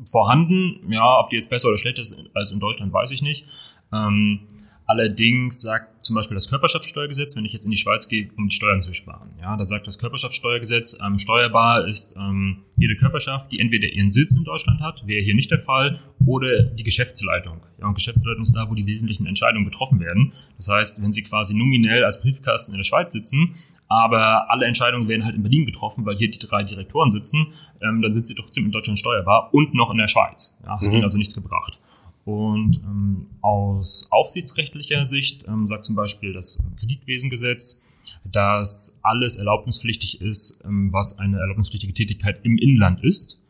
vorhanden. 0.05 0.81
Ja, 0.89 1.19
ob 1.19 1.31
die 1.31 1.37
jetzt 1.37 1.51
besser 1.51 1.69
oder 1.69 1.79
schlechter 1.79 2.03
ist 2.03 2.17
als 2.35 2.53
in 2.53 2.61
Deutschland, 2.61 2.93
weiß 2.93 3.11
ich 3.11 3.23
nicht. 3.23 3.45
Ähm, 3.93 4.47
allerdings 4.91 5.61
sagt 5.61 6.05
zum 6.05 6.17
Beispiel 6.17 6.35
das 6.35 6.51
Körperschaftssteuergesetz, 6.51 7.37
wenn 7.37 7.45
ich 7.45 7.53
jetzt 7.53 7.65
in 7.65 7.71
die 7.71 7.77
Schweiz 7.77 8.09
gehe, 8.09 8.29
um 8.37 8.49
die 8.49 8.55
Steuern 8.55 8.83
zu 8.83 8.93
sparen. 8.93 9.31
Ja, 9.41 9.57
da 9.57 9.65
sagt 9.65 9.87
das 9.87 9.99
Körperschaftssteuergesetz, 9.99 10.99
ähm, 11.07 11.17
steuerbar 11.19 11.87
ist 11.87 12.17
ähm, 12.17 12.65
jede 12.77 12.97
Körperschaft, 12.97 13.53
die 13.53 13.61
entweder 13.61 13.87
ihren 13.87 14.11
Sitz 14.11 14.37
in 14.37 14.43
Deutschland 14.43 14.81
hat, 14.81 15.07
wäre 15.07 15.23
hier 15.23 15.37
nicht 15.37 15.51
der 15.51 15.61
Fall, 15.61 16.01
oder 16.27 16.63
die 16.63 16.83
Geschäftsleitung. 16.83 17.61
Ja, 17.81 17.87
und 17.87 17.95
Geschäftsleitung 17.95 18.43
ist 18.43 18.53
da, 18.55 18.69
wo 18.69 18.75
die 18.75 18.87
wesentlichen 18.87 19.27
Entscheidungen 19.27 19.65
getroffen 19.65 20.01
werden. 20.01 20.33
Das 20.57 20.69
heißt, 20.69 21.01
wenn 21.01 21.13
Sie 21.13 21.23
quasi 21.23 21.55
nominell 21.55 22.05
als 22.05 22.21
Briefkasten 22.21 22.73
in 22.73 22.79
der 22.79 22.85
Schweiz 22.85 23.13
sitzen, 23.13 23.55
aber 23.87 24.51
alle 24.51 24.67
Entscheidungen 24.67 25.09
werden 25.09 25.25
halt 25.25 25.37
in 25.37 25.43
Berlin 25.43 25.67
getroffen, 25.67 26.05
weil 26.05 26.17
hier 26.17 26.31
die 26.31 26.39
drei 26.39 26.65
Direktoren 26.65 27.11
sitzen, 27.11 27.49
ähm, 27.83 28.03
dann 28.03 28.13
sind 28.15 28.27
sie 28.27 28.35
trotzdem 28.35 28.65
in 28.65 28.73
Deutschland 28.73 28.99
steuerbar 28.99 29.53
und 29.53 29.75
noch 29.75 29.91
in 29.91 29.99
der 29.99 30.09
Schweiz. 30.09 30.59
Ja, 30.65 30.73
hat 30.73 30.83
mhm. 30.83 30.93
ihnen 30.93 31.05
also 31.05 31.19
nichts 31.19 31.35
gebracht. 31.35 31.79
Und 32.25 32.81
ähm, 32.85 33.27
aus 33.41 34.09
aufsichtsrechtlicher 34.11 35.05
Sicht 35.05 35.47
ähm, 35.49 35.67
sagt 35.67 35.85
zum 35.85 35.97
Beispiel 35.97 36.33
das 36.33 36.63
Kreditwesengesetz, 36.79 37.85
dass 38.25 39.01
alles 39.03 39.37
erlaubnispflichtig 39.37 40.21
ist, 40.21 40.63
ähm, 40.65 40.93
was 40.93 41.19
eine 41.19 41.39
erlaubnispflichtige 41.39 41.95
Tätigkeit 41.95 42.41
im 42.45 42.59
Inland 42.59 43.03
ist. 43.03 43.41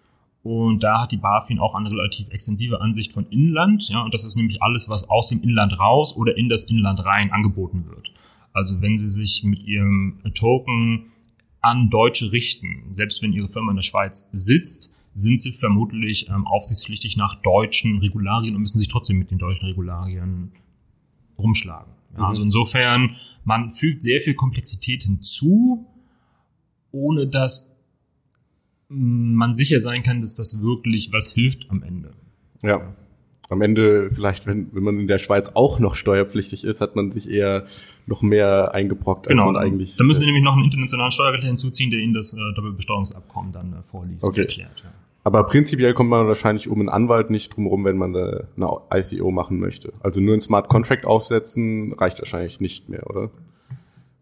Und 0.42 0.82
da 0.82 1.02
hat 1.02 1.12
die 1.12 1.18
BaFin 1.18 1.58
auch 1.58 1.74
eine 1.74 1.90
relativ 1.90 2.30
extensive 2.30 2.80
Ansicht 2.80 3.12
von 3.12 3.26
Inland. 3.26 3.88
Ja, 3.88 4.02
und 4.02 4.14
das 4.14 4.24
ist 4.24 4.36
nämlich 4.36 4.62
alles, 4.62 4.88
was 4.88 5.10
aus 5.10 5.28
dem 5.28 5.42
Inland 5.42 5.78
raus 5.78 6.16
oder 6.16 6.36
in 6.36 6.48
das 6.48 6.64
Inland 6.64 7.04
rein 7.04 7.30
angeboten 7.30 7.86
wird. 7.86 8.12
Also 8.52 8.80
wenn 8.80 8.96
Sie 8.96 9.08
sich 9.08 9.44
mit 9.44 9.64
Ihrem 9.64 10.20
Token 10.34 11.12
an 11.60 11.90
Deutsche 11.90 12.32
richten, 12.32 12.86
selbst 12.92 13.22
wenn 13.22 13.32
Ihre 13.32 13.48
Firma 13.48 13.72
in 13.72 13.76
der 13.76 13.82
Schweiz 13.82 14.30
sitzt, 14.32 14.94
sind 15.14 15.40
Sie 15.40 15.52
vermutlich 15.52 16.28
ähm, 16.28 16.46
aufsichtspflichtig 16.46 17.16
nach 17.16 17.36
deutschen 17.42 17.98
Regularien 17.98 18.54
und 18.54 18.62
müssen 18.62 18.78
sich 18.78 18.88
trotzdem 18.88 19.18
mit 19.18 19.30
den 19.30 19.38
deutschen 19.38 19.66
Regularien 19.66 20.52
rumschlagen. 21.38 21.92
Ja, 22.14 22.18
mhm. 22.18 22.24
Also 22.24 22.42
insofern, 22.42 23.16
man 23.44 23.72
fügt 23.72 24.02
sehr 24.02 24.20
viel 24.20 24.34
Komplexität 24.34 25.02
hinzu, 25.02 25.86
ohne 26.92 27.26
dass 27.26 27.76
man 28.88 29.52
sicher 29.52 29.78
sein 29.78 30.02
kann, 30.02 30.20
dass 30.20 30.34
das 30.34 30.62
wirklich 30.62 31.12
was 31.12 31.32
hilft 31.32 31.70
am 31.70 31.82
Ende. 31.82 32.12
Ja 32.62 32.92
am 33.50 33.62
Ende 33.62 34.08
vielleicht, 34.08 34.46
wenn, 34.46 34.72
wenn 34.74 34.82
man 34.82 34.98
in 35.00 35.06
der 35.08 35.18
Schweiz 35.18 35.50
auch 35.54 35.80
noch 35.80 35.96
steuerpflichtig 35.96 36.64
ist, 36.64 36.80
hat 36.80 36.94
man 36.96 37.10
sich 37.10 37.28
eher 37.28 37.66
noch 38.06 38.22
mehr 38.22 38.72
eingebrockt, 38.74 39.26
als 39.26 39.36
genau. 39.36 39.52
man 39.52 39.56
eigentlich. 39.56 39.96
Da 39.96 40.04
müssen 40.04 40.20
Sie 40.20 40.26
nämlich 40.26 40.44
noch 40.44 40.54
einen 40.54 40.64
internationalen 40.64 41.10
Steuerrechtler 41.10 41.48
hinzuziehen, 41.48 41.90
der 41.90 42.00
Ihnen 42.00 42.14
das 42.14 42.32
äh, 42.32 42.36
Doppelbesteuerungsabkommen 42.54 43.52
dann 43.52 43.72
äh, 43.72 43.82
vorliest 43.82 44.24
okay. 44.24 44.42
und 44.42 44.46
erklärt. 44.46 44.82
Ja. 44.84 44.92
Aber 45.22 45.44
prinzipiell 45.44 45.92
kommt 45.92 46.10
man 46.10 46.26
wahrscheinlich 46.26 46.68
um 46.68 46.80
einen 46.80 46.88
Anwalt 46.88 47.30
nicht 47.30 47.54
drum 47.54 47.66
rum, 47.66 47.84
wenn 47.84 47.98
man 47.98 48.16
eine, 48.16 48.48
eine 48.56 48.70
ICO 48.94 49.30
machen 49.30 49.58
möchte. 49.58 49.92
Also 50.02 50.20
nur 50.20 50.34
ein 50.34 50.40
Smart 50.40 50.68
Contract 50.68 51.04
aufsetzen 51.04 51.92
reicht 51.92 52.18
wahrscheinlich 52.18 52.60
nicht 52.60 52.88
mehr, 52.88 53.08
oder? 53.08 53.30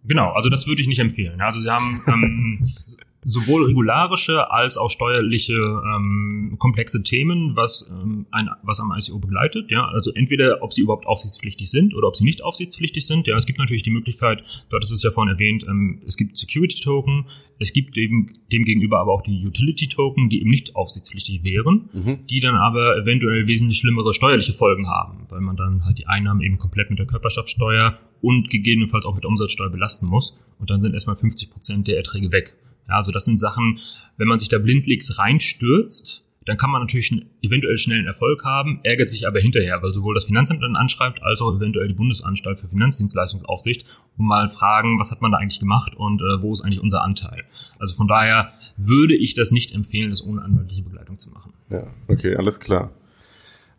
Genau, 0.04 0.32
also 0.32 0.48
das 0.48 0.66
würde 0.66 0.80
ich 0.80 0.88
nicht 0.88 0.98
empfehlen. 0.98 1.40
Also 1.40 1.60
Sie 1.60 1.70
haben 1.70 2.00
ähm, 2.08 2.68
sowohl 3.28 3.66
regularische 3.66 4.50
als 4.50 4.78
auch 4.78 4.88
steuerliche 4.88 5.52
ähm, 5.52 6.56
komplexe 6.58 7.02
Themen, 7.02 7.56
was, 7.56 7.90
ähm, 7.90 8.26
ein, 8.30 8.48
was 8.62 8.80
am 8.80 8.90
ICO 8.96 9.18
begleitet. 9.18 9.70
Ja, 9.70 9.86
also 9.86 10.10
entweder 10.14 10.62
ob 10.62 10.72
sie 10.72 10.80
überhaupt 10.80 11.06
aufsichtspflichtig 11.06 11.70
sind 11.70 11.94
oder 11.94 12.08
ob 12.08 12.16
sie 12.16 12.24
nicht 12.24 12.42
aufsichtspflichtig 12.42 13.06
sind. 13.06 13.26
Ja, 13.26 13.36
es 13.36 13.44
gibt 13.44 13.58
natürlich 13.58 13.82
die 13.82 13.90
Möglichkeit, 13.90 14.42
dort 14.70 14.82
ist 14.82 14.92
es 14.92 15.02
ja 15.02 15.10
vorhin 15.10 15.34
erwähnt, 15.34 15.66
ähm, 15.68 16.00
es 16.06 16.16
gibt 16.16 16.38
Security 16.38 16.82
Token, 16.82 17.26
es 17.58 17.74
gibt 17.74 17.96
dem, 17.96 18.30
dem 18.50 18.62
gegenüber 18.64 18.98
aber 18.98 19.12
auch 19.12 19.20
die 19.20 19.46
Utility 19.46 19.88
Token, 19.88 20.30
die 20.30 20.40
eben 20.40 20.50
nicht 20.50 20.74
aufsichtspflichtig 20.74 21.44
wären, 21.44 21.90
mhm. 21.92 22.26
die 22.30 22.40
dann 22.40 22.54
aber 22.54 22.96
eventuell 22.96 23.46
wesentlich 23.46 23.76
schlimmere 23.76 24.14
steuerliche 24.14 24.54
Folgen 24.54 24.88
haben, 24.88 25.26
weil 25.28 25.40
man 25.40 25.56
dann 25.56 25.84
halt 25.84 25.98
die 25.98 26.06
Einnahmen 26.06 26.40
eben 26.40 26.56
komplett 26.56 26.88
mit 26.88 26.98
der 26.98 27.06
Körperschaftssteuer 27.06 27.98
und 28.22 28.48
gegebenenfalls 28.48 29.04
auch 29.04 29.14
mit 29.14 29.24
der 29.24 29.28
Umsatzsteuer 29.28 29.68
belasten 29.68 30.06
muss. 30.06 30.34
Und 30.58 30.70
dann 30.70 30.80
sind 30.80 30.94
erstmal 30.94 31.16
50 31.16 31.50
Prozent 31.50 31.88
der 31.88 31.98
Erträge 31.98 32.32
weg. 32.32 32.56
Ja, 32.88 32.96
also 32.96 33.12
das 33.12 33.24
sind 33.24 33.38
Sachen, 33.38 33.78
wenn 34.16 34.28
man 34.28 34.38
sich 34.38 34.48
da 34.48 34.58
blindlings 34.58 35.18
reinstürzt, 35.18 36.24
dann 36.48 36.56
kann 36.56 36.70
man 36.70 36.80
natürlich 36.80 37.14
eventuell 37.42 37.76
schnellen 37.76 38.06
Erfolg 38.06 38.42
haben, 38.42 38.80
ärgert 38.82 39.10
sich 39.10 39.28
aber 39.28 39.38
hinterher, 39.38 39.82
weil 39.82 39.92
sowohl 39.92 40.14
das 40.14 40.24
Finanzamt 40.24 40.62
dann 40.62 40.76
anschreibt, 40.76 41.22
als 41.22 41.42
auch 41.42 41.54
eventuell 41.54 41.88
die 41.88 41.94
Bundesanstalt 41.94 42.58
für 42.58 42.68
Finanzdienstleistungsaufsicht 42.68 43.84
und 44.16 44.26
mal 44.26 44.48
fragen, 44.48 44.98
was 44.98 45.10
hat 45.10 45.20
man 45.20 45.30
da 45.30 45.38
eigentlich 45.38 45.60
gemacht 45.60 45.94
und 45.94 46.22
äh, 46.22 46.40
wo 46.40 46.52
ist 46.54 46.62
eigentlich 46.62 46.80
unser 46.80 47.04
Anteil. 47.04 47.44
Also 47.78 47.94
von 47.94 48.08
daher 48.08 48.50
würde 48.78 49.14
ich 49.14 49.34
das 49.34 49.50
nicht 49.50 49.74
empfehlen, 49.74 50.08
das 50.08 50.24
ohne 50.24 50.40
anwaltliche 50.40 50.82
Begleitung 50.82 51.18
zu 51.18 51.30
machen. 51.30 51.52
Ja, 51.68 51.86
okay, 52.08 52.34
alles 52.34 52.60
klar. 52.60 52.92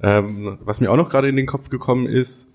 Ähm, 0.01 0.59
was 0.61 0.79
mir 0.79 0.91
auch 0.91 0.97
noch 0.97 1.09
gerade 1.09 1.27
in 1.27 1.35
den 1.35 1.47
Kopf 1.47 1.69
gekommen 1.69 2.05
ist, 2.05 2.53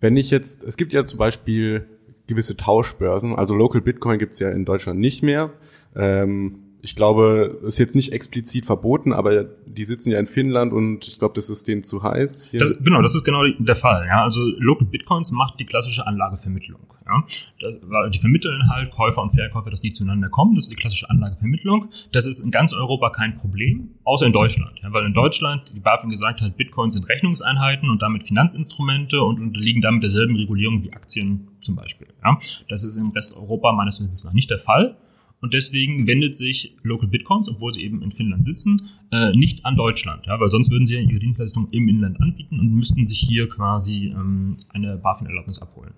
wenn 0.00 0.18
ich 0.18 0.30
jetzt, 0.30 0.62
es 0.62 0.76
gibt 0.76 0.92
ja 0.92 1.06
zum 1.06 1.18
Beispiel 1.18 1.86
gewisse 2.28 2.56
Tauschbörsen, 2.56 3.34
also 3.34 3.54
Local 3.54 3.80
Bitcoin 3.80 4.18
gibt's 4.18 4.38
ja 4.38 4.50
in 4.50 4.64
Deutschland 4.64 5.00
nicht 5.00 5.24
mehr. 5.24 5.50
Ähm, 5.96 6.68
ich 6.80 6.94
glaube, 6.94 7.60
ist 7.64 7.78
jetzt 7.78 7.96
nicht 7.96 8.12
explizit 8.12 8.64
verboten, 8.64 9.12
aber 9.12 9.44
die 9.44 9.84
sitzen 9.84 10.12
ja 10.12 10.18
in 10.18 10.26
Finnland 10.26 10.72
und 10.72 11.08
ich 11.08 11.18
glaube, 11.18 11.34
das 11.34 11.50
ist 11.50 11.66
denen 11.66 11.82
zu 11.82 12.02
heiß. 12.02 12.52
Das, 12.58 12.78
genau, 12.82 13.02
das 13.02 13.14
ist 13.14 13.24
genau 13.24 13.42
der 13.58 13.74
Fall. 13.74 14.06
Ja. 14.06 14.22
Also 14.22 14.40
Local 14.58 14.86
Bitcoins 14.86 15.32
macht 15.32 15.58
die 15.58 15.64
klassische 15.64 16.06
Anlagevermittlung. 16.06 16.80
Ja. 17.06 17.24
Das, 17.60 17.78
die 18.12 18.18
vermitteln 18.18 18.68
halt 18.70 18.90
Käufer 18.92 19.22
und 19.22 19.30
Verkäufer, 19.30 19.70
dass 19.70 19.80
die 19.80 19.92
zueinander 19.92 20.28
kommen. 20.28 20.54
Das 20.54 20.64
ist 20.64 20.70
die 20.70 20.76
klassische 20.76 21.10
Anlagevermittlung. 21.10 21.88
Das 22.12 22.26
ist 22.26 22.40
in 22.40 22.50
ganz 22.50 22.72
Europa 22.72 23.10
kein 23.10 23.34
Problem, 23.34 23.90
außer 24.04 24.26
in 24.26 24.32
Deutschland. 24.32 24.78
Ja, 24.82 24.92
weil 24.92 25.04
in 25.04 25.14
Deutschland 25.14 25.72
die 25.74 25.80
BaFin 25.80 26.10
gesagt 26.10 26.40
hat, 26.42 26.56
Bitcoins 26.56 26.94
sind 26.94 27.08
Rechnungseinheiten 27.08 27.90
und 27.90 28.02
damit 28.02 28.22
Finanzinstrumente 28.22 29.20
und 29.22 29.40
unterliegen 29.40 29.82
damit 29.82 30.02
derselben 30.02 30.36
Regulierung 30.36 30.82
wie 30.84 30.92
Aktien 30.92 31.48
zum 31.68 31.76
Beispiel. 31.76 32.08
Ja. 32.24 32.38
Das 32.70 32.82
ist 32.82 32.96
im 32.96 33.10
Rest 33.10 33.36
Europa 33.36 33.72
meines 33.72 34.00
Wissens 34.00 34.24
noch 34.24 34.32
nicht 34.32 34.50
der 34.50 34.58
Fall. 34.58 34.96
Und 35.40 35.52
deswegen 35.54 36.06
wendet 36.06 36.34
sich 36.34 36.76
Local 36.82 37.08
Bitcoins, 37.08 37.48
obwohl 37.48 37.72
sie 37.72 37.84
eben 37.84 38.02
in 38.02 38.10
Finnland 38.10 38.44
sitzen, 38.44 38.88
äh, 39.12 39.30
nicht 39.32 39.64
an 39.64 39.76
Deutschland, 39.76 40.26
ja, 40.26 40.40
weil 40.40 40.50
sonst 40.50 40.70
würden 40.70 40.86
sie 40.86 40.94
ja 40.94 41.00
ihre 41.00 41.20
Dienstleistung 41.20 41.68
im 41.70 41.88
Inland 41.88 42.20
anbieten 42.20 42.58
und 42.58 42.74
müssten 42.74 43.06
sich 43.06 43.20
hier 43.20 43.48
quasi 43.48 44.06
ähm, 44.06 44.56
eine 44.70 44.96
BaFin-Erlaubnis 44.96 45.60
abholen. 45.60 45.92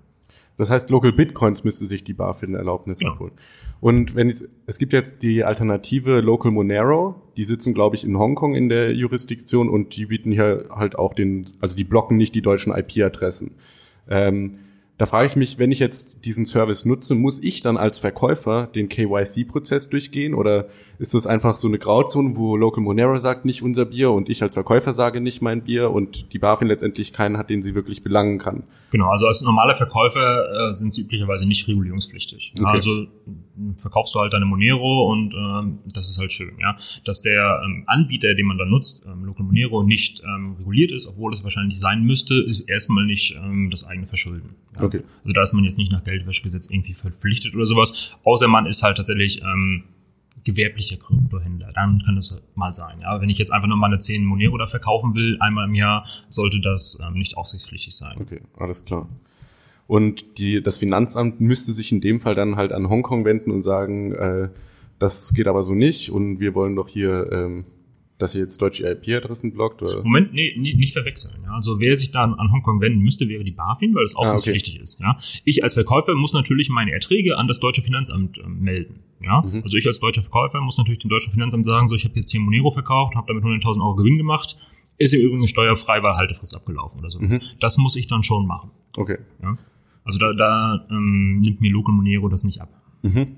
Das 0.58 0.68
heißt, 0.68 0.90
Local 0.90 1.12
Bitcoins 1.12 1.64
müsste 1.64 1.86
sich 1.86 2.04
die 2.04 2.12
BaFin-Erlaubnis 2.12 2.98
genau. 2.98 3.12
abholen. 3.12 3.32
Und 3.80 4.14
wenn 4.14 4.28
es, 4.28 4.46
es 4.66 4.78
gibt 4.78 4.92
jetzt 4.92 5.22
die 5.22 5.42
Alternative 5.42 6.20
Local 6.20 6.50
Monero, 6.50 7.32
die 7.38 7.44
sitzen, 7.44 7.72
glaube 7.72 7.96
ich, 7.96 8.04
in 8.04 8.18
Hongkong 8.18 8.54
in 8.54 8.68
der 8.68 8.92
Jurisdiktion 8.92 9.70
und 9.70 9.96
die 9.96 10.04
bieten 10.04 10.32
hier 10.32 10.68
halt 10.70 10.98
auch 10.98 11.14
den, 11.14 11.46
also 11.60 11.76
die 11.76 11.84
blocken 11.84 12.18
nicht 12.18 12.34
die 12.34 12.42
deutschen 12.42 12.74
IP-Adressen. 12.74 13.52
Ähm, 14.06 14.52
da 15.00 15.06
frage 15.06 15.26
ich 15.28 15.34
mich, 15.34 15.58
wenn 15.58 15.72
ich 15.72 15.78
jetzt 15.78 16.26
diesen 16.26 16.44
Service 16.44 16.84
nutze, 16.84 17.14
muss 17.14 17.42
ich 17.42 17.62
dann 17.62 17.78
als 17.78 17.98
Verkäufer 17.98 18.66
den 18.66 18.90
KYC-Prozess 18.90 19.88
durchgehen 19.88 20.34
oder 20.34 20.66
ist 20.98 21.14
das 21.14 21.26
einfach 21.26 21.56
so 21.56 21.68
eine 21.68 21.78
Grauzone, 21.78 22.36
wo 22.36 22.54
Local 22.54 22.84
Monero 22.84 23.18
sagt, 23.18 23.46
nicht 23.46 23.62
unser 23.62 23.86
Bier 23.86 24.10
und 24.10 24.28
ich 24.28 24.42
als 24.42 24.52
Verkäufer 24.52 24.92
sage 24.92 25.22
nicht 25.22 25.40
mein 25.40 25.64
Bier 25.64 25.90
und 25.90 26.34
die 26.34 26.38
BaFin 26.38 26.68
letztendlich 26.68 27.14
keinen 27.14 27.38
hat, 27.38 27.48
den 27.48 27.62
sie 27.62 27.74
wirklich 27.74 28.02
belangen 28.02 28.36
kann? 28.36 28.64
Genau, 28.90 29.08
also 29.08 29.26
als 29.26 29.40
normaler 29.40 29.74
Verkäufer 29.74 30.68
äh, 30.68 30.74
sind 30.74 30.92
sie 30.92 31.00
üblicherweise 31.00 31.48
nicht 31.48 31.66
regulierungspflichtig. 31.66 32.52
Okay. 32.58 32.68
Also 32.68 33.06
verkaufst 33.76 34.14
du 34.14 34.20
halt 34.20 34.32
deine 34.32 34.44
Monero 34.44 35.10
und 35.10 35.34
ähm, 35.34 35.78
das 35.86 36.10
ist 36.10 36.18
halt 36.18 36.32
schön, 36.32 36.58
ja. 36.58 36.76
Dass 37.04 37.22
der 37.22 37.62
ähm, 37.64 37.84
Anbieter, 37.86 38.34
den 38.34 38.46
man 38.46 38.58
da 38.58 38.64
nutzt, 38.64 39.04
ähm, 39.06 39.24
Local 39.24 39.44
Monero, 39.44 39.82
nicht 39.82 40.22
ähm, 40.24 40.56
reguliert 40.58 40.92
ist, 40.92 41.06
obwohl 41.06 41.32
es 41.32 41.44
wahrscheinlich 41.44 41.78
sein 41.78 42.04
müsste, 42.04 42.34
ist 42.34 42.68
erstmal 42.68 43.06
nicht 43.06 43.36
ähm, 43.36 43.70
das 43.70 43.86
eigene 43.86 44.06
Verschulden. 44.06 44.56
Ja? 44.76 44.84
Okay. 44.84 45.02
Also 45.22 45.32
da 45.32 45.42
ist 45.42 45.52
man 45.52 45.64
jetzt 45.64 45.78
nicht 45.78 45.92
nach 45.92 46.04
Geldwäschegesetz 46.04 46.70
irgendwie 46.70 46.94
verpflichtet 46.94 47.54
oder 47.54 47.66
sowas, 47.66 48.16
außer 48.24 48.48
man 48.48 48.66
ist 48.66 48.82
halt 48.82 48.96
tatsächlich 48.96 49.42
ähm, 49.42 49.84
gewerblicher 50.44 50.96
Kryptohändler, 50.96 51.70
dann 51.74 52.02
kann 52.04 52.16
das 52.16 52.42
mal 52.54 52.72
sein. 52.72 53.00
Ja, 53.02 53.20
wenn 53.20 53.28
ich 53.28 53.38
jetzt 53.38 53.52
einfach 53.52 53.68
nur 53.68 53.76
meine 53.76 53.98
10 53.98 54.24
Monero 54.24 54.56
da 54.58 54.66
verkaufen 54.66 55.14
will, 55.14 55.36
einmal 55.40 55.66
im 55.66 55.74
Jahr, 55.74 56.06
sollte 56.28 56.60
das 56.60 56.98
ähm, 57.06 57.14
nicht 57.14 57.36
aufsichtspflichtig 57.36 57.94
sein. 57.94 58.16
Okay, 58.18 58.40
alles 58.56 58.84
klar. 58.84 59.08
Und 59.90 60.38
die, 60.38 60.62
das 60.62 60.78
Finanzamt 60.78 61.40
müsste 61.40 61.72
sich 61.72 61.90
in 61.90 62.00
dem 62.00 62.20
Fall 62.20 62.36
dann 62.36 62.54
halt 62.54 62.72
an 62.72 62.88
Hongkong 62.88 63.24
wenden 63.24 63.50
und 63.50 63.62
sagen, 63.62 64.12
äh, 64.12 64.48
das 65.00 65.34
geht 65.34 65.48
aber 65.48 65.64
so 65.64 65.74
nicht 65.74 66.10
und 66.10 66.38
wir 66.38 66.54
wollen 66.54 66.76
doch 66.76 66.86
hier, 66.86 67.28
ähm, 67.32 67.64
dass 68.16 68.36
ihr 68.36 68.42
jetzt 68.42 68.62
deutsche 68.62 68.88
IP-Adressen 68.88 69.52
blockt? 69.52 69.82
Oder? 69.82 70.04
Moment, 70.04 70.32
nee, 70.32 70.54
nee, 70.56 70.74
nicht 70.74 70.92
verwechseln. 70.92 71.42
Ja. 71.42 71.54
Also 71.54 71.80
wer 71.80 71.96
sich 71.96 72.12
da 72.12 72.22
an 72.22 72.52
Hongkong 72.52 72.80
wenden 72.80 73.00
müsste, 73.00 73.28
wäre 73.28 73.42
die 73.42 73.50
BaFin, 73.50 73.92
weil 73.96 74.04
das 74.04 74.14
aufsichtspflichtig 74.14 74.74
ah, 74.74 74.76
okay. 74.76 74.82
ist. 74.84 75.00
Ja. 75.00 75.16
Ich 75.44 75.64
als 75.64 75.74
Verkäufer 75.74 76.14
muss 76.14 76.34
natürlich 76.34 76.68
meine 76.68 76.92
Erträge 76.92 77.36
an 77.36 77.48
das 77.48 77.58
deutsche 77.58 77.82
Finanzamt 77.82 78.38
äh, 78.38 78.46
melden. 78.46 79.00
Ja. 79.20 79.42
Mhm. 79.42 79.62
Also 79.64 79.76
ich 79.76 79.88
als 79.88 79.98
deutscher 79.98 80.22
Verkäufer 80.22 80.60
muss 80.60 80.78
natürlich 80.78 81.00
dem 81.00 81.10
deutschen 81.10 81.32
Finanzamt 81.32 81.66
sagen, 81.66 81.88
so 81.88 81.96
ich 81.96 82.04
habe 82.04 82.14
jetzt 82.14 82.28
10 82.28 82.42
Monero 82.42 82.70
verkauft, 82.70 83.16
habe 83.16 83.26
damit 83.26 83.42
100.000 83.42 83.80
Euro 83.82 83.96
Gewinn 83.96 84.18
gemacht, 84.18 84.56
ist 84.98 85.14
im 85.14 85.20
Übrigen 85.20 85.48
steuerfrei, 85.48 86.00
weil 86.00 86.14
Haltefrist 86.14 86.54
abgelaufen 86.54 87.00
oder 87.00 87.10
sowas. 87.10 87.34
Mhm. 87.34 87.58
Das 87.58 87.76
muss 87.76 87.96
ich 87.96 88.06
dann 88.06 88.22
schon 88.22 88.46
machen. 88.46 88.70
Okay. 88.96 89.18
Ja. 89.42 89.58
Also 90.04 90.18
da, 90.18 90.32
da 90.32 90.86
ähm, 90.90 91.40
nimmt 91.40 91.60
mir 91.60 91.70
Local 91.70 91.94
Monero 91.94 92.28
das 92.28 92.44
nicht 92.44 92.60
ab. 92.60 92.68
Mhm. 93.02 93.36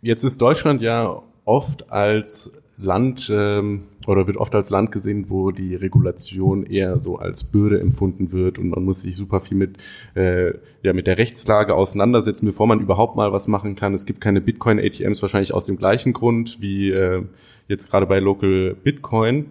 Jetzt 0.00 0.24
ist 0.24 0.40
Deutschland 0.40 0.80
ja 0.80 1.22
oft 1.44 1.90
als 1.90 2.52
Land 2.80 3.32
ähm, 3.34 3.82
oder 4.06 4.26
wird 4.26 4.36
oft 4.36 4.54
als 4.54 4.70
Land 4.70 4.92
gesehen, 4.92 5.28
wo 5.28 5.50
die 5.50 5.74
Regulation 5.74 6.62
eher 6.64 7.00
so 7.00 7.16
als 7.16 7.44
Bürde 7.44 7.80
empfunden 7.80 8.32
wird 8.32 8.58
und 8.58 8.68
man 8.68 8.84
muss 8.84 9.02
sich 9.02 9.16
super 9.16 9.40
viel 9.40 9.56
mit 9.56 9.76
äh, 10.14 10.52
ja 10.82 10.92
mit 10.92 11.06
der 11.06 11.18
Rechtslage 11.18 11.74
auseinandersetzen, 11.74 12.46
bevor 12.46 12.66
man 12.66 12.80
überhaupt 12.80 13.16
mal 13.16 13.32
was 13.32 13.48
machen 13.48 13.74
kann. 13.74 13.94
Es 13.94 14.06
gibt 14.06 14.20
keine 14.20 14.40
Bitcoin-ATMs 14.40 15.20
wahrscheinlich 15.20 15.52
aus 15.52 15.66
dem 15.66 15.76
gleichen 15.76 16.12
Grund 16.12 16.60
wie 16.60 16.90
äh, 16.90 17.24
jetzt 17.66 17.90
gerade 17.90 18.06
bei 18.06 18.20
Local 18.20 18.76
Bitcoin. 18.82 19.46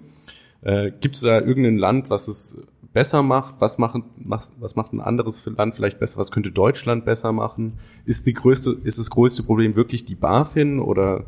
Äh, 0.61 0.91
gibt 1.01 1.15
es 1.15 1.21
da 1.21 1.39
irgendein 1.39 1.77
Land, 1.77 2.09
was 2.09 2.27
es 2.27 2.63
besser 2.97 3.21
macht? 3.21 3.61
Was, 3.61 3.77
machen, 3.77 4.05
was 4.25 4.75
macht 4.75 4.91
ein 4.91 5.01
anderes 5.01 5.45
Land 5.45 5.75
vielleicht 5.75 5.99
besser? 5.99 6.17
Was 6.19 6.31
könnte 6.31 6.49
Deutschland 6.49 7.05
besser 7.05 7.31
machen? 7.31 7.73
Ist, 8.05 8.25
die 8.25 8.33
größte, 8.33 8.71
ist 8.71 8.97
das 8.97 9.11
größte 9.11 9.43
Problem 9.43 9.75
wirklich 9.75 10.05
die 10.05 10.15
BaFin 10.15 10.79
oder 10.79 11.27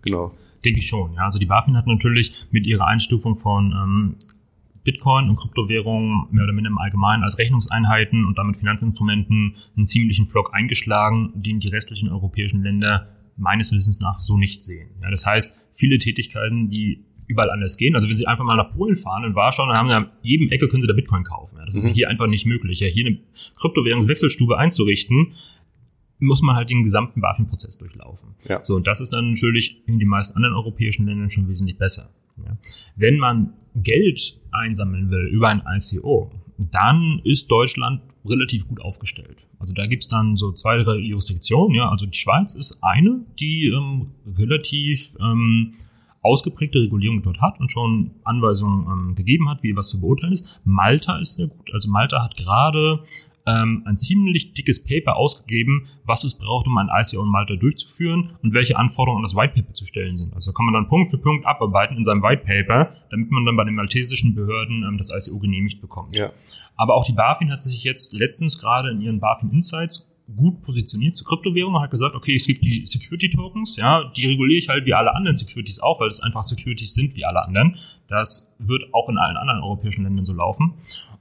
genau? 0.00 0.32
Denke 0.64 0.78
ich 0.78 0.86
schon. 0.86 1.12
Ja. 1.12 1.26
Also 1.26 1.38
die 1.38 1.44
BaFin 1.44 1.76
hat 1.76 1.86
natürlich 1.86 2.46
mit 2.50 2.66
ihrer 2.66 2.86
Einstufung 2.86 3.36
von 3.36 3.72
ähm, 3.72 4.16
Bitcoin 4.84 5.28
und 5.28 5.36
Kryptowährungen 5.36 6.28
mehr 6.30 6.44
oder 6.44 6.54
minder 6.54 6.70
im 6.70 6.78
Allgemeinen 6.78 7.24
als 7.24 7.36
Rechnungseinheiten 7.36 8.24
und 8.24 8.38
damit 8.38 8.56
Finanzinstrumenten 8.56 9.54
einen 9.76 9.86
ziemlichen 9.86 10.24
Flock 10.24 10.54
eingeschlagen, 10.54 11.34
den 11.34 11.60
die 11.60 11.68
restlichen 11.68 12.08
europäischen 12.08 12.62
Länder 12.62 13.08
meines 13.36 13.70
Wissens 13.72 14.00
nach 14.00 14.18
so 14.20 14.38
nicht 14.38 14.62
sehen. 14.62 14.88
Ja, 15.02 15.10
das 15.10 15.26
heißt, 15.26 15.68
viele 15.74 15.98
Tätigkeiten, 15.98 16.70
die 16.70 17.04
überall 17.32 17.50
anders 17.50 17.76
gehen. 17.76 17.94
Also 17.96 18.08
wenn 18.08 18.16
Sie 18.16 18.26
einfach 18.26 18.44
mal 18.44 18.56
nach 18.56 18.70
Polen 18.70 18.94
fahren, 18.94 19.24
in 19.24 19.34
Warschau, 19.34 19.66
dann 19.66 19.76
haben 19.76 19.88
Sie 19.88 19.94
an 19.94 20.10
jedem 20.22 20.48
Ecke 20.50 20.68
können 20.68 20.82
Sie 20.82 20.88
da 20.88 20.94
Bitcoin 20.94 21.24
kaufen. 21.24 21.56
Ja, 21.58 21.64
das 21.64 21.74
ist 21.74 21.88
mhm. 21.88 21.94
hier 21.94 22.08
einfach 22.08 22.26
nicht 22.26 22.46
möglich. 22.46 22.80
Ja, 22.80 22.88
hier 22.88 23.06
eine 23.06 23.18
Kryptowährungswechselstube 23.60 24.58
einzurichten, 24.58 25.32
muss 26.18 26.42
man 26.42 26.54
halt 26.54 26.70
den 26.70 26.84
gesamten 26.84 27.20
BaFin-Prozess 27.20 27.78
durchlaufen. 27.78 28.34
Ja. 28.48 28.62
So, 28.62 28.76
und 28.76 28.86
das 28.86 29.00
ist 29.00 29.12
dann 29.12 29.30
natürlich 29.30 29.82
in 29.86 29.98
den 29.98 30.08
meisten 30.08 30.36
anderen 30.36 30.54
europäischen 30.54 31.06
Ländern 31.06 31.30
schon 31.30 31.48
wesentlich 31.48 31.78
besser. 31.78 32.10
Ja. 32.38 32.56
Wenn 32.96 33.18
man 33.18 33.54
Geld 33.74 34.40
einsammeln 34.52 35.10
will 35.10 35.26
über 35.26 35.48
ein 35.48 35.62
ICO, 35.66 36.30
dann 36.58 37.20
ist 37.24 37.50
Deutschland 37.50 38.02
relativ 38.24 38.68
gut 38.68 38.80
aufgestellt. 38.80 39.46
Also 39.58 39.74
da 39.74 39.86
gibt's 39.86 40.08
dann 40.08 40.36
so 40.36 40.52
zwei, 40.52 40.78
drei 40.78 40.96
Jurisdiktionen. 40.96 41.74
Ja. 41.74 41.88
Also 41.88 42.06
die 42.06 42.16
Schweiz 42.16 42.54
ist 42.54 42.82
eine, 42.82 43.24
die 43.40 43.66
ähm, 43.66 44.12
relativ 44.38 45.14
ähm, 45.20 45.72
ausgeprägte 46.22 46.80
Regulierung 46.80 47.22
dort 47.22 47.40
hat 47.40 47.60
und 47.60 47.70
schon 47.70 48.12
Anweisungen 48.24 48.86
ähm, 48.86 49.14
gegeben 49.14 49.48
hat, 49.50 49.62
wie 49.62 49.76
was 49.76 49.90
zu 49.90 50.00
beurteilen 50.00 50.32
ist. 50.32 50.60
Malta 50.64 51.18
ist 51.18 51.34
sehr 51.34 51.48
gut. 51.48 51.72
Also 51.72 51.90
Malta 51.90 52.22
hat 52.22 52.36
gerade 52.36 53.02
ähm, 53.46 53.82
ein 53.86 53.96
ziemlich 53.96 54.54
dickes 54.54 54.84
Paper 54.84 55.16
ausgegeben, 55.16 55.88
was 56.04 56.24
es 56.24 56.38
braucht, 56.38 56.66
um 56.66 56.78
ein 56.78 56.88
ICO 56.92 57.22
in 57.22 57.28
Malta 57.28 57.56
durchzuführen 57.56 58.36
und 58.42 58.54
welche 58.54 58.76
Anforderungen 58.78 59.18
an 59.18 59.24
das 59.24 59.34
White 59.34 59.54
Paper 59.54 59.72
zu 59.72 59.84
stellen 59.84 60.16
sind. 60.16 60.34
Also 60.34 60.52
kann 60.52 60.66
man 60.66 60.74
dann 60.74 60.86
Punkt 60.86 61.10
für 61.10 61.18
Punkt 61.18 61.44
abarbeiten 61.46 61.96
in 61.96 62.04
seinem 62.04 62.22
White 62.22 62.44
Paper, 62.44 62.94
damit 63.10 63.30
man 63.30 63.44
dann 63.44 63.56
bei 63.56 63.64
den 63.64 63.74
maltesischen 63.74 64.34
Behörden 64.34 64.84
ähm, 64.84 64.98
das 64.98 65.10
ICO 65.10 65.38
genehmigt 65.38 65.80
bekommt. 65.80 66.16
Ja. 66.16 66.30
Aber 66.76 66.94
auch 66.94 67.04
die 67.04 67.12
BaFin 67.12 67.50
hat 67.50 67.60
sich 67.60 67.82
jetzt 67.82 68.12
letztens 68.12 68.60
gerade 68.60 68.90
in 68.90 69.00
ihren 69.00 69.20
BaFin 69.20 69.50
Insights 69.50 70.11
gut 70.36 70.62
positioniert 70.62 71.16
zur 71.16 71.26
Kryptowährung 71.26 71.74
und 71.74 71.80
hat 71.82 71.90
gesagt, 71.90 72.14
okay, 72.14 72.36
es 72.36 72.46
gibt 72.46 72.64
die 72.64 72.86
Security 72.86 73.30
Tokens, 73.30 73.76
ja, 73.76 74.10
die 74.16 74.26
reguliere 74.26 74.58
ich 74.58 74.68
halt 74.68 74.86
wie 74.86 74.94
alle 74.94 75.14
anderen 75.14 75.36
Securities 75.36 75.80
auch, 75.80 76.00
weil 76.00 76.08
es 76.08 76.20
einfach 76.20 76.42
Securities 76.42 76.94
sind 76.94 77.14
wie 77.16 77.24
alle 77.24 77.44
anderen. 77.44 77.76
Das 78.08 78.54
wird 78.58 78.92
auch 78.92 79.08
in 79.08 79.18
allen 79.18 79.36
anderen 79.36 79.62
europäischen 79.62 80.04
Ländern 80.04 80.24
so 80.24 80.32
laufen. 80.32 80.74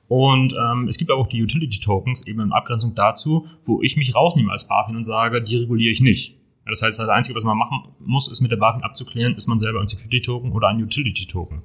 Und 0.08 0.54
ähm, 0.54 0.88
es 0.90 0.98
gibt 0.98 1.10
aber 1.10 1.22
auch 1.22 1.28
die 1.28 1.42
Utility 1.42 1.80
Tokens, 1.80 2.28
eben 2.28 2.42
in 2.42 2.52
Abgrenzung 2.52 2.96
dazu, 2.96 3.48
wo 3.64 3.82
ich 3.82 3.96
mich 3.96 4.14
rausnehme 4.14 4.52
als 4.52 4.68
BaFin 4.68 4.98
und 4.98 5.04
sage, 5.04 5.42
die 5.42 5.56
reguliere 5.56 5.92
ich 5.92 6.02
nicht. 6.02 6.36
Das 6.66 6.82
heißt, 6.82 7.00
das 7.00 7.08
Einzige, 7.08 7.38
was 7.38 7.44
man 7.44 7.58
machen 7.58 7.94
muss, 8.00 8.30
ist 8.30 8.42
mit 8.42 8.52
der 8.52 8.58
BaFin 8.58 8.84
abzuklären, 8.84 9.36
ist 9.36 9.48
man 9.48 9.58
selber 9.58 9.80
ein 9.80 9.88
Security 9.88 10.22
Token 10.22 10.52
oder 10.52 10.68
ein 10.68 10.84
Utility 10.84 11.28
Token. 11.28 11.62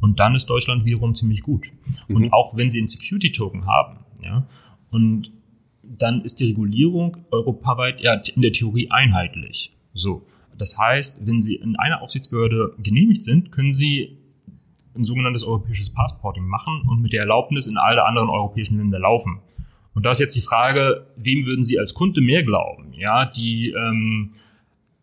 Und 0.00 0.20
dann 0.20 0.34
ist 0.34 0.46
Deutschland 0.50 0.84
wiederum 0.84 1.14
ziemlich 1.14 1.42
gut. 1.42 1.72
Mhm. 2.08 2.16
Und 2.16 2.32
auch 2.32 2.56
wenn 2.56 2.68
sie 2.68 2.78
einen 2.78 2.86
Security 2.88 3.32
Token 3.32 3.66
haben, 3.66 3.98
ja, 4.22 4.46
und 4.90 5.32
dann 5.88 6.22
ist 6.22 6.40
die 6.40 6.46
Regulierung 6.48 7.16
europaweit 7.30 8.00
ja 8.00 8.14
in 8.34 8.42
der 8.42 8.52
Theorie 8.52 8.90
einheitlich. 8.90 9.76
So. 9.94 10.26
Das 10.58 10.78
heißt, 10.78 11.26
wenn 11.26 11.40
Sie 11.40 11.56
in 11.56 11.76
einer 11.76 12.02
Aufsichtsbehörde 12.02 12.74
genehmigt 12.82 13.22
sind, 13.22 13.52
können 13.52 13.72
Sie 13.72 14.18
ein 14.94 15.04
sogenanntes 15.04 15.44
europäisches 15.44 15.90
Passporting 15.90 16.46
machen 16.46 16.82
und 16.88 17.02
mit 17.02 17.12
der 17.12 17.20
Erlaubnis 17.20 17.66
in 17.66 17.76
alle 17.76 18.06
anderen 18.06 18.30
europäischen 18.30 18.78
Länder 18.78 18.98
laufen. 18.98 19.40
Und 19.94 20.04
da 20.06 20.12
ist 20.12 20.20
jetzt 20.20 20.36
die 20.36 20.42
Frage, 20.42 21.06
wem 21.16 21.44
würden 21.44 21.64
Sie 21.64 21.78
als 21.78 21.94
Kunde 21.94 22.20
mehr 22.20 22.42
glauben? 22.42 22.92
Ja, 22.92 23.26
die 23.26 23.70
ähm, 23.70 24.32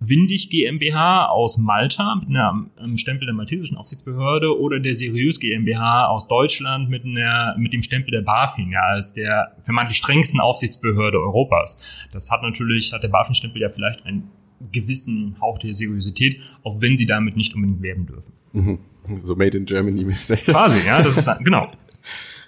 Windig 0.05 0.49
GmbH 0.49 1.27
aus 1.27 1.57
Malta 1.57 2.15
mit 2.15 2.35
einem 2.35 2.97
Stempel 2.97 3.25
der 3.25 3.33
maltesischen 3.33 3.77
Aufsichtsbehörde 3.77 4.59
oder 4.59 4.79
der 4.79 4.93
Seriös 4.93 5.39
GmbH 5.39 6.07
aus 6.07 6.27
Deutschland 6.27 6.89
mit, 6.89 7.05
einer, 7.05 7.55
mit 7.57 7.73
dem 7.73 7.81
Stempel 7.81 8.11
der 8.11 8.21
BaFin, 8.21 8.71
ja, 8.71 8.81
als 8.81 9.13
der 9.13 9.55
vermeintlich 9.61 9.97
strengsten 9.97 10.39
Aufsichtsbehörde 10.39 11.19
Europas. 11.19 11.81
Das 12.11 12.31
hat 12.31 12.41
natürlich, 12.41 12.91
hat 12.91 13.03
der 13.03 13.09
BaFin-Stempel 13.09 13.61
ja 13.61 13.69
vielleicht 13.69 14.05
einen 14.05 14.29
gewissen 14.71 15.37
Hauch 15.41 15.59
der 15.59 15.73
Seriosität, 15.73 16.39
auch 16.63 16.81
wenn 16.81 16.95
sie 16.95 17.05
damit 17.05 17.35
nicht 17.35 17.53
unbedingt 17.55 17.81
werben 17.81 18.05
dürfen. 18.05 18.33
Mhm. 18.53 18.79
So 19.17 19.35
made 19.35 19.57
in 19.57 19.65
Germany. 19.65 20.03
Quasi, 20.05 20.87
ja, 20.87 21.01
das 21.01 21.17
ist 21.17 21.25
dann, 21.25 21.43
genau. 21.43 21.69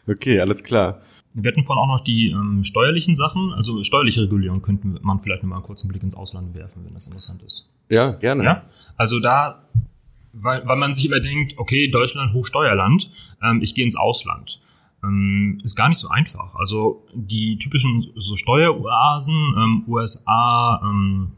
Okay, 0.08 0.40
alles 0.40 0.64
klar. 0.64 1.02
Wir 1.38 1.52
hatten 1.52 1.64
vorhin 1.64 1.84
auch 1.84 1.98
noch 1.98 2.04
die 2.04 2.30
ähm, 2.30 2.64
steuerlichen 2.64 3.14
Sachen, 3.14 3.52
also 3.54 3.84
steuerliche 3.84 4.22
Regulierung 4.22 4.62
könnten 4.62 4.98
man 5.02 5.20
vielleicht 5.20 5.44
noch 5.44 5.50
mal 5.50 5.58
einen 5.58 5.66
kurzen 5.66 5.90
Blick 5.90 6.02
ins 6.02 6.16
Ausland 6.16 6.54
werfen, 6.56 6.84
wenn 6.86 6.94
das 6.94 7.08
interessant 7.08 7.44
ist. 7.44 7.68
Ja, 7.90 8.12
gerne. 8.12 8.44
Ja, 8.44 8.64
also 8.96 9.20
da, 9.20 9.68
weil, 10.32 10.66
weil 10.66 10.78
man 10.78 10.94
sich 10.94 11.06
immer 11.06 11.20
denkt, 11.20 11.58
okay, 11.58 11.90
Deutschland 11.90 12.34
Hochsteuerland, 12.34 13.10
ähm, 13.44 13.62
ich 13.62 13.76
gehe 13.76 13.84
ins 13.84 13.98
Ausland. 13.98 14.62
Ähm, 15.04 15.58
ist 15.62 15.76
gar 15.76 15.90
nicht 15.90 16.00
so 16.00 16.08
einfach. 16.08 16.56
Also 16.56 17.06
die 17.14 17.58
typischen 17.58 18.08
so 18.16 18.38
Steueroasen, 18.38 19.56
ähm, 19.58 19.84
USA, 19.88 20.82
ähm, 20.84 21.34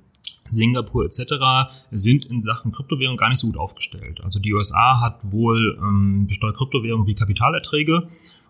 Singapur 0.50 1.06
etc. 1.06 1.72
sind 1.92 2.26
in 2.26 2.40
Sachen 2.40 2.72
Kryptowährung 2.72 3.18
gar 3.18 3.30
nicht 3.30 3.40
so 3.40 3.48
gut 3.48 3.58
aufgestellt. 3.58 4.22
Also 4.24 4.40
die 4.40 4.54
USA 4.54 5.02
hat 5.02 5.20
wohl 5.32 5.78
ähm, 5.82 6.28
besteuert 6.28 6.56
Kryptowährung 6.56 7.06
wie 7.08 7.16
Kapitalerträge 7.16 8.08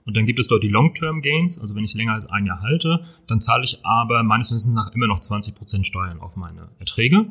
und 0.08 0.16
dann 0.16 0.26
gibt 0.26 0.40
es 0.40 0.48
dort 0.48 0.64
die 0.64 0.70
Long-Term 0.70 1.22
Gains, 1.22 1.62
also 1.62 1.76
wenn 1.76 1.84
ich 1.84 1.92
es 1.92 1.96
länger 1.96 2.14
als 2.14 2.26
ein 2.28 2.46
Jahr 2.46 2.62
halte, 2.62 3.02
dann 3.28 3.42
zahle 3.42 3.66
ich 3.66 3.86
aber 3.86 4.24
meines 4.24 4.54
Wissens 4.54 4.74
nach 4.74 4.94
immer 4.96 5.06
noch 5.06 5.20
20% 5.20 5.84
Steuern 5.84 6.22
auf 6.22 6.38
meine 6.38 6.70
Erträge. 6.80 7.30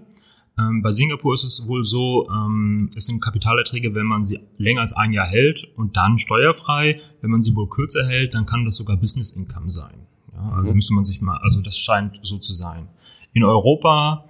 Ähm, 0.58 0.82
bei 0.82 0.92
Singapur 0.92 1.32
ist 1.32 1.44
es 1.44 1.66
wohl 1.66 1.84
so, 1.84 2.28
ähm, 2.28 2.90
es 2.94 3.06
sind 3.06 3.22
Kapitalerträge, 3.22 3.94
wenn 3.94 4.04
man 4.04 4.24
sie 4.24 4.40
länger 4.58 4.82
als 4.82 4.92
ein 4.92 5.14
Jahr 5.14 5.26
hält 5.26 5.64
und 5.76 5.96
dann 5.96 6.18
steuerfrei. 6.18 7.00
Wenn 7.22 7.30
man 7.30 7.40
sie 7.40 7.56
wohl 7.56 7.66
kürzer 7.68 8.06
hält, 8.06 8.34
dann 8.34 8.44
kann 8.44 8.66
das 8.66 8.76
sogar 8.76 8.98
Business 8.98 9.30
Income 9.30 9.70
sein. 9.70 10.06
Ja, 10.34 10.50
also 10.50 10.68
mhm. 10.68 10.76
müsste 10.76 10.92
man 10.92 11.04
sich 11.04 11.22
mal, 11.22 11.38
also 11.38 11.62
das 11.62 11.78
scheint 11.78 12.20
so 12.22 12.36
zu 12.36 12.52
sein. 12.52 12.88
In 13.32 13.42
Europa 13.42 14.26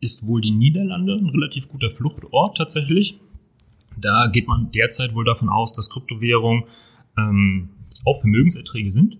ist 0.00 0.26
wohl 0.26 0.40
die 0.40 0.52
Niederlande 0.52 1.16
ein 1.16 1.28
relativ 1.28 1.68
guter 1.68 1.90
Fluchtort 1.90 2.56
tatsächlich. 2.56 3.20
Da 3.98 4.28
geht 4.28 4.48
man 4.48 4.70
derzeit 4.70 5.14
wohl 5.14 5.24
davon 5.24 5.50
aus, 5.50 5.74
dass 5.74 5.90
Kryptowährung 5.90 6.64
ähm, 7.16 7.70
auch 8.04 8.20
Vermögenserträge 8.20 8.90
sind. 8.90 9.18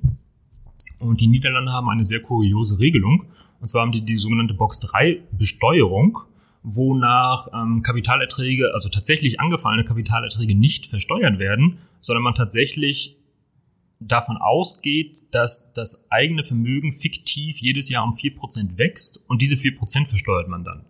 Und 1.01 1.20
die 1.20 1.26
Niederlande 1.26 1.72
haben 1.72 1.89
eine 1.91 2.05
sehr 2.05 2.20
kuriose 2.20 2.78
Regelung. 2.78 3.26
Und 3.61 3.68
zwar 3.68 3.82
haben 3.82 3.93
die 3.93 4.05
die 4.05 4.16
sogenannte 4.16 4.55
Box 4.55 4.80
3 4.80 5.20
Besteuerung, 5.32 6.18
wonach 6.62 7.49
ähm, 7.53 7.82
Kapitalerträge, 7.82 8.72
also 8.72 8.89
tatsächlich 8.89 9.41
angefallene 9.41 9.85
Kapitalerträge 9.85 10.55
nicht 10.55 10.87
versteuert 10.87 11.39
werden, 11.39 11.78
sondern 12.01 12.22
man 12.22 12.35
tatsächlich 12.35 13.16
davon 14.01 14.37
ausgeht, 14.37 15.22
dass 15.30 15.72
das 15.72 16.11
eigene 16.11 16.45
Vermögen 16.45 16.93
fiktiv 16.93 17.59
jedes 17.59 17.89
Jahr 17.91 18.05
um 18.05 18.11
4% 18.11 18.76
wächst 18.78 19.24
und 19.28 19.43
diese 19.43 19.57
4% 19.57 20.07
versteuert 20.07 20.49
man 20.49 20.64
dann. 20.64 20.85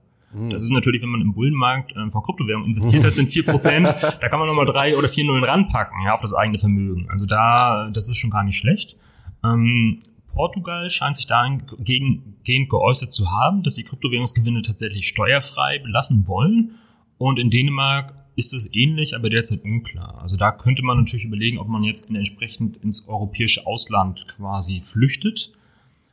Das 0.50 0.62
ist 0.62 0.70
natürlich, 0.70 1.00
wenn 1.02 1.10
man 1.10 1.20
im 1.20 1.32
Bullenmarkt 1.32 1.92
äh, 1.92 2.10
von 2.10 2.22
Kryptowährungen 2.22 2.70
investiert 2.70 3.04
hat, 3.04 3.12
sind 3.12 3.32
vier 3.32 3.44
Prozent, 3.44 3.86
da 4.20 4.28
kann 4.28 4.38
man 4.38 4.48
nochmal 4.48 4.66
drei 4.66 4.96
oder 4.96 5.08
vier 5.08 5.24
Nullen 5.24 5.44
ranpacken, 5.44 6.02
ja, 6.04 6.12
auf 6.12 6.22
das 6.22 6.34
eigene 6.34 6.58
Vermögen. 6.58 7.08
Also 7.10 7.26
da, 7.26 7.88
das 7.92 8.08
ist 8.08 8.16
schon 8.16 8.30
gar 8.30 8.42
nicht 8.42 8.58
schlecht. 8.58 8.96
Ähm, 9.44 10.00
Portugal 10.26 10.90
scheint 10.90 11.14
sich 11.14 11.26
dahingehend 11.26 12.68
geäußert 12.68 13.12
zu 13.12 13.30
haben, 13.30 13.62
dass 13.62 13.76
sie 13.76 13.84
Kryptowährungsgewinne 13.84 14.62
tatsächlich 14.62 15.06
steuerfrei 15.06 15.78
belassen 15.78 16.26
wollen. 16.26 16.74
Und 17.18 17.38
in 17.38 17.50
Dänemark 17.50 18.14
ist 18.34 18.52
es 18.52 18.74
ähnlich, 18.74 19.14
aber 19.14 19.30
derzeit 19.30 19.62
unklar. 19.64 20.20
Also 20.20 20.36
da 20.36 20.50
könnte 20.50 20.82
man 20.82 20.98
natürlich 20.98 21.24
überlegen, 21.24 21.58
ob 21.58 21.68
man 21.68 21.84
jetzt 21.84 22.10
in 22.10 22.16
entsprechend 22.16 22.78
ins 22.78 23.08
europäische 23.08 23.64
Ausland 23.66 24.26
quasi 24.36 24.80
flüchtet. 24.82 25.52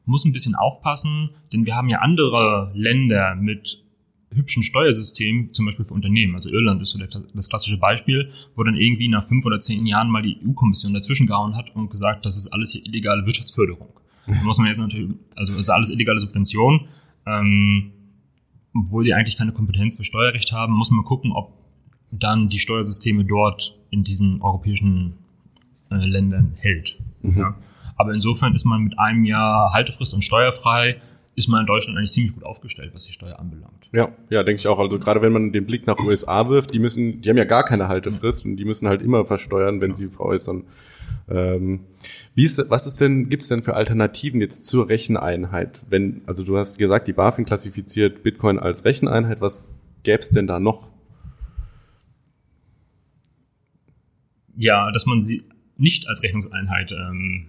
Muss 0.06 0.26
ein 0.26 0.32
bisschen 0.32 0.56
aufpassen, 0.56 1.32
denn 1.52 1.66
wir 1.66 1.76
haben 1.76 1.90
ja 1.90 2.00
andere 2.00 2.72
Länder 2.76 3.36
mit 3.36 3.84
hübschen 4.34 4.64
Steuersystem, 4.64 5.54
zum 5.54 5.66
Beispiel 5.66 5.86
für 5.86 5.94
Unternehmen. 5.94 6.36
Also 6.36 6.50
Irland 6.50 6.82
ist 6.82 6.92
so 6.92 7.00
der, 7.00 7.08
das 7.08 7.50
klassische 7.50 7.78
Beispiel, 7.78 8.30
wo 8.56 8.64
dann 8.64 8.76
irgendwie 8.76 9.08
nach 9.08 9.28
fünf 9.28 9.46
oder 9.46 9.60
zehn 9.60 9.86
Jahren 9.86 10.10
mal 10.10 10.22
die 10.22 10.38
EU-Kommission 10.46 10.94
dazwischen 10.94 11.28
gehauen 11.28 11.56
hat 11.56 11.76
und 11.76 11.90
gesagt, 11.90 12.26
das 12.26 12.38
ist 12.38 12.48
alles 12.48 12.72
hier 12.72 12.86
illegale 12.86 13.26
Wirtschaftsförderung. 13.26 13.90
Da 14.28 14.44
muss 14.44 14.58
man 14.58 14.68
jetzt 14.68 14.80
natürlich, 14.80 15.10
also 15.36 15.52
das 15.52 15.62
ist 15.62 15.70
alles 15.70 15.90
illegale 15.90 16.20
Subvention. 16.20 16.88
Ähm, 17.26 17.92
obwohl 18.74 19.04
die 19.04 19.14
eigentlich 19.14 19.38
keine 19.38 19.52
Kompetenz 19.52 19.96
für 19.96 20.04
Steuerrecht 20.04 20.54
haben, 20.54 20.74
muss 20.74 20.92
man 20.92 21.04
gucken, 21.04 21.32
ob 21.32 21.54
dann 22.12 22.50
die 22.50 22.60
Steuersysteme 22.60 23.26
dort 23.26 23.78
in 23.90 24.04
diesen 24.04 24.42
europäischen 24.42 25.14
äh, 25.90 25.96
Ländern 25.96 26.56
hält. 26.60 26.98
Mhm. 27.22 27.38
Ja. 27.38 27.56
Aber 27.98 28.14
insofern 28.14 28.56
ist 28.56 28.66
man 28.66 28.84
mit 28.84 28.98
einem 28.98 29.26
Jahr 29.26 29.74
Haltefrist 29.74 30.14
und 30.14 30.24
steuerfrei 30.24 31.00
ist 31.42 31.48
man 31.48 31.62
in 31.62 31.66
Deutschland 31.66 31.98
eigentlich 31.98 32.12
ziemlich 32.12 32.34
gut 32.34 32.44
aufgestellt, 32.44 32.92
was 32.94 33.04
die 33.04 33.12
Steuer 33.12 33.40
anbelangt. 33.40 33.90
Ja, 33.92 34.12
ja, 34.30 34.44
denke 34.44 34.60
ich 34.60 34.68
auch. 34.68 34.80
Also 34.80 35.00
gerade 35.00 35.24
wenn 35.24 35.34
man 35.34 35.52
den 35.52 35.66
Blick 35.66 35.88
nach 35.88 35.98
USA 35.98 36.48
wirft, 36.50 36.72
die 36.72 36.80
müssen, 36.80 37.22
die 37.22 37.30
haben 37.30 37.38
ja 37.38 37.46
gar 37.46 37.66
keine 37.66 37.88
Haltefrist 37.88 38.46
und 38.46 38.58
die 38.58 38.66
müssen 38.66 38.88
halt 38.88 39.02
immer 39.02 39.26
versteuern, 39.26 39.82
wenn 39.82 39.92
ja. 39.92 39.96
sie 39.96 40.08
veräußern. 40.08 40.64
Ähm, 41.30 41.82
wie 42.36 42.46
ist, 42.46 42.64
was 42.70 42.86
ist 42.86 43.02
denn, 43.02 43.30
gibt 43.30 43.42
es 43.42 43.50
denn 43.50 43.64
für 43.64 43.74
Alternativen 43.74 44.40
jetzt 44.40 44.66
zur 44.66 44.88
Recheneinheit? 44.88 45.82
Wenn, 45.90 46.22
also 46.28 46.44
du 46.44 46.58
hast 46.58 46.78
gesagt, 46.78 47.08
die 47.08 47.14
BaFin 47.14 47.46
klassifiziert 47.46 48.22
Bitcoin 48.22 48.60
als 48.60 48.86
Recheneinheit, 48.86 49.42
was 49.42 49.74
gäbe 50.04 50.20
es 50.20 50.30
denn 50.30 50.46
da 50.46 50.60
noch? 50.60 50.92
Ja, 54.58 54.92
dass 54.92 55.08
man 55.08 55.22
sie 55.22 55.44
nicht 55.78 56.08
als 56.08 56.22
Rechnungseinheit 56.22 56.92
ähm, 56.92 57.48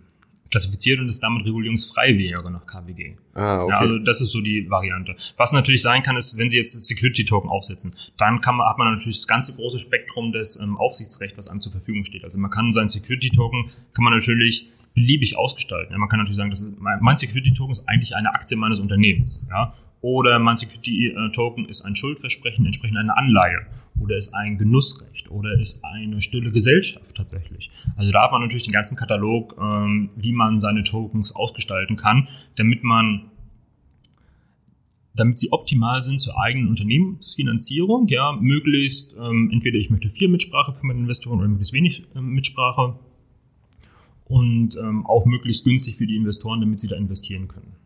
klassifiziert 0.52 1.00
und 1.00 1.08
ist 1.08 1.20
damit 1.22 1.44
regulierungsfrei 1.44 2.16
wäre 2.16 2.50
nach 2.50 2.66
KWG. 2.66 3.14
Ah, 3.34 3.62
okay. 3.62 3.72
Ja, 3.72 3.78
also 3.80 3.98
das 3.98 4.20
ist 4.20 4.30
so 4.30 4.40
die 4.40 4.70
Variante. 4.70 5.16
Was 5.36 5.52
natürlich 5.52 5.82
sein 5.82 6.02
kann, 6.02 6.16
ist, 6.16 6.38
wenn 6.38 6.48
Sie 6.48 6.58
jetzt 6.58 6.80
Security 6.80 7.24
Token 7.24 7.50
aufsetzen, 7.50 7.92
dann 8.18 8.40
kann 8.40 8.56
man, 8.56 8.68
hat 8.68 8.78
man 8.78 8.92
natürlich 8.92 9.16
das 9.16 9.26
ganze 9.26 9.54
große 9.56 9.80
Spektrum 9.80 10.30
des 10.30 10.60
ähm, 10.60 10.76
Aufsichtsrechts, 10.76 11.36
was 11.36 11.48
einem 11.48 11.60
zur 11.60 11.72
Verfügung 11.72 12.04
steht. 12.04 12.22
Also 12.22 12.38
man 12.38 12.50
kann 12.50 12.70
sein 12.70 12.86
Security 12.86 13.30
Token, 13.30 13.70
kann 13.94 14.04
man 14.04 14.12
natürlich 14.12 14.70
beliebig 14.94 15.38
ausgestalten. 15.38 15.92
Ja, 15.92 15.98
man 15.98 16.08
kann 16.08 16.18
natürlich 16.18 16.36
sagen, 16.36 16.50
das 16.50 16.60
ist, 16.60 16.74
mein 16.78 17.16
Security 17.16 17.52
Token 17.54 17.72
ist 17.72 17.88
eigentlich 17.88 18.14
eine 18.14 18.34
Aktie 18.34 18.56
meines 18.56 18.78
Unternehmens. 18.78 19.42
Ja? 19.48 19.72
Oder 20.02 20.40
mein 20.40 20.56
Security 20.56 21.06
äh, 21.06 21.30
Token 21.30 21.64
ist 21.64 21.82
ein 21.82 21.94
Schuldversprechen 21.94 22.66
entsprechend 22.66 22.98
einer 22.98 23.16
Anleihe 23.16 23.66
oder 24.00 24.16
ist 24.16 24.34
ein 24.34 24.58
Genussrecht 24.58 25.30
oder 25.30 25.58
ist 25.58 25.84
eine 25.84 26.20
stille 26.20 26.50
Gesellschaft 26.50 27.14
tatsächlich. 27.14 27.70
Also 27.96 28.10
da 28.10 28.24
hat 28.24 28.32
man 28.32 28.42
natürlich 28.42 28.64
den 28.64 28.72
ganzen 28.72 28.96
Katalog, 28.96 29.56
ähm, 29.60 30.10
wie 30.16 30.32
man 30.32 30.58
seine 30.58 30.82
Tokens 30.82 31.36
ausgestalten 31.36 31.96
kann, 31.96 32.28
damit 32.56 32.82
man 32.82 33.30
damit 35.14 35.38
sie 35.38 35.52
optimal 35.52 36.00
sind 36.00 36.20
zur 36.20 36.40
eigenen 36.40 36.68
Unternehmensfinanzierung, 36.68 38.08
ja, 38.08 38.32
möglichst 38.32 39.14
ähm, 39.14 39.50
entweder 39.52 39.78
ich 39.78 39.90
möchte 39.90 40.08
viel 40.08 40.28
Mitsprache 40.28 40.72
für 40.72 40.86
meine 40.86 41.00
Investoren 41.00 41.38
oder 41.38 41.48
möglichst 41.48 41.74
wenig 41.74 42.04
ähm, 42.16 42.30
Mitsprache 42.30 42.98
und 44.24 44.76
ähm, 44.76 45.04
auch 45.06 45.26
möglichst 45.26 45.64
günstig 45.64 45.96
für 45.96 46.06
die 46.06 46.16
Investoren, 46.16 46.60
damit 46.60 46.80
sie 46.80 46.88
da 46.88 46.96
investieren 46.96 47.46
können. 47.46 47.76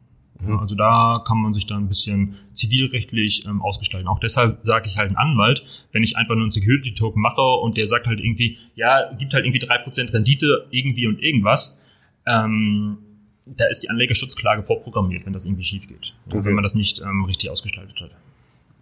Ja, 0.46 0.58
also 0.58 0.74
da 0.74 1.22
kann 1.26 1.38
man 1.38 1.52
sich 1.52 1.66
dann 1.66 1.84
ein 1.84 1.88
bisschen 1.88 2.34
zivilrechtlich 2.52 3.46
ähm, 3.46 3.62
ausgestalten. 3.62 4.08
Auch 4.08 4.18
deshalb 4.18 4.58
sage 4.64 4.88
ich 4.88 4.96
halt 4.96 5.08
einen 5.08 5.16
Anwalt, 5.16 5.62
wenn 5.92 6.02
ich 6.02 6.16
einfach 6.16 6.34
nur 6.34 6.44
einen 6.44 6.50
Security-Token 6.50 7.20
mache 7.20 7.40
und 7.40 7.76
der 7.76 7.86
sagt 7.86 8.06
halt 8.06 8.20
irgendwie, 8.20 8.58
ja, 8.74 9.12
gibt 9.14 9.32
halt 9.32 9.44
irgendwie 9.44 9.64
drei 9.64 9.78
Prozent 9.78 10.12
Rendite 10.12 10.66
irgendwie 10.70 11.06
und 11.06 11.22
irgendwas, 11.22 11.80
ähm, 12.26 12.98
da 13.46 13.66
ist 13.66 13.80
die 13.80 13.90
Anlegerschutzklage 13.90 14.62
vorprogrammiert, 14.62 15.24
wenn 15.24 15.32
das 15.32 15.44
irgendwie 15.44 15.64
schief 15.64 15.86
geht. 15.86 16.14
Okay. 16.26 16.44
Wenn 16.44 16.54
man 16.54 16.64
das 16.64 16.74
nicht 16.74 17.00
ähm, 17.00 17.24
richtig 17.24 17.48
ausgestaltet 17.48 18.00
hat. 18.00 18.10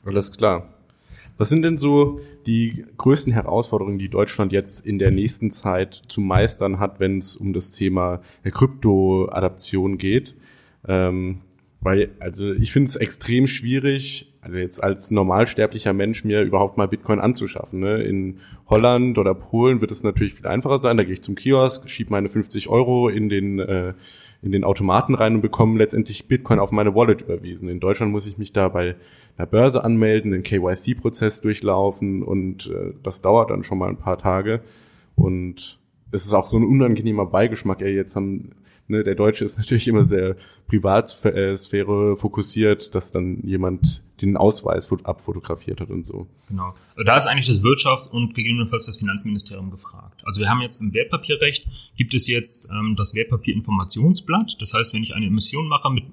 Alles 0.05 0.33
klar. 0.33 0.69
Was 1.37 1.49
sind 1.49 1.63
denn 1.63 1.79
so 1.79 2.21
die 2.47 2.85
größten 2.97 3.33
Herausforderungen, 3.33 3.99
die 3.99 4.09
Deutschland 4.09 4.53
jetzt 4.53 4.87
in 4.87 5.01
der 5.01 5.11
nächsten 5.11 5.51
Zeit 5.51 6.03
zu 6.07 6.21
meistern 6.21 6.79
hat, 6.79 7.01
wenn 7.01 7.19
es 7.19 7.35
um 7.35 7.53
das 7.53 7.73
Thema 7.73 8.21
Krypto-Adaption 8.45 9.99
geht? 9.99 10.37
Ähm, 10.87 11.41
weil, 11.81 12.11
also 12.19 12.53
ich 12.53 12.73
finde 12.73 12.89
es 12.89 12.97
extrem 12.97 13.47
schwierig, 13.47 14.35
also 14.41 14.59
jetzt 14.59 14.83
als 14.83 15.11
normalsterblicher 15.11 15.93
Mensch 15.93 16.25
mir 16.25 16.43
überhaupt 16.43 16.77
mal 16.79 16.89
Bitcoin 16.89 17.21
anzuschaffen. 17.21 17.81
Ne? 17.81 18.03
In 18.03 18.39
Holland 18.69 19.19
oder 19.19 19.35
Polen 19.35 19.81
wird 19.81 19.91
es 19.91 20.03
natürlich 20.03 20.35
viel 20.35 20.47
einfacher 20.47 20.81
sein. 20.81 20.97
Da 20.97 21.05
gehe 21.05 21.15
ich 21.15 21.23
zum 21.23 21.35
Kiosk, 21.35 21.89
schiebe 21.89 22.11
meine 22.11 22.29
50 22.29 22.69
Euro 22.69 23.09
in 23.09 23.29
den 23.29 23.59
äh, 23.59 23.93
in 24.45 24.53
den 24.53 24.65
Automaten 24.65 25.15
rein 25.15 25.37
und 25.37 25.41
bekomme 25.41 25.79
letztendlich 25.79 26.29
Bitcoin 26.29 26.59
auf 26.59 26.71
meine 26.71 26.95
Wallet 26.95 27.23
überwiesen. 27.23 27.71
In 27.71 27.81
Deutschland 27.81 28.13
muss 28.13 28.27
ich 28.27 28.37
mich 28.37 28.53
da 28.53 28.69
bei 28.69 28.95
einer 29.39 29.47
Börse 29.47 29.83
anmelden, 29.83 30.33
den 30.33 30.43
KYC-Prozess 30.43 31.41
durchlaufen 31.41 32.23
und 32.23 32.67
äh, 32.67 32.93
das 33.03 33.23
dauert 33.23 33.49
dann 33.49 33.65
schon 33.65 33.79
mal 33.79 33.89
ein 33.89 33.97
paar 33.97 34.19
Tage. 34.19 34.61
Und 35.15 35.79
es 36.11 36.27
ist 36.27 36.35
auch 36.35 36.45
so 36.45 36.59
ein 36.59 36.65
unangenehmer 36.65 37.25
Beigeschmack. 37.25 37.81
Ja, 37.81 37.87
jetzt 37.87 38.17
haben 38.17 38.51
ne, 38.89 39.03
der 39.03 39.15
Deutsche 39.15 39.45
ist 39.45 39.57
natürlich 39.59 39.89
immer 39.89 40.05
sehr 40.05 40.37
Privatsphäre 40.67 42.17
fokussiert, 42.17 42.95
dass 42.95 43.13
dann 43.13 43.41
jemand 43.43 44.03
den 44.21 44.37
Ausweis 44.37 44.93
abfotografiert 45.05 45.81
hat 45.81 45.91
und 45.91 46.07
so. 46.07 46.29
Genau. 46.49 46.75
Also 46.95 47.05
da 47.05 47.17
ist 47.17 47.27
eigentlich 47.27 47.47
das 47.47 47.63
Wirtschafts- 47.63 48.11
und 48.11 48.35
gegebenenfalls 48.35 48.87
das 48.87 48.99
Finanzministerium 48.99 49.71
gefragt. 49.71 50.23
Also 50.25 50.41
wir 50.41 50.49
haben 50.49 50.61
jetzt 50.61 50.81
im 50.81 50.95
Wertpapierrecht 50.95 51.67
gibt 51.97 52.15
es 52.15 52.29
jetzt 52.29 52.69
ähm, 52.71 52.95
das 52.97 53.15
Wertpapierinformationsblatt. 53.15 54.57
Das 54.61 54.73
heißt, 54.73 54.95
wenn 54.95 55.03
ich 55.03 55.15
eine 55.15 55.27
Emission 55.27 55.67
mache 55.67 55.91
mit 55.91 56.05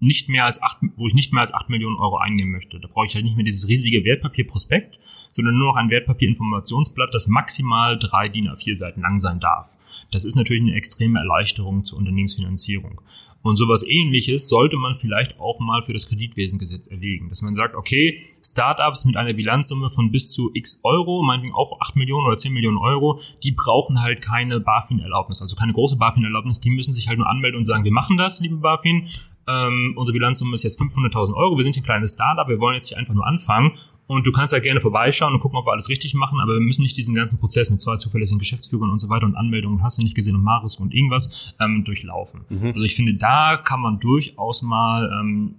nicht 0.00 0.28
mehr 0.28 0.44
als 0.44 0.62
acht, 0.62 0.78
wo 0.96 1.06
ich 1.06 1.14
nicht 1.14 1.32
mehr 1.32 1.40
als 1.40 1.52
acht 1.52 1.68
Millionen 1.68 1.96
Euro 1.96 2.18
einnehmen 2.18 2.52
möchte. 2.52 2.78
Da 2.78 2.88
brauche 2.88 3.06
ich 3.06 3.14
halt 3.14 3.24
nicht 3.24 3.36
mehr 3.36 3.44
dieses 3.44 3.68
riesige 3.68 4.04
Wertpapierprospekt, 4.04 4.98
sondern 5.32 5.56
nur 5.56 5.68
noch 5.68 5.76
ein 5.76 5.90
Wertpapierinformationsblatt, 5.90 7.12
das 7.12 7.26
maximal 7.26 7.98
drei 7.98 8.28
DIN 8.28 8.48
A4 8.48 8.74
Seiten 8.74 9.00
lang 9.00 9.18
sein 9.18 9.40
darf. 9.40 9.76
Das 10.10 10.24
ist 10.24 10.36
natürlich 10.36 10.62
eine 10.62 10.74
extreme 10.74 11.18
Erleichterung 11.18 11.84
zur 11.84 11.98
Unternehmensfinanzierung. 11.98 13.00
Und 13.42 13.56
sowas 13.56 13.86
ähnliches 13.86 14.48
sollte 14.48 14.76
man 14.76 14.94
vielleicht 14.94 15.38
auch 15.38 15.60
mal 15.60 15.82
für 15.82 15.92
das 15.92 16.08
Kreditwesengesetz 16.08 16.88
erwägen. 16.88 17.28
Dass 17.28 17.42
man 17.42 17.54
sagt, 17.54 17.76
okay, 17.76 18.20
Startups 18.42 19.04
mit 19.04 19.16
einer 19.16 19.32
Bilanzsumme 19.32 19.88
von 19.90 20.10
bis 20.10 20.32
zu 20.32 20.50
x 20.54 20.80
Euro, 20.82 21.22
meinetwegen 21.22 21.54
auch 21.54 21.80
8 21.80 21.96
Millionen 21.96 22.26
oder 22.26 22.36
10 22.36 22.52
Millionen 22.52 22.78
Euro, 22.78 23.20
die 23.42 23.52
brauchen 23.52 24.02
halt 24.02 24.22
keine 24.22 24.60
BaFin-Erlaubnis, 24.60 25.40
also 25.40 25.56
keine 25.56 25.72
große 25.72 25.96
BaFin-Erlaubnis, 25.96 26.60
die 26.60 26.70
müssen 26.70 26.92
sich 26.92 27.08
halt 27.08 27.18
nur 27.18 27.28
anmelden 27.28 27.58
und 27.58 27.64
sagen, 27.64 27.84
wir 27.84 27.92
machen 27.92 28.16
das, 28.16 28.40
liebe 28.40 28.56
BaFin, 28.56 29.08
ähm, 29.46 29.94
unsere 29.96 30.12
Bilanzsumme 30.12 30.54
ist 30.54 30.64
jetzt 30.64 30.80
500.000 30.80 31.34
Euro, 31.34 31.56
wir 31.56 31.64
sind 31.64 31.76
ein 31.76 31.82
kleines 31.82 32.14
Startup, 32.14 32.48
wir 32.48 32.60
wollen 32.60 32.74
jetzt 32.74 32.88
hier 32.88 32.98
einfach 32.98 33.14
nur 33.14 33.26
anfangen 33.26 33.72
und 34.08 34.26
du 34.26 34.32
kannst 34.32 34.54
ja 34.54 34.58
gerne 34.58 34.80
vorbeischauen 34.80 35.34
und 35.34 35.40
gucken, 35.40 35.58
ob 35.58 35.66
wir 35.66 35.72
alles 35.72 35.90
richtig 35.90 36.14
machen, 36.14 36.40
aber 36.40 36.54
wir 36.54 36.60
müssen 36.60 36.82
nicht 36.82 36.96
diesen 36.96 37.14
ganzen 37.14 37.38
Prozess 37.38 37.70
mit 37.70 37.80
zwei 37.80 37.96
zuverlässigen 37.96 38.38
Geschäftsführern 38.38 38.90
und 38.90 38.98
so 38.98 39.10
weiter 39.10 39.26
und 39.26 39.36
Anmeldungen, 39.36 39.82
hast 39.82 39.98
du 39.98 40.02
nicht 40.02 40.14
gesehen 40.14 40.34
und 40.34 40.42
Maris 40.42 40.76
und 40.76 40.94
irgendwas 40.94 41.52
ähm, 41.60 41.84
durchlaufen. 41.84 42.40
Mhm. 42.48 42.68
Also 42.68 42.82
ich 42.82 42.96
finde, 42.96 43.14
da 43.14 43.58
kann 43.58 43.80
man 43.80 44.00
durchaus 44.00 44.62
mal 44.62 45.10
ähm, 45.20 45.56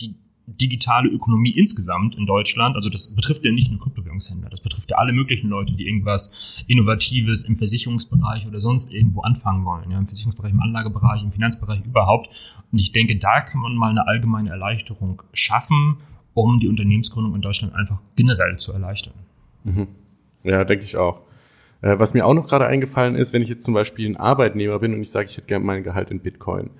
die 0.00 0.14
digitale 0.46 1.08
Ökonomie 1.08 1.50
insgesamt 1.50 2.14
in 2.14 2.24
Deutschland, 2.24 2.76
also 2.76 2.88
das 2.88 3.16
betrifft 3.16 3.44
ja 3.44 3.50
nicht 3.50 3.68
nur 3.68 3.80
Kryptowährungshändler, 3.80 4.48
das 4.48 4.60
betrifft 4.60 4.90
ja 4.92 4.96
alle 4.98 5.12
möglichen 5.12 5.48
Leute, 5.48 5.72
die 5.72 5.88
irgendwas 5.88 6.62
Innovatives 6.68 7.42
im 7.44 7.56
Versicherungsbereich 7.56 8.46
oder 8.46 8.60
sonst 8.60 8.94
irgendwo 8.94 9.22
anfangen 9.22 9.64
wollen, 9.64 9.90
ja, 9.90 9.98
im 9.98 10.06
Versicherungsbereich, 10.06 10.52
im 10.52 10.60
Anlagebereich, 10.60 11.24
im 11.24 11.32
Finanzbereich 11.32 11.84
überhaupt. 11.84 12.30
Und 12.70 12.78
ich 12.78 12.92
denke, 12.92 13.18
da 13.18 13.40
kann 13.40 13.60
man 13.60 13.74
mal 13.74 13.90
eine 13.90 14.06
allgemeine 14.06 14.50
Erleichterung 14.50 15.20
schaffen 15.32 15.98
um 16.38 16.60
die 16.60 16.68
Unternehmensgründung 16.68 17.34
in 17.34 17.42
Deutschland 17.42 17.74
einfach 17.74 18.02
generell 18.16 18.56
zu 18.56 18.72
erleichtern. 18.72 19.14
Mhm. 19.64 19.88
Ja, 20.44 20.64
denke 20.64 20.84
ich 20.84 20.96
auch. 20.96 21.20
Äh, 21.80 21.98
was 21.98 22.14
mir 22.14 22.26
auch 22.26 22.34
noch 22.34 22.48
gerade 22.48 22.66
eingefallen 22.66 23.14
ist, 23.14 23.32
wenn 23.32 23.42
ich 23.42 23.48
jetzt 23.48 23.64
zum 23.64 23.74
Beispiel 23.74 24.08
ein 24.08 24.16
Arbeitnehmer 24.16 24.78
bin 24.78 24.94
und 24.94 25.00
ich 25.00 25.10
sage, 25.10 25.28
ich 25.28 25.36
hätte 25.36 25.46
gerne 25.46 25.64
mein 25.64 25.82
Gehalt 25.82 26.10
in 26.10 26.20
Bitcoin, 26.20 26.70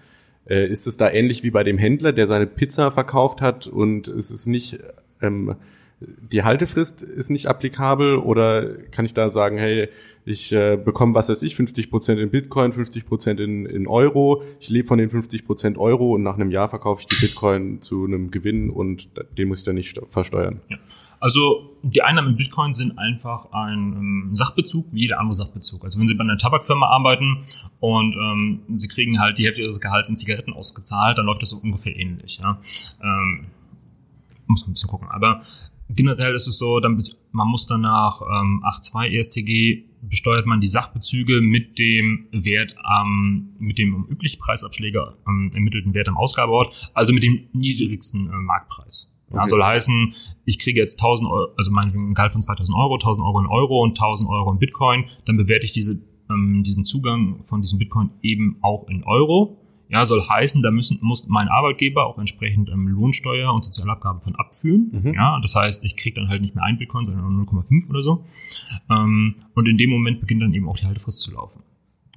äh, 0.48 0.66
ist 0.66 0.86
es 0.86 0.96
da 0.96 1.10
ähnlich 1.10 1.42
wie 1.42 1.50
bei 1.50 1.64
dem 1.64 1.78
Händler, 1.78 2.12
der 2.12 2.26
seine 2.26 2.46
Pizza 2.46 2.90
verkauft 2.90 3.40
hat 3.40 3.66
und 3.66 4.08
es 4.08 4.30
ist 4.30 4.46
nicht 4.46 4.78
ähm, 5.20 5.54
die 6.00 6.44
Haltefrist 6.44 7.02
ist 7.02 7.30
nicht 7.30 7.46
applikabel 7.46 8.16
oder 8.16 8.76
kann 8.90 9.04
ich 9.04 9.14
da 9.14 9.28
sagen, 9.28 9.58
hey, 9.58 9.88
ich 10.24 10.52
äh, 10.52 10.76
bekomme, 10.76 11.14
was 11.14 11.28
weiß 11.28 11.42
ich, 11.42 11.56
50 11.56 11.90
Prozent 11.90 12.20
in 12.20 12.30
Bitcoin, 12.30 12.72
50 12.72 13.06
Prozent 13.06 13.40
in, 13.40 13.66
in 13.66 13.86
Euro, 13.88 14.42
ich 14.60 14.68
lebe 14.68 14.86
von 14.86 14.98
den 14.98 15.08
50 15.08 15.44
Prozent 15.44 15.78
Euro 15.78 16.14
und 16.14 16.22
nach 16.22 16.34
einem 16.34 16.50
Jahr 16.50 16.68
verkaufe 16.68 17.02
ich 17.02 17.06
die 17.06 17.26
Bitcoin 17.26 17.80
zu 17.80 18.04
einem 18.04 18.30
Gewinn 18.30 18.70
und 18.70 19.08
den 19.36 19.48
muss 19.48 19.60
ich 19.60 19.64
dann 19.64 19.74
nicht 19.74 19.98
versteuern. 20.08 20.60
Ja. 20.68 20.76
Also 21.20 21.76
die 21.82 22.02
Einnahmen 22.02 22.30
in 22.30 22.36
Bitcoin 22.36 22.74
sind 22.74 22.96
einfach 22.96 23.50
ein 23.50 23.92
ähm, 23.92 24.30
Sachbezug 24.34 24.86
wie 24.92 25.00
jeder 25.00 25.18
andere 25.18 25.34
Sachbezug. 25.34 25.82
Also 25.82 25.98
wenn 25.98 26.06
Sie 26.06 26.14
bei 26.14 26.22
einer 26.22 26.36
Tabakfirma 26.36 26.86
arbeiten 26.86 27.42
und 27.80 28.14
ähm, 28.14 28.60
Sie 28.76 28.86
kriegen 28.86 29.18
halt 29.18 29.38
die 29.38 29.46
Hälfte 29.46 29.62
Ihres 29.62 29.80
Gehalts 29.80 30.08
in 30.08 30.16
Zigaretten 30.16 30.52
ausgezahlt, 30.52 31.18
dann 31.18 31.26
läuft 31.26 31.42
das 31.42 31.50
so 31.50 31.56
ungefähr 31.56 31.96
ähnlich. 31.96 32.38
Ja? 32.40 32.60
Ähm, 33.02 33.46
muss 34.46 34.62
man 34.62 34.70
ein 34.70 34.72
bisschen 34.74 34.90
gucken. 34.90 35.08
Aber 35.10 35.40
Generell 35.90 36.34
ist 36.34 36.46
es 36.46 36.58
so, 36.58 36.80
dann, 36.80 37.02
man 37.32 37.48
muss 37.48 37.66
dann 37.66 37.80
nach 37.80 38.20
ähm, 38.20 38.62
8.2 38.64 39.16
ESTG 39.16 39.84
besteuert 40.02 40.46
man 40.46 40.60
die 40.60 40.68
Sachbezüge 40.68 41.40
mit 41.40 41.78
dem 41.78 42.28
Wert 42.32 42.74
am, 42.82 43.54
mit 43.58 43.78
dem 43.78 43.94
um 43.94 44.06
übliche 44.08 44.38
Preisabschläge 44.38 45.16
ähm, 45.26 45.50
ermittelten 45.54 45.94
Wert 45.94 46.08
am 46.08 46.16
Ausgabeort, 46.16 46.90
also 46.94 47.12
mit 47.12 47.22
dem 47.22 47.48
niedrigsten 47.52 48.28
äh, 48.28 48.32
Marktpreis. 48.32 49.14
Okay. 49.28 49.36
Ja, 49.36 49.48
soll 49.48 49.62
heißen, 49.62 50.14
ich 50.44 50.58
kriege 50.58 50.80
jetzt 50.80 51.00
1000 51.00 51.28
Euro, 51.28 51.52
also 51.56 51.70
meinetwegen 51.70 52.10
ein 52.10 52.14
Gehalt 52.14 52.32
von 52.32 52.40
2000 52.40 52.76
Euro, 52.76 52.94
1000 52.94 53.26
Euro 53.26 53.40
in 53.40 53.46
Euro 53.46 53.82
und 53.82 53.90
1000 53.90 54.28
Euro 54.28 54.52
in 54.52 54.58
Bitcoin, 54.58 55.04
dann 55.26 55.36
bewerte 55.36 55.64
ich 55.64 55.72
diese, 55.72 56.00
ähm, 56.30 56.62
diesen 56.64 56.84
Zugang 56.84 57.42
von 57.42 57.60
diesem 57.60 57.78
Bitcoin 57.78 58.10
eben 58.22 58.58
auch 58.62 58.88
in 58.88 59.04
Euro 59.04 59.67
ja, 59.88 60.04
soll 60.04 60.22
heißen, 60.22 60.62
da 60.62 60.70
müssen, 60.70 60.98
muss 61.00 61.28
mein 61.28 61.48
Arbeitgeber 61.48 62.06
auch 62.06 62.18
entsprechend 62.18 62.68
ähm, 62.68 62.88
Lohnsteuer 62.88 63.52
und 63.52 63.64
Sozialabgabe 63.64 64.20
von 64.20 64.36
abführen. 64.36 64.90
Mhm. 64.92 65.14
Ja, 65.14 65.40
das 65.40 65.54
heißt, 65.54 65.84
ich 65.84 65.96
kriege 65.96 66.20
dann 66.20 66.28
halt 66.28 66.42
nicht 66.42 66.54
mehr 66.54 66.64
ein 66.64 66.78
Bitcoin, 66.78 67.06
sondern 67.06 67.34
nur 67.34 67.46
0,5 67.46 67.90
oder 67.90 68.02
so. 68.02 68.24
Ähm, 68.90 69.36
und 69.54 69.68
in 69.68 69.78
dem 69.78 69.90
Moment 69.90 70.20
beginnt 70.20 70.42
dann 70.42 70.52
eben 70.52 70.68
auch 70.68 70.76
die 70.76 70.86
Haltefrist 70.86 71.20
zu 71.20 71.32
laufen. 71.32 71.62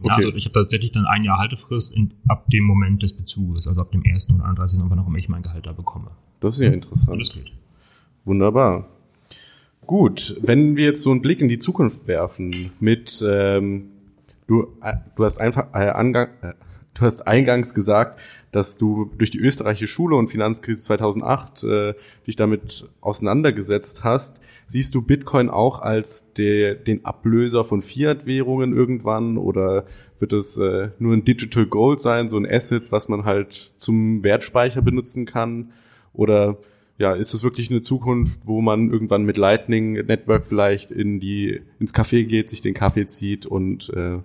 Ja, 0.04 0.14
okay. 0.14 0.26
also 0.26 0.38
ich 0.38 0.46
habe 0.46 0.54
tatsächlich 0.54 0.92
dann 0.92 1.06
ein 1.06 1.24
Jahr 1.24 1.38
Haltefrist 1.38 1.96
in, 1.96 2.14
ab 2.28 2.50
dem 2.50 2.64
Moment 2.64 3.04
des 3.04 3.14
Bezuges, 3.14 3.68
also 3.68 3.82
ab 3.82 3.92
dem 3.92 4.04
1. 4.06 4.32
oder 4.34 4.46
31. 4.46 4.82
wann 4.86 5.00
auch 5.00 5.08
immer 5.08 5.18
ich 5.18 5.30
mein 5.30 5.44
Gehalt 5.44 5.66
da 5.66 5.74
bekomme. 5.74 6.12
Das 6.40 6.56
ist 6.56 6.62
ja 6.62 6.72
interessant. 6.72 7.14
Und 7.14 7.20
das 7.20 7.34
geht. 7.34 7.52
Wunderbar. 8.26 8.88
Gut, 9.86 10.38
wenn 10.42 10.76
wir 10.76 10.86
jetzt 10.86 11.04
so 11.04 11.12
einen 11.12 11.22
Blick 11.22 11.42
in 11.42 11.50
die 11.50 11.58
Zukunft 11.58 12.08
werfen 12.08 12.72
mit 12.80 13.24
ähm, 13.28 13.90
du, 14.48 14.68
äh, 14.82 14.94
du 15.16 15.24
hast 15.24 15.40
einfach 15.40 15.68
äh, 15.74 15.90
Angang, 15.90 16.30
äh, 16.42 16.54
Du 16.94 17.04
hast 17.04 17.26
eingangs 17.26 17.74
gesagt, 17.74 18.20
dass 18.52 18.78
du 18.78 19.12
durch 19.18 19.32
die 19.32 19.40
österreichische 19.40 19.88
Schule 19.88 20.18
und 20.18 20.28
Finanzkrise 20.28 20.84
2008 20.84 21.64
äh, 21.64 21.94
dich 22.28 22.36
damit 22.36 22.90
auseinandergesetzt 23.00 24.04
hast. 24.04 24.42
Siehst 24.68 24.94
du 24.94 25.02
Bitcoin 25.02 25.50
auch 25.50 25.82
als 25.82 26.34
der, 26.34 26.76
den 26.76 27.06
Ablöser 27.06 27.64
von 27.64 27.82
Fiat-Währungen 27.82 28.76
irgendwann 28.76 29.38
oder 29.38 29.86
wird 30.20 30.34
es 30.34 30.58
äh, 30.58 30.90
nur 31.00 31.14
ein 31.14 31.24
Digital 31.24 31.66
Gold 31.66 32.02
sein, 32.02 32.28
so 32.28 32.38
ein 32.38 32.46
Asset, 32.46 32.92
was 32.92 33.08
man 33.08 33.24
halt 33.24 33.54
zum 33.54 34.24
Wertspeicher 34.24 34.82
benutzen 34.82 35.26
kann? 35.26 35.72
Oder 36.14 36.58
ja, 36.98 37.14
ist 37.14 37.34
es 37.34 37.44
wirklich 37.44 37.72
eine 37.72 37.82
Zukunft, 37.82 38.42
wo 38.46 38.62
man 38.62 38.92
irgendwann 38.92 39.24
mit 39.24 39.38
Lightning 39.38 39.94
Network 39.94 40.46
vielleicht 40.46 40.92
in 40.92 41.20
die 41.22 41.62
ins 41.80 41.96
Café 41.96 42.26
geht, 42.26 42.50
sich 42.50 42.62
den 42.62 42.74
Kaffee 42.74 43.08
zieht 43.08 43.46
und 43.46 43.90
äh, 43.96 44.20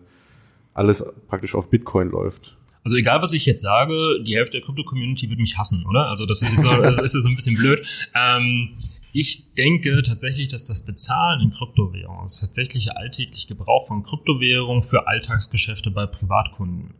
alles 0.77 1.05
praktisch 1.29 1.55
auf 1.55 1.70
Bitcoin 1.70 2.11
läuft. 2.11 2.57
Also 2.85 2.97
egal, 2.97 3.20
was 3.20 3.33
ich 3.33 3.47
jetzt 3.47 3.62
sage, 3.62 4.22
die 4.22 4.37
Hälfte 4.37 4.59
der 4.59 4.61
Krypto-Community 4.61 5.29
wird 5.29 5.41
mich 5.41 5.59
hassen, 5.59 5.85
oder? 5.87 6.07
Also 6.07 6.24
das 6.24 6.43
ist 6.43 6.59
so, 6.62 6.70
das 6.70 6.99
ist 6.99 7.12
so 7.20 7.29
ein 7.29 7.35
bisschen 7.35 7.57
blöd. 7.57 7.85
Ähm, 8.14 8.77
ich 9.12 9.53
denke 9.55 10.03
tatsächlich, 10.03 10.49
dass 10.49 10.62
das 10.62 10.85
Bezahlen 10.85 11.41
in 11.41 11.51
Kryptowährungen, 11.51 12.24
das 12.24 12.41
tatsächliche 12.41 12.97
alltägliche 12.97 13.49
Gebrauch 13.49 13.89
von 13.89 14.03
Kryptowährungen 14.03 14.83
für 14.83 15.09
Alltagsgeschäfte 15.09 15.91
bei 15.91 16.07
Privatkunden, 16.07 16.95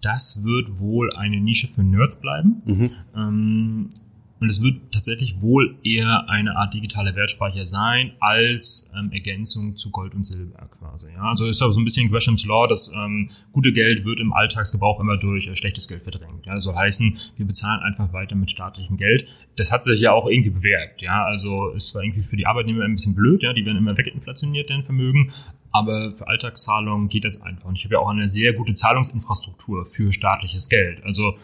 das 0.00 0.44
wird 0.44 0.78
wohl 0.78 1.12
eine 1.12 1.40
Nische 1.40 1.66
für 1.66 1.82
Nerds 1.82 2.20
bleiben. 2.20 2.62
Mhm. 2.64 2.90
Ähm, 3.16 3.88
und 4.42 4.48
es 4.48 4.60
wird 4.60 4.90
tatsächlich 4.90 5.40
wohl 5.40 5.76
eher 5.84 6.28
eine 6.28 6.56
Art 6.56 6.74
digitale 6.74 7.14
Wertspeicher 7.14 7.64
sein, 7.64 8.10
als 8.18 8.92
ähm, 8.98 9.12
Ergänzung 9.12 9.76
zu 9.76 9.92
Gold 9.92 10.16
und 10.16 10.24
Silber 10.24 10.68
quasi. 10.80 11.12
Ja? 11.14 11.28
Also 11.28 11.46
ist 11.46 11.62
aber 11.62 11.72
so 11.72 11.78
ein 11.78 11.84
bisschen 11.84 12.10
Gresham's 12.10 12.44
Law, 12.44 12.66
das 12.66 12.92
ähm, 12.92 13.30
gute 13.52 13.72
Geld 13.72 14.04
wird 14.04 14.18
im 14.18 14.32
Alltagsgebrauch 14.32 14.98
immer 14.98 15.16
durch 15.16 15.46
äh, 15.46 15.54
schlechtes 15.54 15.86
Geld 15.86 16.02
verdrängt. 16.02 16.44
Ja? 16.44 16.58
soll 16.58 16.74
heißen, 16.74 17.16
wir 17.36 17.46
bezahlen 17.46 17.82
einfach 17.82 18.12
weiter 18.12 18.34
mit 18.34 18.50
staatlichem 18.50 18.96
Geld. 18.96 19.28
Das 19.54 19.70
hat 19.70 19.84
sich 19.84 20.00
ja 20.00 20.10
auch 20.10 20.26
irgendwie 20.26 20.50
bewährt. 20.50 21.00
Ja? 21.00 21.24
Also 21.24 21.68
ist 21.68 21.90
zwar 21.90 22.02
irgendwie 22.02 22.24
für 22.24 22.36
die 22.36 22.46
Arbeitnehmer 22.46 22.82
ein 22.82 22.96
bisschen 22.96 23.14
blöd, 23.14 23.44
ja? 23.44 23.52
die 23.52 23.64
werden 23.64 23.78
immer 23.78 23.96
weginflationiert, 23.96 24.70
deren 24.70 24.82
Vermögen, 24.82 25.30
aber 25.70 26.10
für 26.10 26.26
Alltagszahlungen 26.26 27.06
geht 27.06 27.24
das 27.24 27.40
einfach. 27.42 27.66
Und 27.66 27.78
ich 27.78 27.84
habe 27.84 27.94
ja 27.94 28.00
auch 28.00 28.08
eine 28.08 28.26
sehr 28.26 28.54
gute 28.54 28.72
Zahlungsinfrastruktur 28.72 29.84
für 29.86 30.10
staatliches 30.10 30.68
Geld. 30.68 31.04
Also 31.04 31.36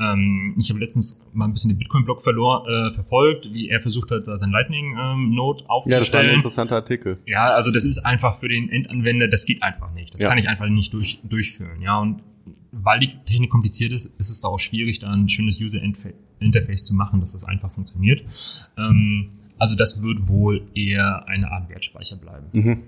ähm, 0.00 0.56
ich 0.58 0.70
habe 0.70 0.80
letztens 0.80 1.20
mal 1.32 1.44
ein 1.44 1.52
bisschen 1.52 1.70
den 1.70 1.78
Bitcoin-Blog 1.78 2.18
äh, 2.18 2.90
verfolgt, 2.90 3.52
wie 3.52 3.68
er 3.68 3.80
versucht 3.80 4.10
hat, 4.10 4.26
da 4.26 4.36
sein 4.36 4.50
Lightning-Node 4.50 5.62
ähm, 5.62 5.70
aufzustellen. 5.70 6.00
Ja, 6.02 6.04
das 6.04 6.12
war 6.12 6.20
ein 6.20 6.30
interessanter 6.30 6.76
Artikel. 6.76 7.18
Ja, 7.26 7.54
also 7.54 7.70
das 7.70 7.84
ist 7.84 8.00
einfach 8.00 8.38
für 8.38 8.48
den 8.48 8.68
Endanwender, 8.68 9.28
das 9.28 9.46
geht 9.46 9.62
einfach 9.62 9.92
nicht. 9.92 10.12
Das 10.12 10.22
ja. 10.22 10.28
kann 10.28 10.38
ich 10.38 10.48
einfach 10.48 10.68
nicht 10.68 10.92
durch, 10.92 11.20
durchführen. 11.22 11.80
Ja, 11.80 11.98
und 12.00 12.22
weil 12.72 12.98
die 12.98 13.16
Technik 13.24 13.50
kompliziert 13.50 13.92
ist, 13.92 14.18
ist 14.18 14.30
es 14.30 14.40
da 14.40 14.48
auch 14.48 14.58
schwierig, 14.58 14.98
da 14.98 15.10
ein 15.10 15.28
schönes 15.28 15.60
User-Interface 15.60 16.86
zu 16.86 16.94
machen, 16.94 17.20
dass 17.20 17.32
das 17.32 17.44
einfach 17.44 17.70
funktioniert. 17.70 18.24
Ähm, 18.76 19.30
also 19.58 19.76
das 19.76 20.02
wird 20.02 20.26
wohl 20.26 20.66
eher 20.74 21.28
eine 21.28 21.52
Art 21.52 21.68
Wertspeicher 21.68 22.16
bleiben. 22.16 22.46
Mhm. 22.52 22.82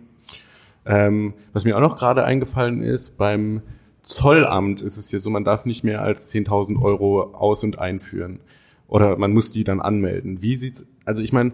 Ähm, 0.85 1.35
was 1.53 1.65
mir 1.65 1.77
auch 1.77 1.81
noch 1.81 1.97
gerade 1.97 2.25
eingefallen 2.25 2.83
ist, 2.83 3.17
beim 3.19 3.63
Zollamt 4.07 4.83
ist 4.83 4.99
es 4.99 5.11
ja 5.11 5.19
so, 5.19 5.31
man 5.31 5.43
darf 5.43 5.65
nicht 5.65 5.83
mehr 5.83 6.01
als 6.01 6.33
10.000 6.33 6.81
Euro 6.81 7.23
aus- 7.35 7.65
und 7.65 7.81
einführen. 7.81 8.39
Oder 8.87 9.19
man 9.19 9.33
muss 9.33 9.51
die 9.51 9.65
dann 9.65 9.81
anmelden. 9.81 10.43
Wie 10.43 10.55
sieht's, 10.55 10.87
also 11.05 11.25
ich 11.25 11.33
meine, 11.33 11.53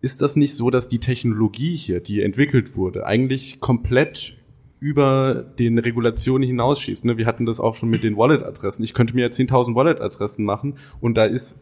ist 0.00 0.22
das 0.22 0.34
nicht 0.34 0.54
so, 0.54 0.70
dass 0.70 0.88
die 0.88 0.98
Technologie 0.98 1.76
hier, 1.76 2.00
die 2.00 2.22
entwickelt 2.22 2.74
wurde, 2.74 3.04
eigentlich 3.04 3.60
komplett 3.60 4.38
über 4.80 5.44
den 5.58 5.78
Regulationen 5.78 6.48
hinausschießt? 6.48 7.04
Ne? 7.04 7.18
Wir 7.18 7.26
hatten 7.26 7.44
das 7.44 7.60
auch 7.60 7.74
schon 7.74 7.90
mit 7.90 8.02
den 8.02 8.16
Wallet-Adressen. 8.16 8.82
Ich 8.82 8.94
könnte 8.94 9.14
mir 9.14 9.30
10.000 9.30 9.74
Wallet-Adressen 9.74 10.46
machen 10.46 10.74
und 11.00 11.18
da 11.18 11.26
ist 11.26 11.60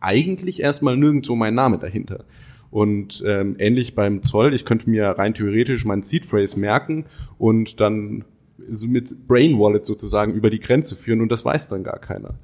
eigentlich 0.00 0.62
erstmal 0.62 0.96
nirgendwo 0.96 1.36
mein 1.36 1.54
Name 1.54 1.78
dahinter. 1.78 2.24
Und 2.70 3.22
ähm, 3.26 3.56
ähnlich 3.58 3.94
beim 3.94 4.22
Zoll, 4.22 4.54
ich 4.54 4.64
könnte 4.64 4.88
mir 4.88 5.08
rein 5.10 5.34
theoretisch 5.34 5.84
meinen 5.84 6.02
Seed 6.02 6.24
Phrase 6.24 6.58
merken 6.58 7.04
und 7.36 7.80
dann 7.80 8.24
so 8.70 8.88
mit 8.88 9.26
Brain 9.28 9.58
Wallet 9.58 9.86
sozusagen 9.86 10.32
über 10.34 10.50
die 10.50 10.60
Grenze 10.60 10.96
führen 10.96 11.20
und 11.20 11.30
das 11.30 11.44
weiß 11.44 11.68
dann 11.68 11.84
gar 11.84 11.98
keiner. 11.98 12.34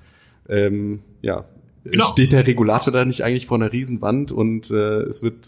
Ähm, 0.49 1.01
ja, 1.21 1.45
genau. 1.85 2.05
steht 2.05 2.33
der 2.33 2.47
Regulator 2.47 2.93
da 2.93 3.05
nicht 3.05 3.25
eigentlich 3.25 3.47
vor 3.47 3.59
einer 3.59 3.73
Riesenwand 3.73 4.33
und 4.33 4.71
äh, 4.71 5.03
es 5.03 5.23
wird, 5.23 5.47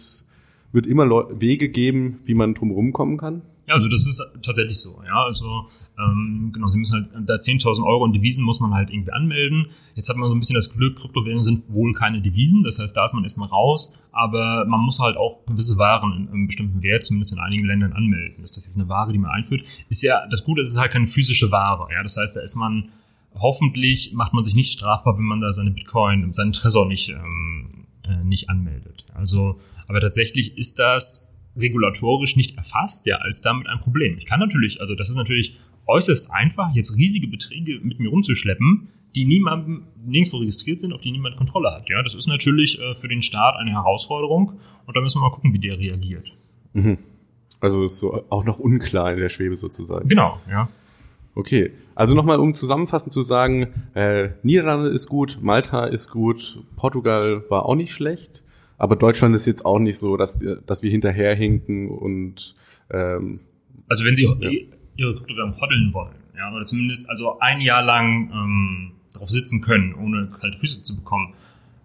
wird 0.72 0.86
immer 0.86 1.04
Leu 1.04 1.24
Wege 1.30 1.68
geben, 1.68 2.16
wie 2.24 2.34
man 2.34 2.54
drum 2.54 2.92
kommen 2.92 3.16
kann? 3.16 3.42
Ja, 3.66 3.74
also 3.74 3.88
das 3.88 4.06
ist 4.06 4.22
tatsächlich 4.42 4.78
so. 4.78 5.02
Ja, 5.06 5.24
also 5.24 5.66
ähm, 5.98 6.50
genau, 6.52 6.68
sie 6.68 6.76
müssen 6.76 6.94
halt 6.94 7.28
da 7.28 7.34
10.000 7.34 7.82
Euro 7.84 8.04
in 8.04 8.12
Devisen 8.12 8.44
muss 8.44 8.60
man 8.60 8.74
halt 8.74 8.90
irgendwie 8.90 9.12
anmelden. 9.12 9.68
Jetzt 9.94 10.08
hat 10.10 10.16
man 10.16 10.28
so 10.28 10.34
ein 10.34 10.40
bisschen 10.40 10.54
das 10.54 10.72
Glück, 10.72 10.96
Kryptowährungen 10.96 11.42
sind 11.42 11.72
wohl 11.72 11.94
keine 11.94 12.20
Devisen, 12.20 12.62
das 12.62 12.78
heißt, 12.78 12.94
da 12.96 13.04
ist 13.04 13.14
man 13.14 13.24
erstmal 13.24 13.48
raus. 13.48 13.98
Aber 14.12 14.66
man 14.66 14.80
muss 14.80 15.00
halt 15.00 15.16
auch 15.16 15.46
gewisse 15.46 15.78
Waren 15.78 16.12
in 16.12 16.28
einem 16.28 16.46
bestimmten 16.46 16.82
Wert, 16.82 17.06
zumindest 17.06 17.32
in 17.32 17.38
einigen 17.38 17.64
Ländern, 17.64 17.94
anmelden. 17.94 18.44
Ist 18.44 18.56
das 18.56 18.66
jetzt 18.66 18.78
eine 18.78 18.88
Ware, 18.88 19.12
die 19.12 19.18
man 19.18 19.30
einführt? 19.30 19.64
Ist 19.88 20.02
ja 20.02 20.26
das 20.28 20.44
Gute, 20.44 20.60
es 20.60 20.68
ist 20.68 20.78
halt 20.78 20.92
keine 20.92 21.06
physische 21.06 21.50
Ware. 21.50 21.88
Ja, 21.92 22.02
das 22.02 22.16
heißt, 22.16 22.36
da 22.36 22.40
ist 22.40 22.56
man 22.56 22.90
hoffentlich 23.34 24.12
macht 24.12 24.32
man 24.32 24.44
sich 24.44 24.54
nicht 24.54 24.72
strafbar, 24.72 25.16
wenn 25.16 25.24
man 25.24 25.40
da 25.40 25.50
seine 25.50 25.70
Bitcoin 25.70 26.22
und 26.22 26.34
seinen 26.34 26.52
Tresor 26.52 26.86
nicht 26.86 27.08
ähm, 27.08 27.86
äh, 28.06 28.22
nicht 28.24 28.50
anmeldet. 28.50 29.06
Also, 29.14 29.58
aber 29.88 30.00
tatsächlich 30.00 30.56
ist 30.58 30.78
das 30.78 31.33
regulatorisch 31.56 32.36
nicht 32.36 32.56
erfasst, 32.56 33.06
ja, 33.06 33.16
als 33.16 33.40
damit 33.40 33.68
ein 33.68 33.78
Problem. 33.78 34.16
Ich 34.18 34.26
kann 34.26 34.40
natürlich, 34.40 34.80
also 34.80 34.94
das 34.94 35.10
ist 35.10 35.16
natürlich 35.16 35.56
äußerst 35.86 36.32
einfach, 36.32 36.74
jetzt 36.74 36.96
riesige 36.96 37.28
Beträge 37.28 37.80
mit 37.82 38.00
mir 38.00 38.08
rumzuschleppen, 38.08 38.88
die 39.14 39.24
niemandem 39.24 39.86
nirgendwo 40.04 40.38
registriert 40.38 40.80
sind, 40.80 40.92
auf 40.92 41.00
die 41.00 41.12
niemand 41.12 41.36
Kontrolle 41.36 41.70
hat. 41.70 41.88
Ja, 41.88 42.02
das 42.02 42.14
ist 42.14 42.26
natürlich 42.26 42.80
äh, 42.80 42.94
für 42.94 43.08
den 43.08 43.22
Staat 43.22 43.56
eine 43.56 43.72
Herausforderung 43.72 44.58
und 44.86 44.96
da 44.96 45.00
müssen 45.00 45.18
wir 45.18 45.28
mal 45.28 45.34
gucken, 45.34 45.52
wie 45.54 45.60
der 45.60 45.78
reagiert. 45.78 46.32
Mhm. 46.72 46.98
Also 47.60 47.84
ist 47.84 47.98
so 47.98 48.24
auch 48.30 48.44
noch 48.44 48.58
unklar 48.58 49.12
in 49.12 49.20
der 49.20 49.28
Schwebe 49.28 49.56
sozusagen. 49.56 50.08
Genau, 50.08 50.38
ja. 50.50 50.68
Okay, 51.36 51.72
also 51.96 52.14
nochmal, 52.14 52.38
um 52.38 52.54
zusammenfassend 52.54 53.12
zu 53.12 53.22
sagen, 53.22 53.68
äh, 53.94 54.30
Niederlande 54.42 54.88
ist 54.88 55.08
gut, 55.08 55.38
Malta 55.42 55.86
ist 55.86 56.10
gut, 56.10 56.62
Portugal 56.76 57.42
war 57.48 57.66
auch 57.66 57.74
nicht 57.74 57.92
schlecht. 57.92 58.43
Aber 58.78 58.96
Deutschland 58.96 59.34
ist 59.34 59.46
jetzt 59.46 59.64
auch 59.64 59.78
nicht 59.78 59.98
so, 59.98 60.16
dass, 60.16 60.44
dass 60.66 60.82
wir 60.82 60.90
hinterherhinken 60.90 61.88
und 61.90 62.54
ähm, 62.90 63.40
Also 63.88 64.04
wenn 64.04 64.14
Sie 64.14 64.24
ja. 64.24 64.50
Ihre 64.96 65.14
Kryptowährung 65.14 65.60
hoddeln 65.60 65.92
wollen, 65.92 66.14
ja, 66.36 66.52
oder 66.54 66.66
zumindest 66.66 67.08
also 67.10 67.38
ein 67.38 67.60
Jahr 67.60 67.82
lang 67.82 68.30
ähm, 68.32 68.92
drauf 69.16 69.30
sitzen 69.30 69.60
können, 69.60 69.94
ohne 69.94 70.28
kalte 70.28 70.58
Füße 70.58 70.82
zu 70.82 70.96
bekommen, 70.96 71.34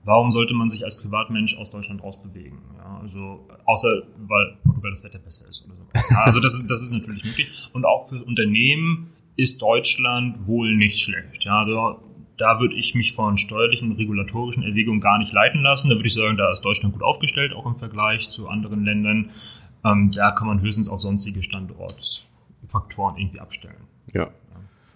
warum 0.03 0.31
sollte 0.31 0.53
man 0.53 0.69
sich 0.69 0.83
als 0.83 0.97
Privatmensch 0.97 1.57
aus 1.57 1.69
Deutschland 1.69 2.03
rausbewegen? 2.03 2.59
Ja, 2.77 2.99
also 2.99 3.47
außer 3.65 4.03
weil 4.17 4.57
Portugal 4.63 4.91
das 4.91 5.03
Wetter 5.03 5.19
besser 5.19 5.47
ist 5.49 5.65
oder 5.65 5.75
so. 5.75 5.81
Ja, 6.11 6.23
also 6.23 6.39
das 6.39 6.53
ist, 6.55 6.67
das 6.67 6.81
ist 6.81 6.91
natürlich 6.91 7.23
möglich. 7.23 7.69
Und 7.73 7.85
auch 7.85 8.09
für 8.09 8.23
Unternehmen 8.23 9.13
ist 9.35 9.61
Deutschland 9.61 10.47
wohl 10.47 10.75
nicht 10.75 10.99
schlecht. 10.99 11.45
Ja, 11.45 11.59
also 11.59 11.99
da 12.39 12.59
würde 12.59 12.75
ich 12.75 12.95
mich 12.95 13.13
von 13.13 13.37
steuerlichen, 13.37 13.91
regulatorischen 13.91 14.63
Erwägungen 14.63 15.01
gar 15.01 15.19
nicht 15.19 15.33
leiten 15.33 15.61
lassen. 15.61 15.89
Da 15.89 15.95
würde 15.95 16.07
ich 16.07 16.13
sagen, 16.13 16.37
da 16.37 16.51
ist 16.51 16.61
Deutschland 16.61 16.93
gut 16.93 17.03
aufgestellt, 17.03 17.53
auch 17.53 17.65
im 17.65 17.75
Vergleich 17.75 18.29
zu 18.29 18.47
anderen 18.47 18.85
Ländern. 18.85 19.31
Ähm, 19.85 20.09
da 20.15 20.31
kann 20.31 20.47
man 20.47 20.61
höchstens 20.61 20.89
auf 20.89 21.01
sonstige 21.01 21.43
Standortfaktoren 21.43 23.17
irgendwie 23.17 23.41
abstellen. 23.41 23.75
Ja. 24.13 24.29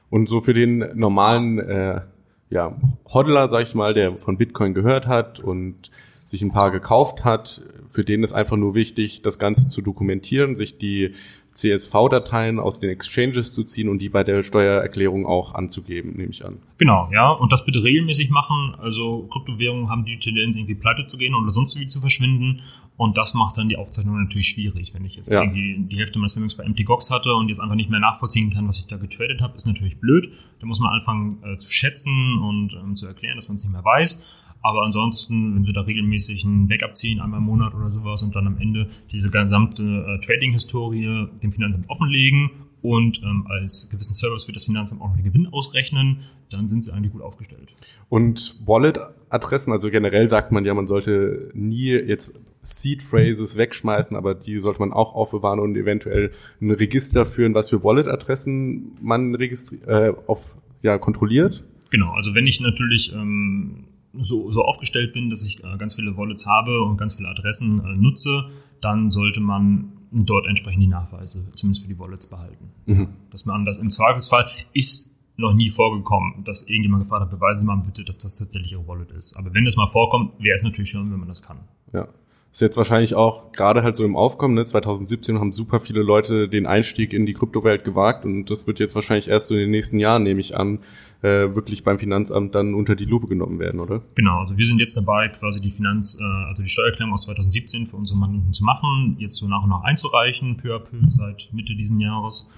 Und 0.09 0.29
so 0.29 0.39
für 0.39 0.53
den 0.53 0.85
normalen 0.95 1.59
äh, 1.59 2.01
ja, 2.49 2.75
Hodler, 3.13 3.49
sag 3.49 3.63
ich 3.63 3.75
mal, 3.75 3.93
der 3.93 4.17
von 4.17 4.37
Bitcoin 4.37 4.73
gehört 4.73 5.07
hat 5.07 5.39
und 5.39 5.91
sich 6.23 6.41
ein 6.41 6.53
paar 6.53 6.71
gekauft 6.71 7.25
hat, 7.25 7.61
für 7.87 8.05
den 8.05 8.23
ist 8.23 8.33
einfach 8.33 8.55
nur 8.55 8.73
wichtig, 8.73 9.21
das 9.21 9.37
Ganze 9.37 9.67
zu 9.67 9.81
dokumentieren, 9.81 10.55
sich 10.55 10.77
die 10.77 11.11
CSV-Dateien 11.53 12.59
aus 12.59 12.79
den 12.79 12.89
Exchanges 12.89 13.53
zu 13.53 13.63
ziehen 13.63 13.89
und 13.89 13.99
die 13.99 14.09
bei 14.09 14.23
der 14.23 14.43
Steuererklärung 14.43 15.25
auch 15.25 15.53
anzugeben, 15.53 16.13
nehme 16.15 16.31
ich 16.31 16.45
an. 16.45 16.57
Genau, 16.77 17.09
ja. 17.11 17.29
Und 17.29 17.51
das 17.51 17.65
bitte 17.65 17.83
regelmäßig 17.83 18.29
machen. 18.29 18.75
Also 18.79 19.27
Kryptowährungen 19.31 19.89
haben 19.89 20.05
die 20.05 20.19
Tendenz, 20.19 20.55
irgendwie 20.55 20.75
pleite 20.75 21.05
zu 21.07 21.17
gehen 21.17 21.35
oder 21.35 21.51
sonst 21.51 21.79
wie 21.79 21.87
zu 21.87 22.01
verschwinden. 22.01 22.61
Und 22.95 23.17
das 23.17 23.33
macht 23.33 23.57
dann 23.57 23.69
die 23.69 23.77
Aufzeichnung 23.77 24.21
natürlich 24.21 24.49
schwierig. 24.49 24.93
Wenn 24.93 25.05
ich 25.05 25.15
jetzt 25.15 25.31
ja. 25.31 25.41
irgendwie 25.41 25.77
die 25.79 25.97
Hälfte 25.97 26.19
meines 26.19 26.33
Vermögens 26.33 26.55
bei 26.55 26.67
MTGOX 26.67 27.09
hatte 27.09 27.33
und 27.33 27.49
jetzt 27.49 27.59
einfach 27.59 27.75
nicht 27.75 27.89
mehr 27.89 27.99
nachvollziehen 27.99 28.51
kann, 28.51 28.67
was 28.67 28.79
ich 28.79 28.87
da 28.87 28.97
getradet 28.97 29.41
habe, 29.41 29.55
ist 29.55 29.65
natürlich 29.65 29.99
blöd. 29.99 30.31
Da 30.59 30.67
muss 30.67 30.79
man 30.79 30.93
anfangen 30.93 31.41
äh, 31.43 31.57
zu 31.57 31.71
schätzen 31.71 32.37
und 32.37 32.73
ähm, 32.73 32.95
zu 32.95 33.07
erklären, 33.07 33.35
dass 33.35 33.47
man 33.47 33.55
es 33.55 33.63
nicht 33.63 33.73
mehr 33.73 33.83
weiß. 33.83 34.27
Aber 34.63 34.83
ansonsten, 34.83 35.55
wenn 35.55 35.67
wir 35.67 35.73
da 35.73 35.81
regelmäßig 35.81 36.45
ein 36.45 36.67
Backup 36.69 36.95
ziehen, 36.95 37.19
einmal 37.19 37.39
im 37.39 37.45
Monat 37.45 37.75
oder 37.75 37.89
sowas 37.89 38.23
und 38.23 38.33
dann 38.35 38.47
am 38.47 38.57
Ende 38.57 38.87
diese 39.11 39.29
gesamte 39.29 39.83
äh, 39.83 40.19
Trading-Historie 40.19 41.27
dem 41.43 41.51
Finanzamt 41.51 41.89
offenlegen 41.89 42.49
und 42.81 43.21
ähm, 43.23 43.45
als 43.49 43.89
gewissen 43.89 44.13
Service 44.13 44.43
für 44.43 44.53
das 44.53 44.65
Finanzamt 44.65 45.01
auch 45.01 45.09
noch 45.09 45.15
den 45.15 45.25
Gewinn 45.25 45.47
ausrechnen, 45.47 46.19
dann 46.49 46.67
sind 46.67 46.81
sie 46.81 46.93
eigentlich 46.93 47.11
gut 47.11 47.21
aufgestellt. 47.21 47.73
Und 48.09 48.59
Wallet-Adressen, 48.65 49.71
also 49.71 49.89
generell 49.89 50.29
sagt 50.29 50.51
man 50.51 50.65
ja, 50.65 50.73
man 50.73 50.87
sollte 50.87 51.49
nie 51.53 51.91
jetzt 51.91 52.33
Seed-Phrases 52.61 53.57
wegschmeißen, 53.57 54.15
aber 54.15 54.35
die 54.35 54.57
sollte 54.59 54.79
man 54.79 54.93
auch 54.93 55.15
aufbewahren 55.15 55.59
und 55.59 55.75
eventuell 55.75 56.31
ein 56.61 56.71
Register 56.71 57.25
führen, 57.25 57.53
was 57.53 57.69
für 57.69 57.83
Wallet-Adressen 57.83 58.97
man 59.01 59.35
registriert, 59.35 59.87
äh, 59.87 60.13
auf, 60.27 60.55
ja, 60.81 60.97
kontrolliert. 60.97 61.65
Genau, 61.89 62.11
also 62.11 62.33
wenn 62.33 62.47
ich 62.47 62.59
natürlich 62.59 63.13
ähm, 63.13 63.85
so, 64.13 64.49
so 64.49 64.63
aufgestellt 64.63 65.13
bin, 65.13 65.29
dass 65.29 65.43
ich 65.43 65.63
äh, 65.63 65.77
ganz 65.77 65.95
viele 65.95 66.15
Wallets 66.17 66.45
habe 66.45 66.81
und 66.81 66.97
ganz 66.97 67.15
viele 67.15 67.29
Adressen 67.29 67.83
äh, 67.83 67.97
nutze, 67.97 68.45
dann 68.81 69.11
sollte 69.11 69.39
man 69.39 69.91
dort 70.11 70.45
entsprechend 70.45 70.83
die 70.83 70.87
Nachweise, 70.87 71.49
zumindest 71.55 71.83
für 71.83 71.93
die 71.93 71.99
Wallets, 71.99 72.27
behalten. 72.27 72.71
Mhm. 72.85 73.07
Dass 73.31 73.45
man 73.45 73.65
das 73.65 73.79
im 73.79 73.89
Zweifelsfall 73.89 74.47
ist 74.73 75.13
noch 75.35 75.53
nie 75.53 75.69
vorgekommen, 75.69 76.43
dass 76.43 76.67
irgendjemand 76.67 77.03
gefragt 77.03 77.23
hat, 77.23 77.31
beweisen 77.31 77.61
Sie 77.61 77.65
mal 77.65 77.77
bitte, 77.77 78.03
dass 78.03 78.19
das 78.19 78.37
tatsächlich 78.37 78.73
Ihre 78.73 78.87
Wallet 78.87 79.11
ist. 79.11 79.35
Aber 79.37 79.53
wenn 79.53 79.65
das 79.65 79.75
mal 79.75 79.87
vorkommt, 79.87 80.39
wäre 80.39 80.55
es 80.55 80.63
natürlich 80.63 80.91
schön, 80.91 81.11
wenn 81.11 81.19
man 81.19 81.27
das 81.27 81.41
kann. 81.41 81.57
Ja. 81.91 82.07
Ist 82.53 82.61
jetzt 82.61 82.77
wahrscheinlich 82.77 83.15
auch 83.15 83.51
gerade 83.51 83.81
halt 83.81 83.97
so 83.97 84.05
im 84.05 84.15
Aufkommen, 84.15 84.53
ne? 84.53 84.63
2017 84.63 85.39
haben 85.39 85.51
super 85.51 85.79
viele 85.79 86.03
Leute 86.03 86.47
den 86.47 86.67
Einstieg 86.67 87.11
in 87.11 87.25
die 87.25 87.33
Kryptowelt 87.33 87.83
gewagt 87.83 88.25
und 88.25 88.45
das 88.51 88.67
wird 88.67 88.79
jetzt 88.79 88.93
wahrscheinlich 88.93 89.27
erst 89.27 89.47
so 89.47 89.55
in 89.55 89.61
den 89.61 89.71
nächsten 89.71 89.97
Jahren, 89.97 90.21
nehme 90.21 90.39
ich 90.39 90.55
an, 90.55 90.77
äh, 91.23 91.55
wirklich 91.55 91.83
beim 91.83 91.97
Finanzamt 91.97 92.53
dann 92.53 92.75
unter 92.75 92.95
die 92.95 93.05
Lupe 93.05 93.25
genommen 93.25 93.57
werden, 93.57 93.79
oder? 93.79 94.03
Genau, 94.13 94.41
also 94.41 94.55
wir 94.55 94.67
sind 94.67 94.77
jetzt 94.77 94.95
dabei, 94.95 95.29
quasi 95.29 95.61
die 95.61 95.71
Finanz, 95.71 96.19
äh, 96.21 96.47
also 96.47 96.61
die 96.61 96.69
Steuererklärung 96.69 97.13
aus 97.13 97.23
2017 97.23 97.87
für 97.87 97.95
unsere 97.95 98.19
Mandanten 98.19 98.53
zu 98.53 98.63
machen, 98.63 99.15
jetzt 99.17 99.37
so 99.37 99.47
nach 99.47 99.63
und 99.63 99.71
nach 99.71 99.83
einzureichen, 99.83 100.55
peu 100.55 100.75
à 100.75 100.79
peu 100.79 100.97
seit 101.09 101.49
Mitte 101.53 101.73
diesen 101.73 101.99
Jahres. 101.99 102.51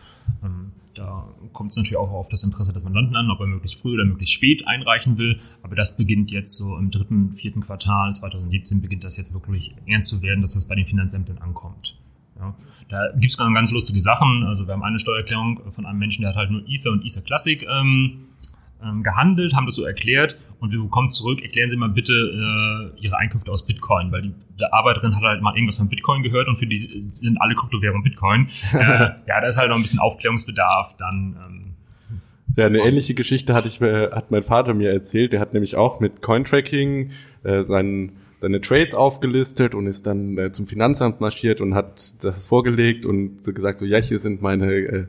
Ähm, 0.43 0.73
da 0.95 1.27
kommt 1.53 1.71
es 1.71 1.77
natürlich 1.77 1.97
auch 1.97 2.11
auf 2.11 2.29
das 2.29 2.43
Interesse 2.43 2.73
des 2.73 2.83
Mandanten 2.83 3.15
an, 3.15 3.29
ob 3.29 3.39
er 3.39 3.47
möglichst 3.47 3.81
früh 3.81 3.93
oder 3.93 4.05
möglichst 4.05 4.33
spät 4.33 4.67
einreichen 4.67 5.17
will. 5.17 5.39
Aber 5.61 5.75
das 5.75 5.97
beginnt 5.97 6.31
jetzt 6.31 6.55
so 6.55 6.77
im 6.77 6.89
dritten, 6.89 7.33
vierten 7.33 7.61
Quartal 7.61 8.15
2017 8.15 8.81
beginnt 8.81 9.03
das 9.03 9.17
jetzt 9.17 9.33
wirklich 9.33 9.73
ernst 9.85 10.09
zu 10.09 10.21
werden, 10.21 10.41
dass 10.41 10.53
das 10.53 10.67
bei 10.67 10.75
den 10.75 10.85
Finanzämtern 10.85 11.37
ankommt. 11.37 11.97
Ja, 12.37 12.55
da 12.89 13.11
gibt 13.13 13.31
es 13.31 13.37
ganz 13.37 13.71
lustige 13.71 14.01
Sachen. 14.01 14.43
Also 14.43 14.67
wir 14.67 14.73
haben 14.73 14.83
eine 14.83 14.99
Steuererklärung 14.99 15.71
von 15.71 15.85
einem 15.85 15.99
Menschen, 15.99 16.23
der 16.23 16.31
hat 16.31 16.37
halt 16.37 16.51
nur 16.51 16.67
Ether 16.67 16.91
und 16.91 17.05
Ether 17.05 17.21
Classic 17.21 17.65
ähm, 17.69 18.25
ähm, 18.85 19.03
gehandelt, 19.03 19.53
haben 19.53 19.65
das 19.65 19.75
so 19.75 19.85
erklärt 19.85 20.37
und 20.59 20.71
wir 20.71 20.81
bekommen 20.81 21.09
zurück, 21.09 21.41
erklären 21.41 21.69
Sie 21.69 21.77
mal 21.77 21.89
bitte 21.89 22.13
äh, 22.13 23.01
Ihre 23.01 23.17
Einkünfte 23.17 23.51
aus 23.51 23.65
Bitcoin, 23.65 24.11
weil 24.11 24.21
die, 24.21 24.33
die 24.59 24.65
Arbeiterin 24.65 25.15
hat 25.15 25.23
halt 25.23 25.41
mal 25.41 25.55
irgendwas 25.55 25.77
von 25.77 25.89
Bitcoin 25.89 26.23
gehört 26.23 26.47
und 26.47 26.57
für 26.57 26.67
die 26.67 26.77
sind 26.77 27.41
alle 27.41 27.55
Kryptowährungen 27.55 28.03
Bitcoin. 28.03 28.47
äh, 28.73 28.77
ja, 28.77 29.41
da 29.41 29.47
ist 29.47 29.57
halt 29.57 29.69
noch 29.69 29.77
ein 29.77 29.81
bisschen 29.81 29.99
Aufklärungsbedarf, 29.99 30.95
dann 30.97 31.37
ähm, 31.45 31.75
ja, 32.57 32.67
eine 32.67 32.79
ähnliche 32.79 33.15
Geschichte 33.15 33.53
hatte 33.53 33.67
ich, 33.67 33.81
hat 33.81 34.31
mein 34.31 34.43
Vater 34.43 34.73
mir 34.73 34.89
erzählt. 34.91 35.33
Der 35.33 35.41
hat 35.41 35.53
nämlich 35.53 35.75
auch 35.75 35.99
mit 35.99 36.21
Cointracking 36.21 37.11
äh, 37.43 37.63
seinen, 37.63 38.13
seine 38.37 38.61
Trades 38.61 38.95
aufgelistet 38.95 39.75
und 39.75 39.87
ist 39.87 40.07
dann 40.07 40.37
äh, 40.37 40.51
zum 40.53 40.65
Finanzamt 40.65 41.19
marschiert 41.19 41.59
und 41.59 41.75
hat 41.75 42.23
das 42.23 42.47
vorgelegt 42.47 43.05
und 43.05 43.43
so 43.43 43.51
gesagt, 43.51 43.79
so 43.79 43.85
ja, 43.85 43.97
hier 43.97 44.19
sind 44.19 44.41
meine 44.41 44.71
äh, 44.71 45.07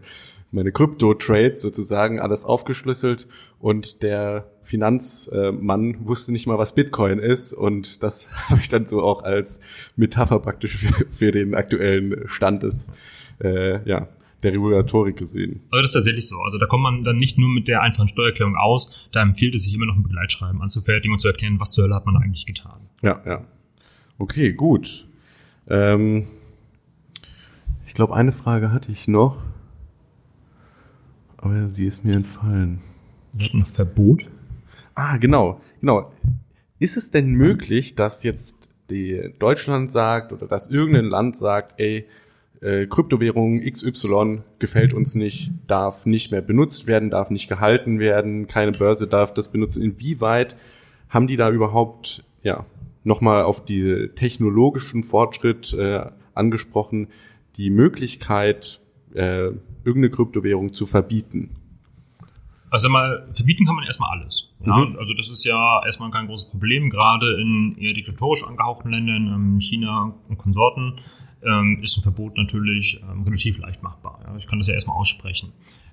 meine 0.53 0.72
Krypto-Trades 0.72 1.61
sozusagen 1.61 2.20
alles 2.20 2.44
aufgeschlüsselt 2.44 3.26
und 3.59 4.03
der 4.03 4.51
Finanzmann 4.62 6.07
wusste 6.07 6.32
nicht 6.32 6.47
mal, 6.47 6.59
was 6.59 6.74
Bitcoin 6.74 7.18
ist 7.18 7.53
und 7.53 8.03
das 8.03 8.30
habe 8.51 8.61
ich 8.61 8.68
dann 8.68 8.86
so 8.86 9.03
auch 9.03 9.22
als 9.22 9.92
Metapher 9.97 10.38
praktisch 10.38 10.76
für, 10.76 11.11
für 11.11 11.30
den 11.30 11.55
aktuellen 11.55 12.26
Stand 12.26 12.62
des, 12.62 12.92
äh, 13.42 13.88
ja, 13.88 14.07
der 14.42 14.53
Regulatorik 14.53 15.16
gesehen. 15.16 15.62
Also 15.70 15.82
das 15.82 15.90
ist 15.90 15.94
tatsächlich 15.94 16.28
so. 16.28 16.40
Also 16.40 16.59
da 16.59 16.66
kommt 16.66 16.82
man 16.82 17.05
dann 17.05 17.18
nicht 17.18 17.38
nur 17.38 17.49
mit 17.49 17.68
der 17.68 17.82
einfachen 17.82 18.09
Steuererklärung 18.09 18.57
aus, 18.57 19.09
da 19.12 19.22
empfiehlt 19.22 19.55
es 19.55 19.64
sich 19.64 19.74
immer 19.74 19.86
noch 19.86 19.97
ein 19.97 20.03
Begleitschreiben 20.03 20.61
anzufertigen 20.62 21.12
und 21.12 21.18
zu 21.18 21.28
erklären, 21.28 21.59
was 21.59 21.72
zur 21.72 21.84
Hölle 21.84 21.94
hat 21.94 22.07
man 22.07 22.16
eigentlich 22.16 22.47
getan. 22.47 22.88
Ja, 23.03 23.20
ja. 23.26 23.44
Okay, 24.18 24.53
gut. 24.53 25.07
Ähm, 25.68 26.26
ich 27.86 27.94
glaube, 27.94 28.14
eine 28.14 28.32
Frage 28.32 28.72
hatte 28.72 28.92
ich 28.92 29.09
noch. 29.09 29.42
Aber 31.47 31.68
sie 31.68 31.86
ist 31.86 32.05
mir 32.05 32.16
entfallen. 32.16 32.80
Wir 33.32 33.47
hatten 33.47 33.61
noch 33.61 33.68
Verbot. 33.68 34.28
Ah, 34.97 35.16
genau, 35.18 35.61
genau. 35.80 36.11
Ist 36.80 36.97
es 36.97 37.12
denn 37.12 37.30
möglich, 37.30 37.94
dass 37.94 38.24
jetzt 38.24 38.68
die 38.90 39.32
Deutschland 39.38 39.92
sagt 39.92 40.32
oder 40.32 40.49
dass 40.49 40.68
irgendein 40.68 41.05
Land 41.05 41.36
sagt, 41.36 41.78
ey, 41.78 42.07
äh, 42.62 42.86
Kryptowährung 42.86 43.61
XY 43.61 44.42
gefällt 44.59 44.92
uns 44.92 45.14
nicht, 45.14 45.53
darf 45.68 46.05
nicht 46.05 46.32
mehr 46.32 46.42
benutzt 46.42 46.88
werden, 46.88 47.11
darf 47.11 47.30
nicht 47.30 47.49
gehalten 47.49 48.01
werden, 48.01 48.49
keine 48.49 48.72
Börse 48.72 49.07
darf 49.07 49.32
das 49.32 49.53
benutzen. 49.53 49.82
Inwieweit 49.82 50.57
haben 51.11 51.28
die 51.28 51.36
da 51.36 51.51
überhaupt, 51.51 52.24
ja, 52.42 52.66
nochmal 53.05 53.44
auf 53.44 53.64
die 53.64 54.09
technologischen 54.16 55.05
Fortschritt 55.05 55.74
äh, 55.74 56.07
angesprochen, 56.34 57.07
die 57.57 57.70
Möglichkeit, 57.70 58.80
äh, 59.14 59.51
irgendeine 59.87 60.11
Kryptowährung 60.11 60.72
zu 60.72 60.84
verbieten? 60.87 61.51
Also 62.70 62.89
mal, 62.89 63.26
verbieten 63.32 63.64
kann 63.64 63.76
man 63.76 63.84
erstmal 63.84 64.18
alles. 64.18 64.49
Ja? 64.64 64.76
Mhm. 64.76 64.97
Also 64.99 65.14
das 65.14 65.30
ist 65.30 65.45
ja 65.45 65.82
erstmal 65.84 66.11
kein 66.11 66.26
großes 66.26 66.51
Problem, 66.51 66.91
gerade 66.91 67.41
in 67.41 67.76
eher 67.78 67.95
diktatorisch 67.95 68.45
angehauchten 68.45 68.91
Ländern, 68.91 69.28
ähm, 69.28 69.61
China 69.61 70.14
und 70.28 70.37
Konsorten, 70.37 70.95
ähm, 71.43 71.78
ist 71.82 71.97
ein 71.97 72.03
Verbot 72.03 72.37
natürlich 72.37 73.01
ähm, 73.11 73.22
relativ 73.22 73.59
leicht 73.59 73.82
machbar. 73.82 74.20
Ich 74.37 74.49
kann 74.49 74.59
das 74.59 74.66
ja 74.66 74.74
erstmal 74.74 74.97
aussprechen. 74.97 75.53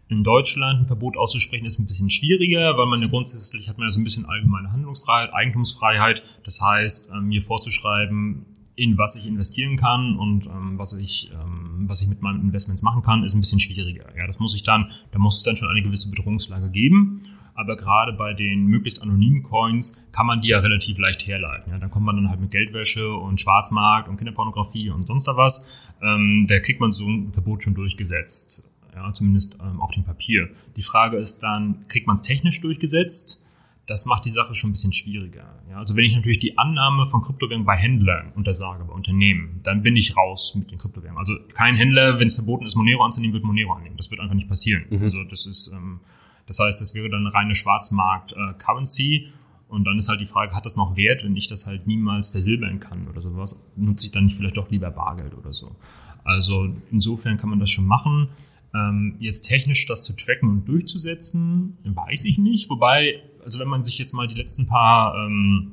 In 0.09 0.23
Deutschland 0.23 0.81
ein 0.81 0.85
Verbot 0.85 1.15
auszusprechen 1.15 1.65
ist 1.65 1.79
ein 1.79 1.85
bisschen 1.85 2.09
schwieriger, 2.09 2.77
weil 2.77 2.87
man 2.87 3.01
ja 3.01 3.07
grundsätzlich 3.07 3.69
hat 3.69 3.77
man 3.77 3.87
ja 3.87 3.91
so 3.91 3.99
ein 3.99 4.03
bisschen 4.03 4.25
allgemeine 4.25 4.71
Handlungsfreiheit, 4.71 5.33
Eigentumsfreiheit. 5.33 6.23
Das 6.43 6.61
heißt, 6.61 7.11
mir 7.21 7.41
vorzuschreiben, 7.41 8.45
in 8.75 8.97
was 8.97 9.15
ich 9.15 9.27
investieren 9.27 9.75
kann 9.75 10.17
und 10.17 10.47
ähm, 10.47 10.77
was 10.77 10.93
ich 10.93 11.31
ähm, 11.33 11.87
was 11.87 12.01
ich 12.01 12.07
mit 12.07 12.21
meinen 12.21 12.41
Investments 12.41 12.81
machen 12.81 13.01
kann, 13.01 13.23
ist 13.23 13.33
ein 13.33 13.39
bisschen 13.39 13.59
schwieriger. 13.59 14.05
Ja, 14.17 14.25
das 14.27 14.39
muss 14.39 14.55
ich 14.55 14.63
dann, 14.63 14.89
da 15.11 15.19
muss 15.19 15.37
es 15.37 15.43
dann 15.43 15.55
schon 15.55 15.69
eine 15.69 15.81
gewisse 15.81 16.09
Bedrohungslage 16.09 16.71
geben. 16.71 17.17
Aber 17.55 17.75
gerade 17.75 18.13
bei 18.13 18.33
den 18.33 18.65
möglichst 18.65 19.01
anonymen 19.01 19.43
Coins 19.43 20.01
kann 20.11 20.25
man 20.25 20.41
die 20.41 20.47
ja 20.47 20.59
relativ 20.59 20.97
leicht 20.97 21.27
herleiten. 21.27 21.71
Ja, 21.71 21.77
dann 21.77 21.91
kommt 21.91 22.05
man 22.05 22.15
dann 22.15 22.29
halt 22.29 22.39
mit 22.39 22.49
Geldwäsche 22.49 23.13
und 23.13 23.39
Schwarzmarkt 23.39 24.09
und 24.09 24.17
Kinderpornografie 24.17 24.89
und 24.89 25.05
sonst 25.05 25.27
da 25.27 25.37
was. 25.37 25.91
Ähm, 26.01 26.47
da 26.49 26.59
kriegt 26.59 26.79
man 26.79 26.91
so 26.91 27.07
ein 27.07 27.31
Verbot 27.31 27.63
schon 27.63 27.75
durchgesetzt. 27.75 28.67
Ja, 28.95 29.11
zumindest 29.13 29.57
ähm, 29.61 29.81
auf 29.81 29.91
dem 29.91 30.03
Papier. 30.03 30.49
Die 30.75 30.81
Frage 30.81 31.17
ist 31.17 31.39
dann, 31.43 31.85
kriegt 31.87 32.07
man 32.07 32.15
es 32.15 32.23
technisch 32.23 32.59
durchgesetzt? 32.61 33.45
Das 33.85 34.05
macht 34.05 34.23
die 34.25 34.31
Sache 34.31 34.55
schon 34.55 34.69
ein 34.69 34.73
bisschen 34.73 34.93
schwieriger. 34.93 35.61
Ja, 35.69 35.77
also 35.77 35.95
wenn 35.95 36.05
ich 36.05 36.13
natürlich 36.13 36.39
die 36.39 36.57
Annahme 36.57 37.05
von 37.05 37.21
Kryptowährungen 37.21 37.65
bei 37.65 37.75
Händlern 37.75 38.31
untersage, 38.33 38.85
bei 38.85 38.93
Unternehmen, 38.93 39.59
dann 39.63 39.81
bin 39.81 39.95
ich 39.97 40.15
raus 40.15 40.55
mit 40.55 40.71
den 40.71 40.77
Kryptowährungen. 40.77 41.19
Also 41.19 41.35
kein 41.53 41.75
Händler, 41.75 42.19
wenn 42.19 42.27
es 42.27 42.35
verboten 42.35 42.65
ist, 42.65 42.75
Monero 42.75 43.03
anzunehmen, 43.03 43.33
wird 43.33 43.43
Monero 43.43 43.73
annehmen. 43.73 43.97
Das 43.97 44.09
wird 44.09 44.21
einfach 44.21 44.35
nicht 44.35 44.47
passieren. 44.47 44.85
Mhm. 44.89 45.03
Also 45.03 45.23
das 45.25 45.45
ist, 45.45 45.73
ähm, 45.73 45.99
das 46.47 46.59
heißt, 46.59 46.79
das 46.79 46.95
wäre 46.95 47.09
dann 47.09 47.21
eine 47.21 47.33
reine 47.33 47.55
Schwarzmarkt-Currency. 47.55 49.15
Äh, 49.15 49.29
und 49.67 49.85
dann 49.85 49.97
ist 49.97 50.07
halt 50.07 50.21
die 50.21 50.27
Frage, 50.27 50.55
hat 50.55 50.65
das 50.65 50.77
noch 50.77 50.95
Wert, 50.95 51.23
wenn 51.23 51.35
ich 51.35 51.47
das 51.47 51.65
halt 51.65 51.87
niemals 51.87 52.29
versilbern 52.29 52.79
kann 52.79 53.07
oder 53.07 53.21
sowas? 53.21 53.65
Nutze 53.75 54.05
ich 54.05 54.11
dann 54.11 54.25
nicht 54.25 54.37
vielleicht 54.37 54.55
doch 54.55 54.69
lieber 54.69 54.91
Bargeld 54.91 55.35
oder 55.35 55.51
so? 55.51 55.75
Also 56.23 56.69
insofern 56.91 57.37
kann 57.37 57.49
man 57.49 57.59
das 57.59 57.71
schon 57.71 57.87
machen. 57.87 58.29
Ähm, 58.75 59.15
jetzt 59.19 59.41
technisch 59.41 59.85
das 59.87 60.03
zu 60.03 60.15
tracken 60.15 60.49
und 60.49 60.67
durchzusetzen, 60.67 61.77
weiß 61.83 62.25
ich 62.25 62.37
nicht. 62.37 62.69
Wobei 62.69 63.21
also 63.43 63.59
wenn 63.59 63.67
man 63.67 63.83
sich 63.83 63.97
jetzt 63.97 64.13
mal 64.13 64.27
die 64.27 64.35
letzten 64.35 64.67
paar 64.67 65.15
ähm, 65.15 65.71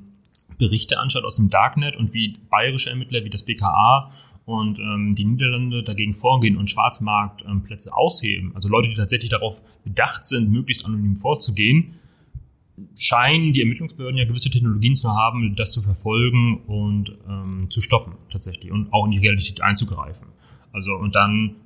Berichte 0.59 0.99
anschaut 0.99 1.25
aus 1.25 1.37
dem 1.37 1.51
Darknet 1.51 1.97
und 1.97 2.13
wie 2.13 2.37
bayerische 2.51 2.91
Ermittler 2.91 3.25
wie 3.25 3.31
das 3.31 3.45
BKA 3.45 4.11
und 4.45 4.79
ähm, 4.79 5.15
die 5.15 5.25
Niederlande 5.25 5.83
dagegen 5.83 6.15
vorgehen 6.15 6.57
und 6.57 6.71
Schwarzmarktplätze 6.71 7.91
ähm, 7.91 7.95
ausheben, 7.95 8.53
also 8.55 8.69
Leute, 8.69 8.89
die 8.89 8.95
tatsächlich 8.95 9.31
darauf 9.31 9.63
bedacht 9.85 10.25
sind, 10.25 10.51
möglichst 10.51 10.85
anonym 10.85 11.17
vorzugehen, 11.17 11.95
scheinen 12.97 13.53
die 13.53 13.61
Ermittlungsbehörden 13.61 14.19
ja 14.19 14.25
gewisse 14.25 14.51
Technologien 14.51 14.95
zu 14.95 15.11
haben, 15.11 15.55
das 15.57 15.73
zu 15.73 15.83
verfolgen 15.83 16.59
und 16.67 17.17
ähm, 17.29 17.67
zu 17.71 17.81
stoppen 17.81 18.15
tatsächlich 18.31 18.71
und 18.71 18.93
auch 18.93 19.07
in 19.07 19.13
die 19.13 19.19
Realität 19.19 19.61
einzugreifen. 19.61 20.29
Also 20.73 20.95
und 20.95 21.15
dann 21.15 21.57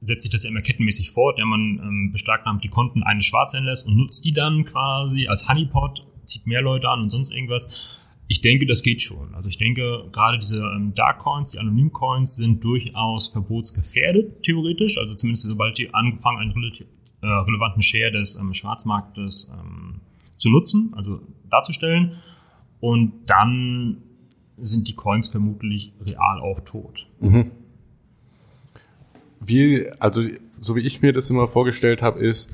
setzt 0.00 0.22
sich 0.22 0.30
das 0.30 0.44
ja 0.44 0.50
immer 0.50 0.62
kettenmäßig 0.62 1.10
fort. 1.10 1.38
Ja, 1.38 1.44
man 1.44 1.80
ähm, 1.82 2.12
beschlagnahmt 2.12 2.62
die 2.64 2.68
Konten 2.68 3.02
eines 3.02 3.26
Schwarzhändlers 3.26 3.82
und 3.82 3.96
nutzt 3.96 4.24
die 4.24 4.32
dann 4.32 4.64
quasi 4.64 5.26
als 5.26 5.48
Honeypot, 5.48 6.06
zieht 6.24 6.46
mehr 6.46 6.62
Leute 6.62 6.88
an 6.88 7.02
und 7.02 7.10
sonst 7.10 7.32
irgendwas. 7.32 8.04
Ich 8.28 8.42
denke, 8.42 8.66
das 8.66 8.82
geht 8.82 9.00
schon. 9.00 9.34
Also 9.34 9.48
ich 9.48 9.56
denke, 9.56 10.04
gerade 10.12 10.38
diese 10.38 10.58
ähm, 10.58 10.92
Dark 10.94 11.18
Coins, 11.18 11.52
die 11.52 11.58
Anonym 11.58 11.92
Coins 11.92 12.36
sind 12.36 12.62
durchaus 12.62 13.28
verbotsgefährdet, 13.28 14.42
theoretisch. 14.42 14.98
Also 14.98 15.14
zumindest 15.14 15.48
sobald 15.48 15.78
die 15.78 15.92
angefangen, 15.94 16.38
einen 16.38 16.52
relativ, 16.52 16.86
äh, 17.22 17.26
relevanten 17.26 17.82
Share 17.82 18.12
des 18.12 18.36
ähm, 18.36 18.52
Schwarzmarktes 18.52 19.50
ähm, 19.52 20.00
zu 20.36 20.50
nutzen, 20.50 20.92
also 20.94 21.20
darzustellen. 21.48 22.16
Und 22.80 23.12
dann 23.26 24.02
sind 24.58 24.86
die 24.88 24.94
Coins 24.94 25.28
vermutlich 25.28 25.92
real 26.04 26.40
auch 26.40 26.60
tot. 26.60 27.08
Mhm 27.20 27.50
wie, 29.40 29.88
also 29.98 30.22
so 30.48 30.76
wie 30.76 30.80
ich 30.80 31.02
mir 31.02 31.12
das 31.12 31.30
immer 31.30 31.46
vorgestellt 31.46 32.02
habe, 32.02 32.20
ist, 32.20 32.52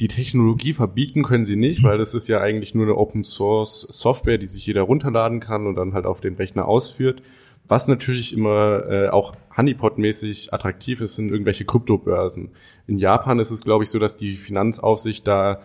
die 0.00 0.08
Technologie 0.08 0.72
verbieten 0.72 1.22
können 1.22 1.44
sie 1.44 1.56
nicht, 1.56 1.82
weil 1.82 1.98
das 1.98 2.14
ist 2.14 2.28
ja 2.28 2.40
eigentlich 2.40 2.74
nur 2.74 2.86
eine 2.86 2.96
Open 2.96 3.22
Source 3.22 3.86
Software, 3.90 4.38
die 4.38 4.46
sich 4.46 4.64
jeder 4.66 4.82
runterladen 4.82 5.40
kann 5.40 5.66
und 5.66 5.74
dann 5.74 5.92
halt 5.92 6.06
auf 6.06 6.20
den 6.20 6.36
Rechner 6.36 6.66
ausführt. 6.66 7.20
Was 7.68 7.86
natürlich 7.86 8.32
immer 8.32 8.84
äh, 8.88 9.08
auch 9.08 9.34
Honeypot-mäßig 9.54 10.52
attraktiv 10.54 11.02
ist, 11.02 11.16
sind 11.16 11.30
irgendwelche 11.30 11.66
Kryptobörsen. 11.66 12.48
In 12.86 12.96
Japan 12.96 13.38
ist 13.38 13.50
es, 13.50 13.62
glaube 13.62 13.84
ich, 13.84 13.90
so, 13.90 13.98
dass 13.98 14.16
die 14.16 14.36
Finanzaufsicht 14.36 15.26
da 15.26 15.60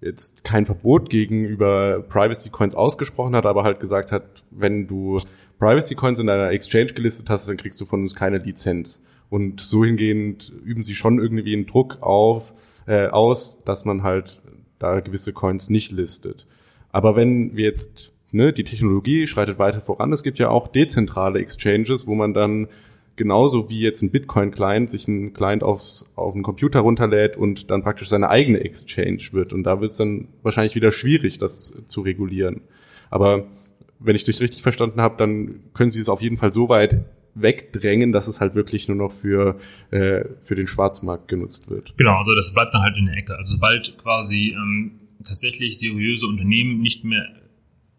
jetzt 0.00 0.44
kein 0.44 0.64
Verbot 0.66 1.10
gegenüber 1.10 2.02
Privacy 2.08 2.50
Coins 2.50 2.74
ausgesprochen 2.74 3.36
hat, 3.36 3.46
aber 3.46 3.64
halt 3.64 3.80
gesagt 3.80 4.12
hat, 4.12 4.44
wenn 4.50 4.86
du 4.86 5.20
Privacy 5.58 5.94
Coins 5.94 6.18
in 6.20 6.26
deiner 6.28 6.50
Exchange 6.50 6.92
gelistet 6.92 7.30
hast, 7.30 7.48
dann 7.48 7.56
kriegst 7.56 7.80
du 7.80 7.84
von 7.84 8.00
uns 8.00 8.14
keine 8.14 8.38
Lizenz. 8.38 9.02
Und 9.32 9.62
so 9.62 9.82
hingehend 9.82 10.52
üben 10.62 10.82
sie 10.82 10.94
schon 10.94 11.18
irgendwie 11.18 11.54
einen 11.54 11.64
Druck 11.64 12.02
auf, 12.02 12.52
äh, 12.86 13.06
aus, 13.06 13.64
dass 13.64 13.86
man 13.86 14.02
halt 14.02 14.42
da 14.78 15.00
gewisse 15.00 15.32
Coins 15.32 15.70
nicht 15.70 15.90
listet. 15.90 16.46
Aber 16.90 17.16
wenn 17.16 17.56
wir 17.56 17.64
jetzt, 17.64 18.12
ne, 18.30 18.52
die 18.52 18.62
Technologie 18.62 19.26
schreitet 19.26 19.58
weiter 19.58 19.80
voran, 19.80 20.12
es 20.12 20.22
gibt 20.22 20.38
ja 20.38 20.50
auch 20.50 20.68
dezentrale 20.68 21.38
Exchanges, 21.38 22.06
wo 22.06 22.14
man 22.14 22.34
dann 22.34 22.68
genauso 23.16 23.70
wie 23.70 23.80
jetzt 23.80 24.02
ein 24.02 24.10
Bitcoin-Client 24.10 24.90
sich 24.90 25.08
ein 25.08 25.32
Client 25.32 25.62
aufs, 25.62 26.04
auf 26.14 26.34
den 26.34 26.42
Computer 26.42 26.80
runterlädt 26.80 27.38
und 27.38 27.70
dann 27.70 27.82
praktisch 27.82 28.10
seine 28.10 28.28
eigene 28.28 28.60
Exchange 28.60 29.22
wird. 29.32 29.54
Und 29.54 29.62
da 29.62 29.80
wird 29.80 29.92
es 29.92 29.96
dann 29.96 30.28
wahrscheinlich 30.42 30.74
wieder 30.74 30.92
schwierig, 30.92 31.38
das 31.38 31.86
zu 31.86 32.02
regulieren. 32.02 32.60
Aber 33.08 33.46
wenn 33.98 34.14
ich 34.14 34.24
dich 34.24 34.40
richtig 34.40 34.60
verstanden 34.60 35.00
habe, 35.00 35.16
dann 35.16 35.60
können 35.72 35.88
sie 35.88 36.00
es 36.00 36.10
auf 36.10 36.20
jeden 36.20 36.36
Fall 36.36 36.52
so 36.52 36.68
weit 36.68 37.02
wegdrängen, 37.34 38.12
dass 38.12 38.26
es 38.26 38.40
halt 38.40 38.54
wirklich 38.54 38.88
nur 38.88 38.96
noch 38.96 39.12
für, 39.12 39.56
äh, 39.90 40.24
für 40.40 40.54
den 40.54 40.66
Schwarzmarkt 40.66 41.28
genutzt 41.28 41.70
wird. 41.70 41.96
Genau, 41.96 42.18
also 42.18 42.34
das 42.34 42.52
bleibt 42.52 42.74
dann 42.74 42.82
halt 42.82 42.96
in 42.96 43.06
der 43.06 43.16
Ecke. 43.16 43.36
Also 43.36 43.52
sobald 43.52 43.96
quasi 43.98 44.54
ähm, 44.56 45.00
tatsächlich 45.24 45.78
seriöse 45.78 46.26
Unternehmen 46.26 46.80
nicht 46.80 47.04
mehr 47.04 47.28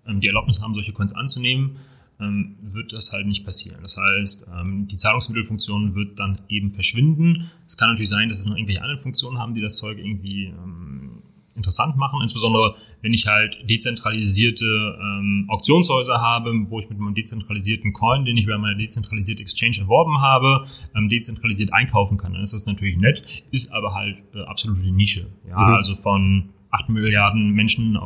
ähm, 0.08 0.22
die 0.22 0.28
Erlaubnis 0.28 0.62
haben, 0.62 0.74
solche 0.74 0.94
Coins 0.94 1.16
anzunehmen, 1.16 1.78
ähm, 2.20 2.56
wird 2.62 2.94
das 2.94 3.12
halt 3.12 3.26
nicht 3.26 3.46
passieren. 3.46 3.80
Das 3.82 3.98
heißt, 3.98 4.48
ähm, 4.56 4.88
die 4.88 4.98
Zahlungsmittelfunktion 4.98 5.96
wird 5.96 6.20
dann 6.20 6.40
eben 6.50 6.70
verschwinden. 6.70 7.50
Es 7.66 7.78
kann 7.78 7.90
natürlich 7.90 8.10
sein, 8.10 8.30
dass 8.30 8.40
es 8.40 8.48
noch 8.48 8.56
irgendwelche 8.56 8.82
anderen 8.82 9.02
Funktionen 9.02 9.40
haben, 9.40 9.54
die 9.54 9.62
das 9.62 9.78
Zeug 9.78 9.98
irgendwie 9.98 10.46
ähm, 10.46 11.13
interessant 11.56 11.98
machen, 11.98 12.20
insbesondere 12.22 12.76
wenn 13.02 13.14
ich 13.14 13.28
halt 13.28 13.58
dezentralisierte 13.70 14.66
ähm, 14.66 15.46
Auktionshäuser 15.50 16.20
habe, 16.22 16.52
wo 16.70 16.80
ich 16.80 16.90
mit 16.90 17.00
meinem 17.00 17.16
dezentralisierten 17.16 17.94
Coin, 17.94 18.26
den 18.26 18.38
ich 18.38 18.48
bei 18.48 18.58
meiner 18.58 18.76
dezentralisierten 18.76 19.44
Exchange 19.44 19.78
erworben 19.80 20.22
habe, 20.22 20.66
ähm, 20.96 21.10
dezentralisiert 21.10 21.74
einkaufen 21.74 22.18
kann. 22.18 22.34
Dann 22.34 22.44
ist 22.44 22.54
das 22.54 22.66
natürlich 22.66 22.98
nett, 22.98 23.44
ist 23.52 23.74
aber 23.74 23.94
halt 23.94 24.18
äh, 24.34 24.42
absolute 24.42 24.92
Nische. 24.92 25.28
Ja, 25.48 25.58
mhm. 25.58 25.74
also 25.76 25.96
von 25.96 26.50
8 26.72 26.90
Milliarden 26.90 27.52
Menschen 27.52 27.96
äh, 27.96 28.00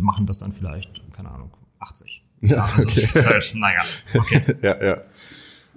machen 0.00 0.26
das 0.26 0.38
dann 0.38 0.52
vielleicht, 0.52 1.02
keine 1.12 1.30
Ahnung, 1.30 1.50
80. 1.78 2.20
Ja, 2.44 2.62
also 2.62 2.82
okay. 2.82 3.06
Halt, 3.24 3.54
naja, 3.54 3.80
okay. 4.18 4.42
ja, 4.62 4.84
ja. 4.84 4.98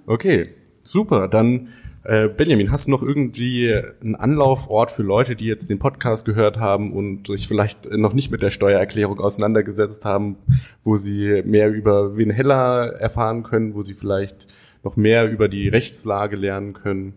Okay, 0.04 0.48
super. 0.82 1.28
Dann 1.28 1.68
äh, 2.06 2.28
Benjamin, 2.28 2.70
hast 2.70 2.86
du 2.86 2.92
noch 2.92 3.02
irgendwie 3.02 3.74
einen 4.00 4.14
Anlaufort 4.14 4.92
für 4.92 5.02
Leute, 5.02 5.34
die 5.34 5.46
jetzt 5.46 5.68
den 5.70 5.80
Podcast 5.80 6.24
gehört 6.24 6.58
haben 6.58 6.92
und 6.92 7.26
sich 7.26 7.48
vielleicht 7.48 7.90
noch 7.90 8.14
nicht 8.14 8.30
mit 8.30 8.42
der 8.42 8.50
Steuererklärung 8.50 9.18
auseinandergesetzt 9.18 10.04
haben, 10.04 10.36
wo 10.84 10.94
sie 10.94 11.42
mehr 11.44 11.68
über 11.70 12.16
Win 12.16 12.30
Heller 12.30 12.94
erfahren 13.00 13.42
können, 13.42 13.74
wo 13.74 13.82
sie 13.82 13.94
vielleicht 13.94 14.46
noch 14.84 14.96
mehr 14.96 15.28
über 15.28 15.48
die 15.48 15.68
Rechtslage 15.68 16.36
lernen 16.36 16.74
können? 16.74 17.14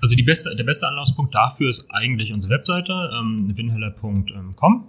Also 0.00 0.14
die 0.14 0.22
beste, 0.22 0.54
der 0.54 0.64
beste 0.64 0.86
Anlaufspunkt 0.86 1.34
dafür 1.34 1.68
ist 1.68 1.88
eigentlich 1.90 2.32
unsere 2.32 2.54
Webseite, 2.54 2.92
ähm, 3.18 3.56
winheller.com. 3.56 4.86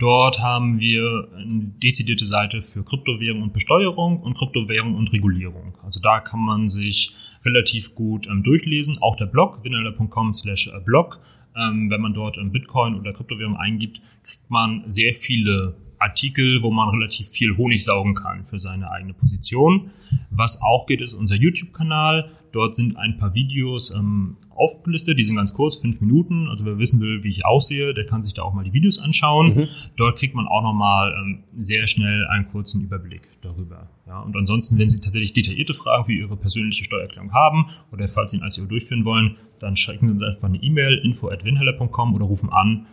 Dort 0.00 0.40
haben 0.40 0.80
wir 0.80 1.28
eine 1.36 1.72
dezidierte 1.82 2.24
Seite 2.24 2.62
für 2.62 2.82
Kryptowährung 2.82 3.42
und 3.42 3.52
Besteuerung 3.52 4.20
und 4.20 4.36
Kryptowährung 4.36 4.96
und 4.96 5.12
Regulierung. 5.12 5.74
Also 5.84 6.00
da 6.00 6.20
kann 6.20 6.40
man 6.40 6.68
sich 6.70 7.14
relativ 7.44 7.94
gut 7.94 8.26
ähm, 8.28 8.42
durchlesen. 8.42 8.98
Auch 9.00 9.16
der 9.16 9.26
Blog, 9.26 9.64
winnerler.com 9.64 10.32
slash 10.32 10.70
blog. 10.84 11.20
Ähm, 11.56 11.90
wenn 11.90 12.00
man 12.00 12.14
dort 12.14 12.38
ähm, 12.38 12.52
Bitcoin 12.52 12.94
oder 12.94 13.12
Kryptowährung 13.12 13.56
eingibt, 13.56 14.00
kriegt 14.22 14.50
man 14.50 14.84
sehr 14.86 15.12
viele 15.12 15.74
Artikel, 15.98 16.62
wo 16.62 16.70
man 16.70 16.88
relativ 16.88 17.28
viel 17.28 17.56
Honig 17.56 17.84
saugen 17.84 18.14
kann 18.14 18.46
für 18.46 18.58
seine 18.58 18.90
eigene 18.90 19.12
Position. 19.12 19.90
Was 20.30 20.62
auch 20.62 20.86
geht, 20.86 21.00
ist 21.00 21.12
unser 21.12 21.36
YouTube-Kanal. 21.36 22.30
Dort 22.52 22.74
sind 22.74 22.96
ein 22.96 23.18
paar 23.18 23.34
Videos 23.34 23.94
ähm, 23.94 24.36
aufgelistet, 24.48 25.18
die 25.18 25.24
sind 25.24 25.36
ganz 25.36 25.52
kurz, 25.52 25.76
fünf 25.76 26.00
Minuten. 26.00 26.48
Also 26.48 26.64
wer 26.64 26.78
wissen 26.78 27.00
will, 27.00 27.22
wie 27.22 27.28
ich 27.28 27.44
aussehe, 27.44 27.94
der 27.94 28.06
kann 28.06 28.22
sich 28.22 28.34
da 28.34 28.42
auch 28.42 28.54
mal 28.54 28.64
die 28.64 28.72
Videos 28.72 28.98
anschauen. 28.98 29.54
Mhm. 29.54 29.68
Dort 29.96 30.18
kriegt 30.18 30.34
man 30.34 30.46
auch 30.48 30.62
nochmal 30.62 31.14
ähm, 31.20 31.44
sehr 31.56 31.86
schnell 31.86 32.26
einen 32.26 32.46
kurzen 32.48 32.82
Überblick 32.82 33.22
darüber. 33.42 33.88
Ja, 34.10 34.18
und 34.22 34.36
ansonsten, 34.36 34.76
wenn 34.76 34.88
Sie 34.88 34.98
tatsächlich 34.98 35.34
detaillierte 35.34 35.72
Fragen 35.72 36.04
für 36.06 36.12
Ihre 36.12 36.36
persönliche 36.36 36.82
Steuererklärung 36.82 37.32
haben 37.32 37.66
oder 37.92 38.08
falls 38.08 38.32
Sie 38.32 38.40
ein 38.40 38.44
ICO 38.44 38.66
durchführen 38.66 39.04
wollen, 39.04 39.36
dann 39.60 39.76
schicken 39.76 40.08
Sie 40.08 40.12
uns 40.14 40.22
einfach 40.24 40.48
eine 40.48 40.60
E-Mail 40.60 40.98
info@winheller.com 41.04 42.14
oder 42.14 42.24
rufen 42.24 42.52
an 42.52 42.86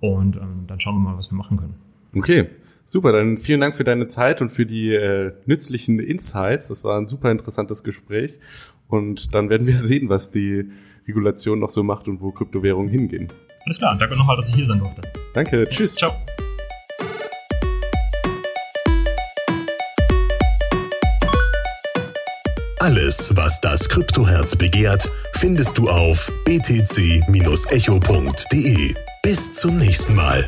und 0.00 0.36
ähm, 0.36 0.64
dann 0.66 0.80
schauen 0.80 0.96
wir 0.96 1.10
mal, 1.10 1.16
was 1.16 1.30
wir 1.30 1.36
machen 1.36 1.58
können. 1.58 1.76
Okay, 2.12 2.48
super. 2.84 3.12
Dann 3.12 3.38
vielen 3.38 3.60
Dank 3.60 3.76
für 3.76 3.84
deine 3.84 4.06
Zeit 4.06 4.42
und 4.42 4.48
für 4.48 4.66
die 4.66 4.92
äh, 4.92 5.32
nützlichen 5.46 6.00
Insights. 6.00 6.66
Das 6.66 6.82
war 6.82 6.98
ein 6.98 7.06
super 7.06 7.30
interessantes 7.30 7.84
Gespräch. 7.84 8.40
Und 8.88 9.32
dann 9.32 9.50
werden 9.50 9.68
wir 9.68 9.76
sehen, 9.76 10.08
was 10.08 10.32
die 10.32 10.70
Regulation 11.06 11.60
noch 11.60 11.68
so 11.68 11.84
macht 11.84 12.08
und 12.08 12.20
wo 12.20 12.32
Kryptowährungen 12.32 12.90
hingehen. 12.90 13.28
Alles 13.64 13.78
klar. 13.78 13.96
Danke 13.96 14.16
nochmal, 14.16 14.36
dass 14.36 14.48
ich 14.48 14.56
hier 14.56 14.66
sein 14.66 14.80
durfte. 14.80 15.02
Danke. 15.34 15.68
Tschüss. 15.70 15.94
Ciao. 15.94 16.12
Alles, 22.84 23.34
was 23.34 23.62
das 23.62 23.88
Kryptoherz 23.88 24.56
begehrt, 24.56 25.10
findest 25.32 25.78
du 25.78 25.88
auf 25.88 26.30
btc-echo.de. 26.44 27.24
Bis 29.22 29.52
zum 29.52 29.78
nächsten 29.78 30.14
Mal. 30.14 30.46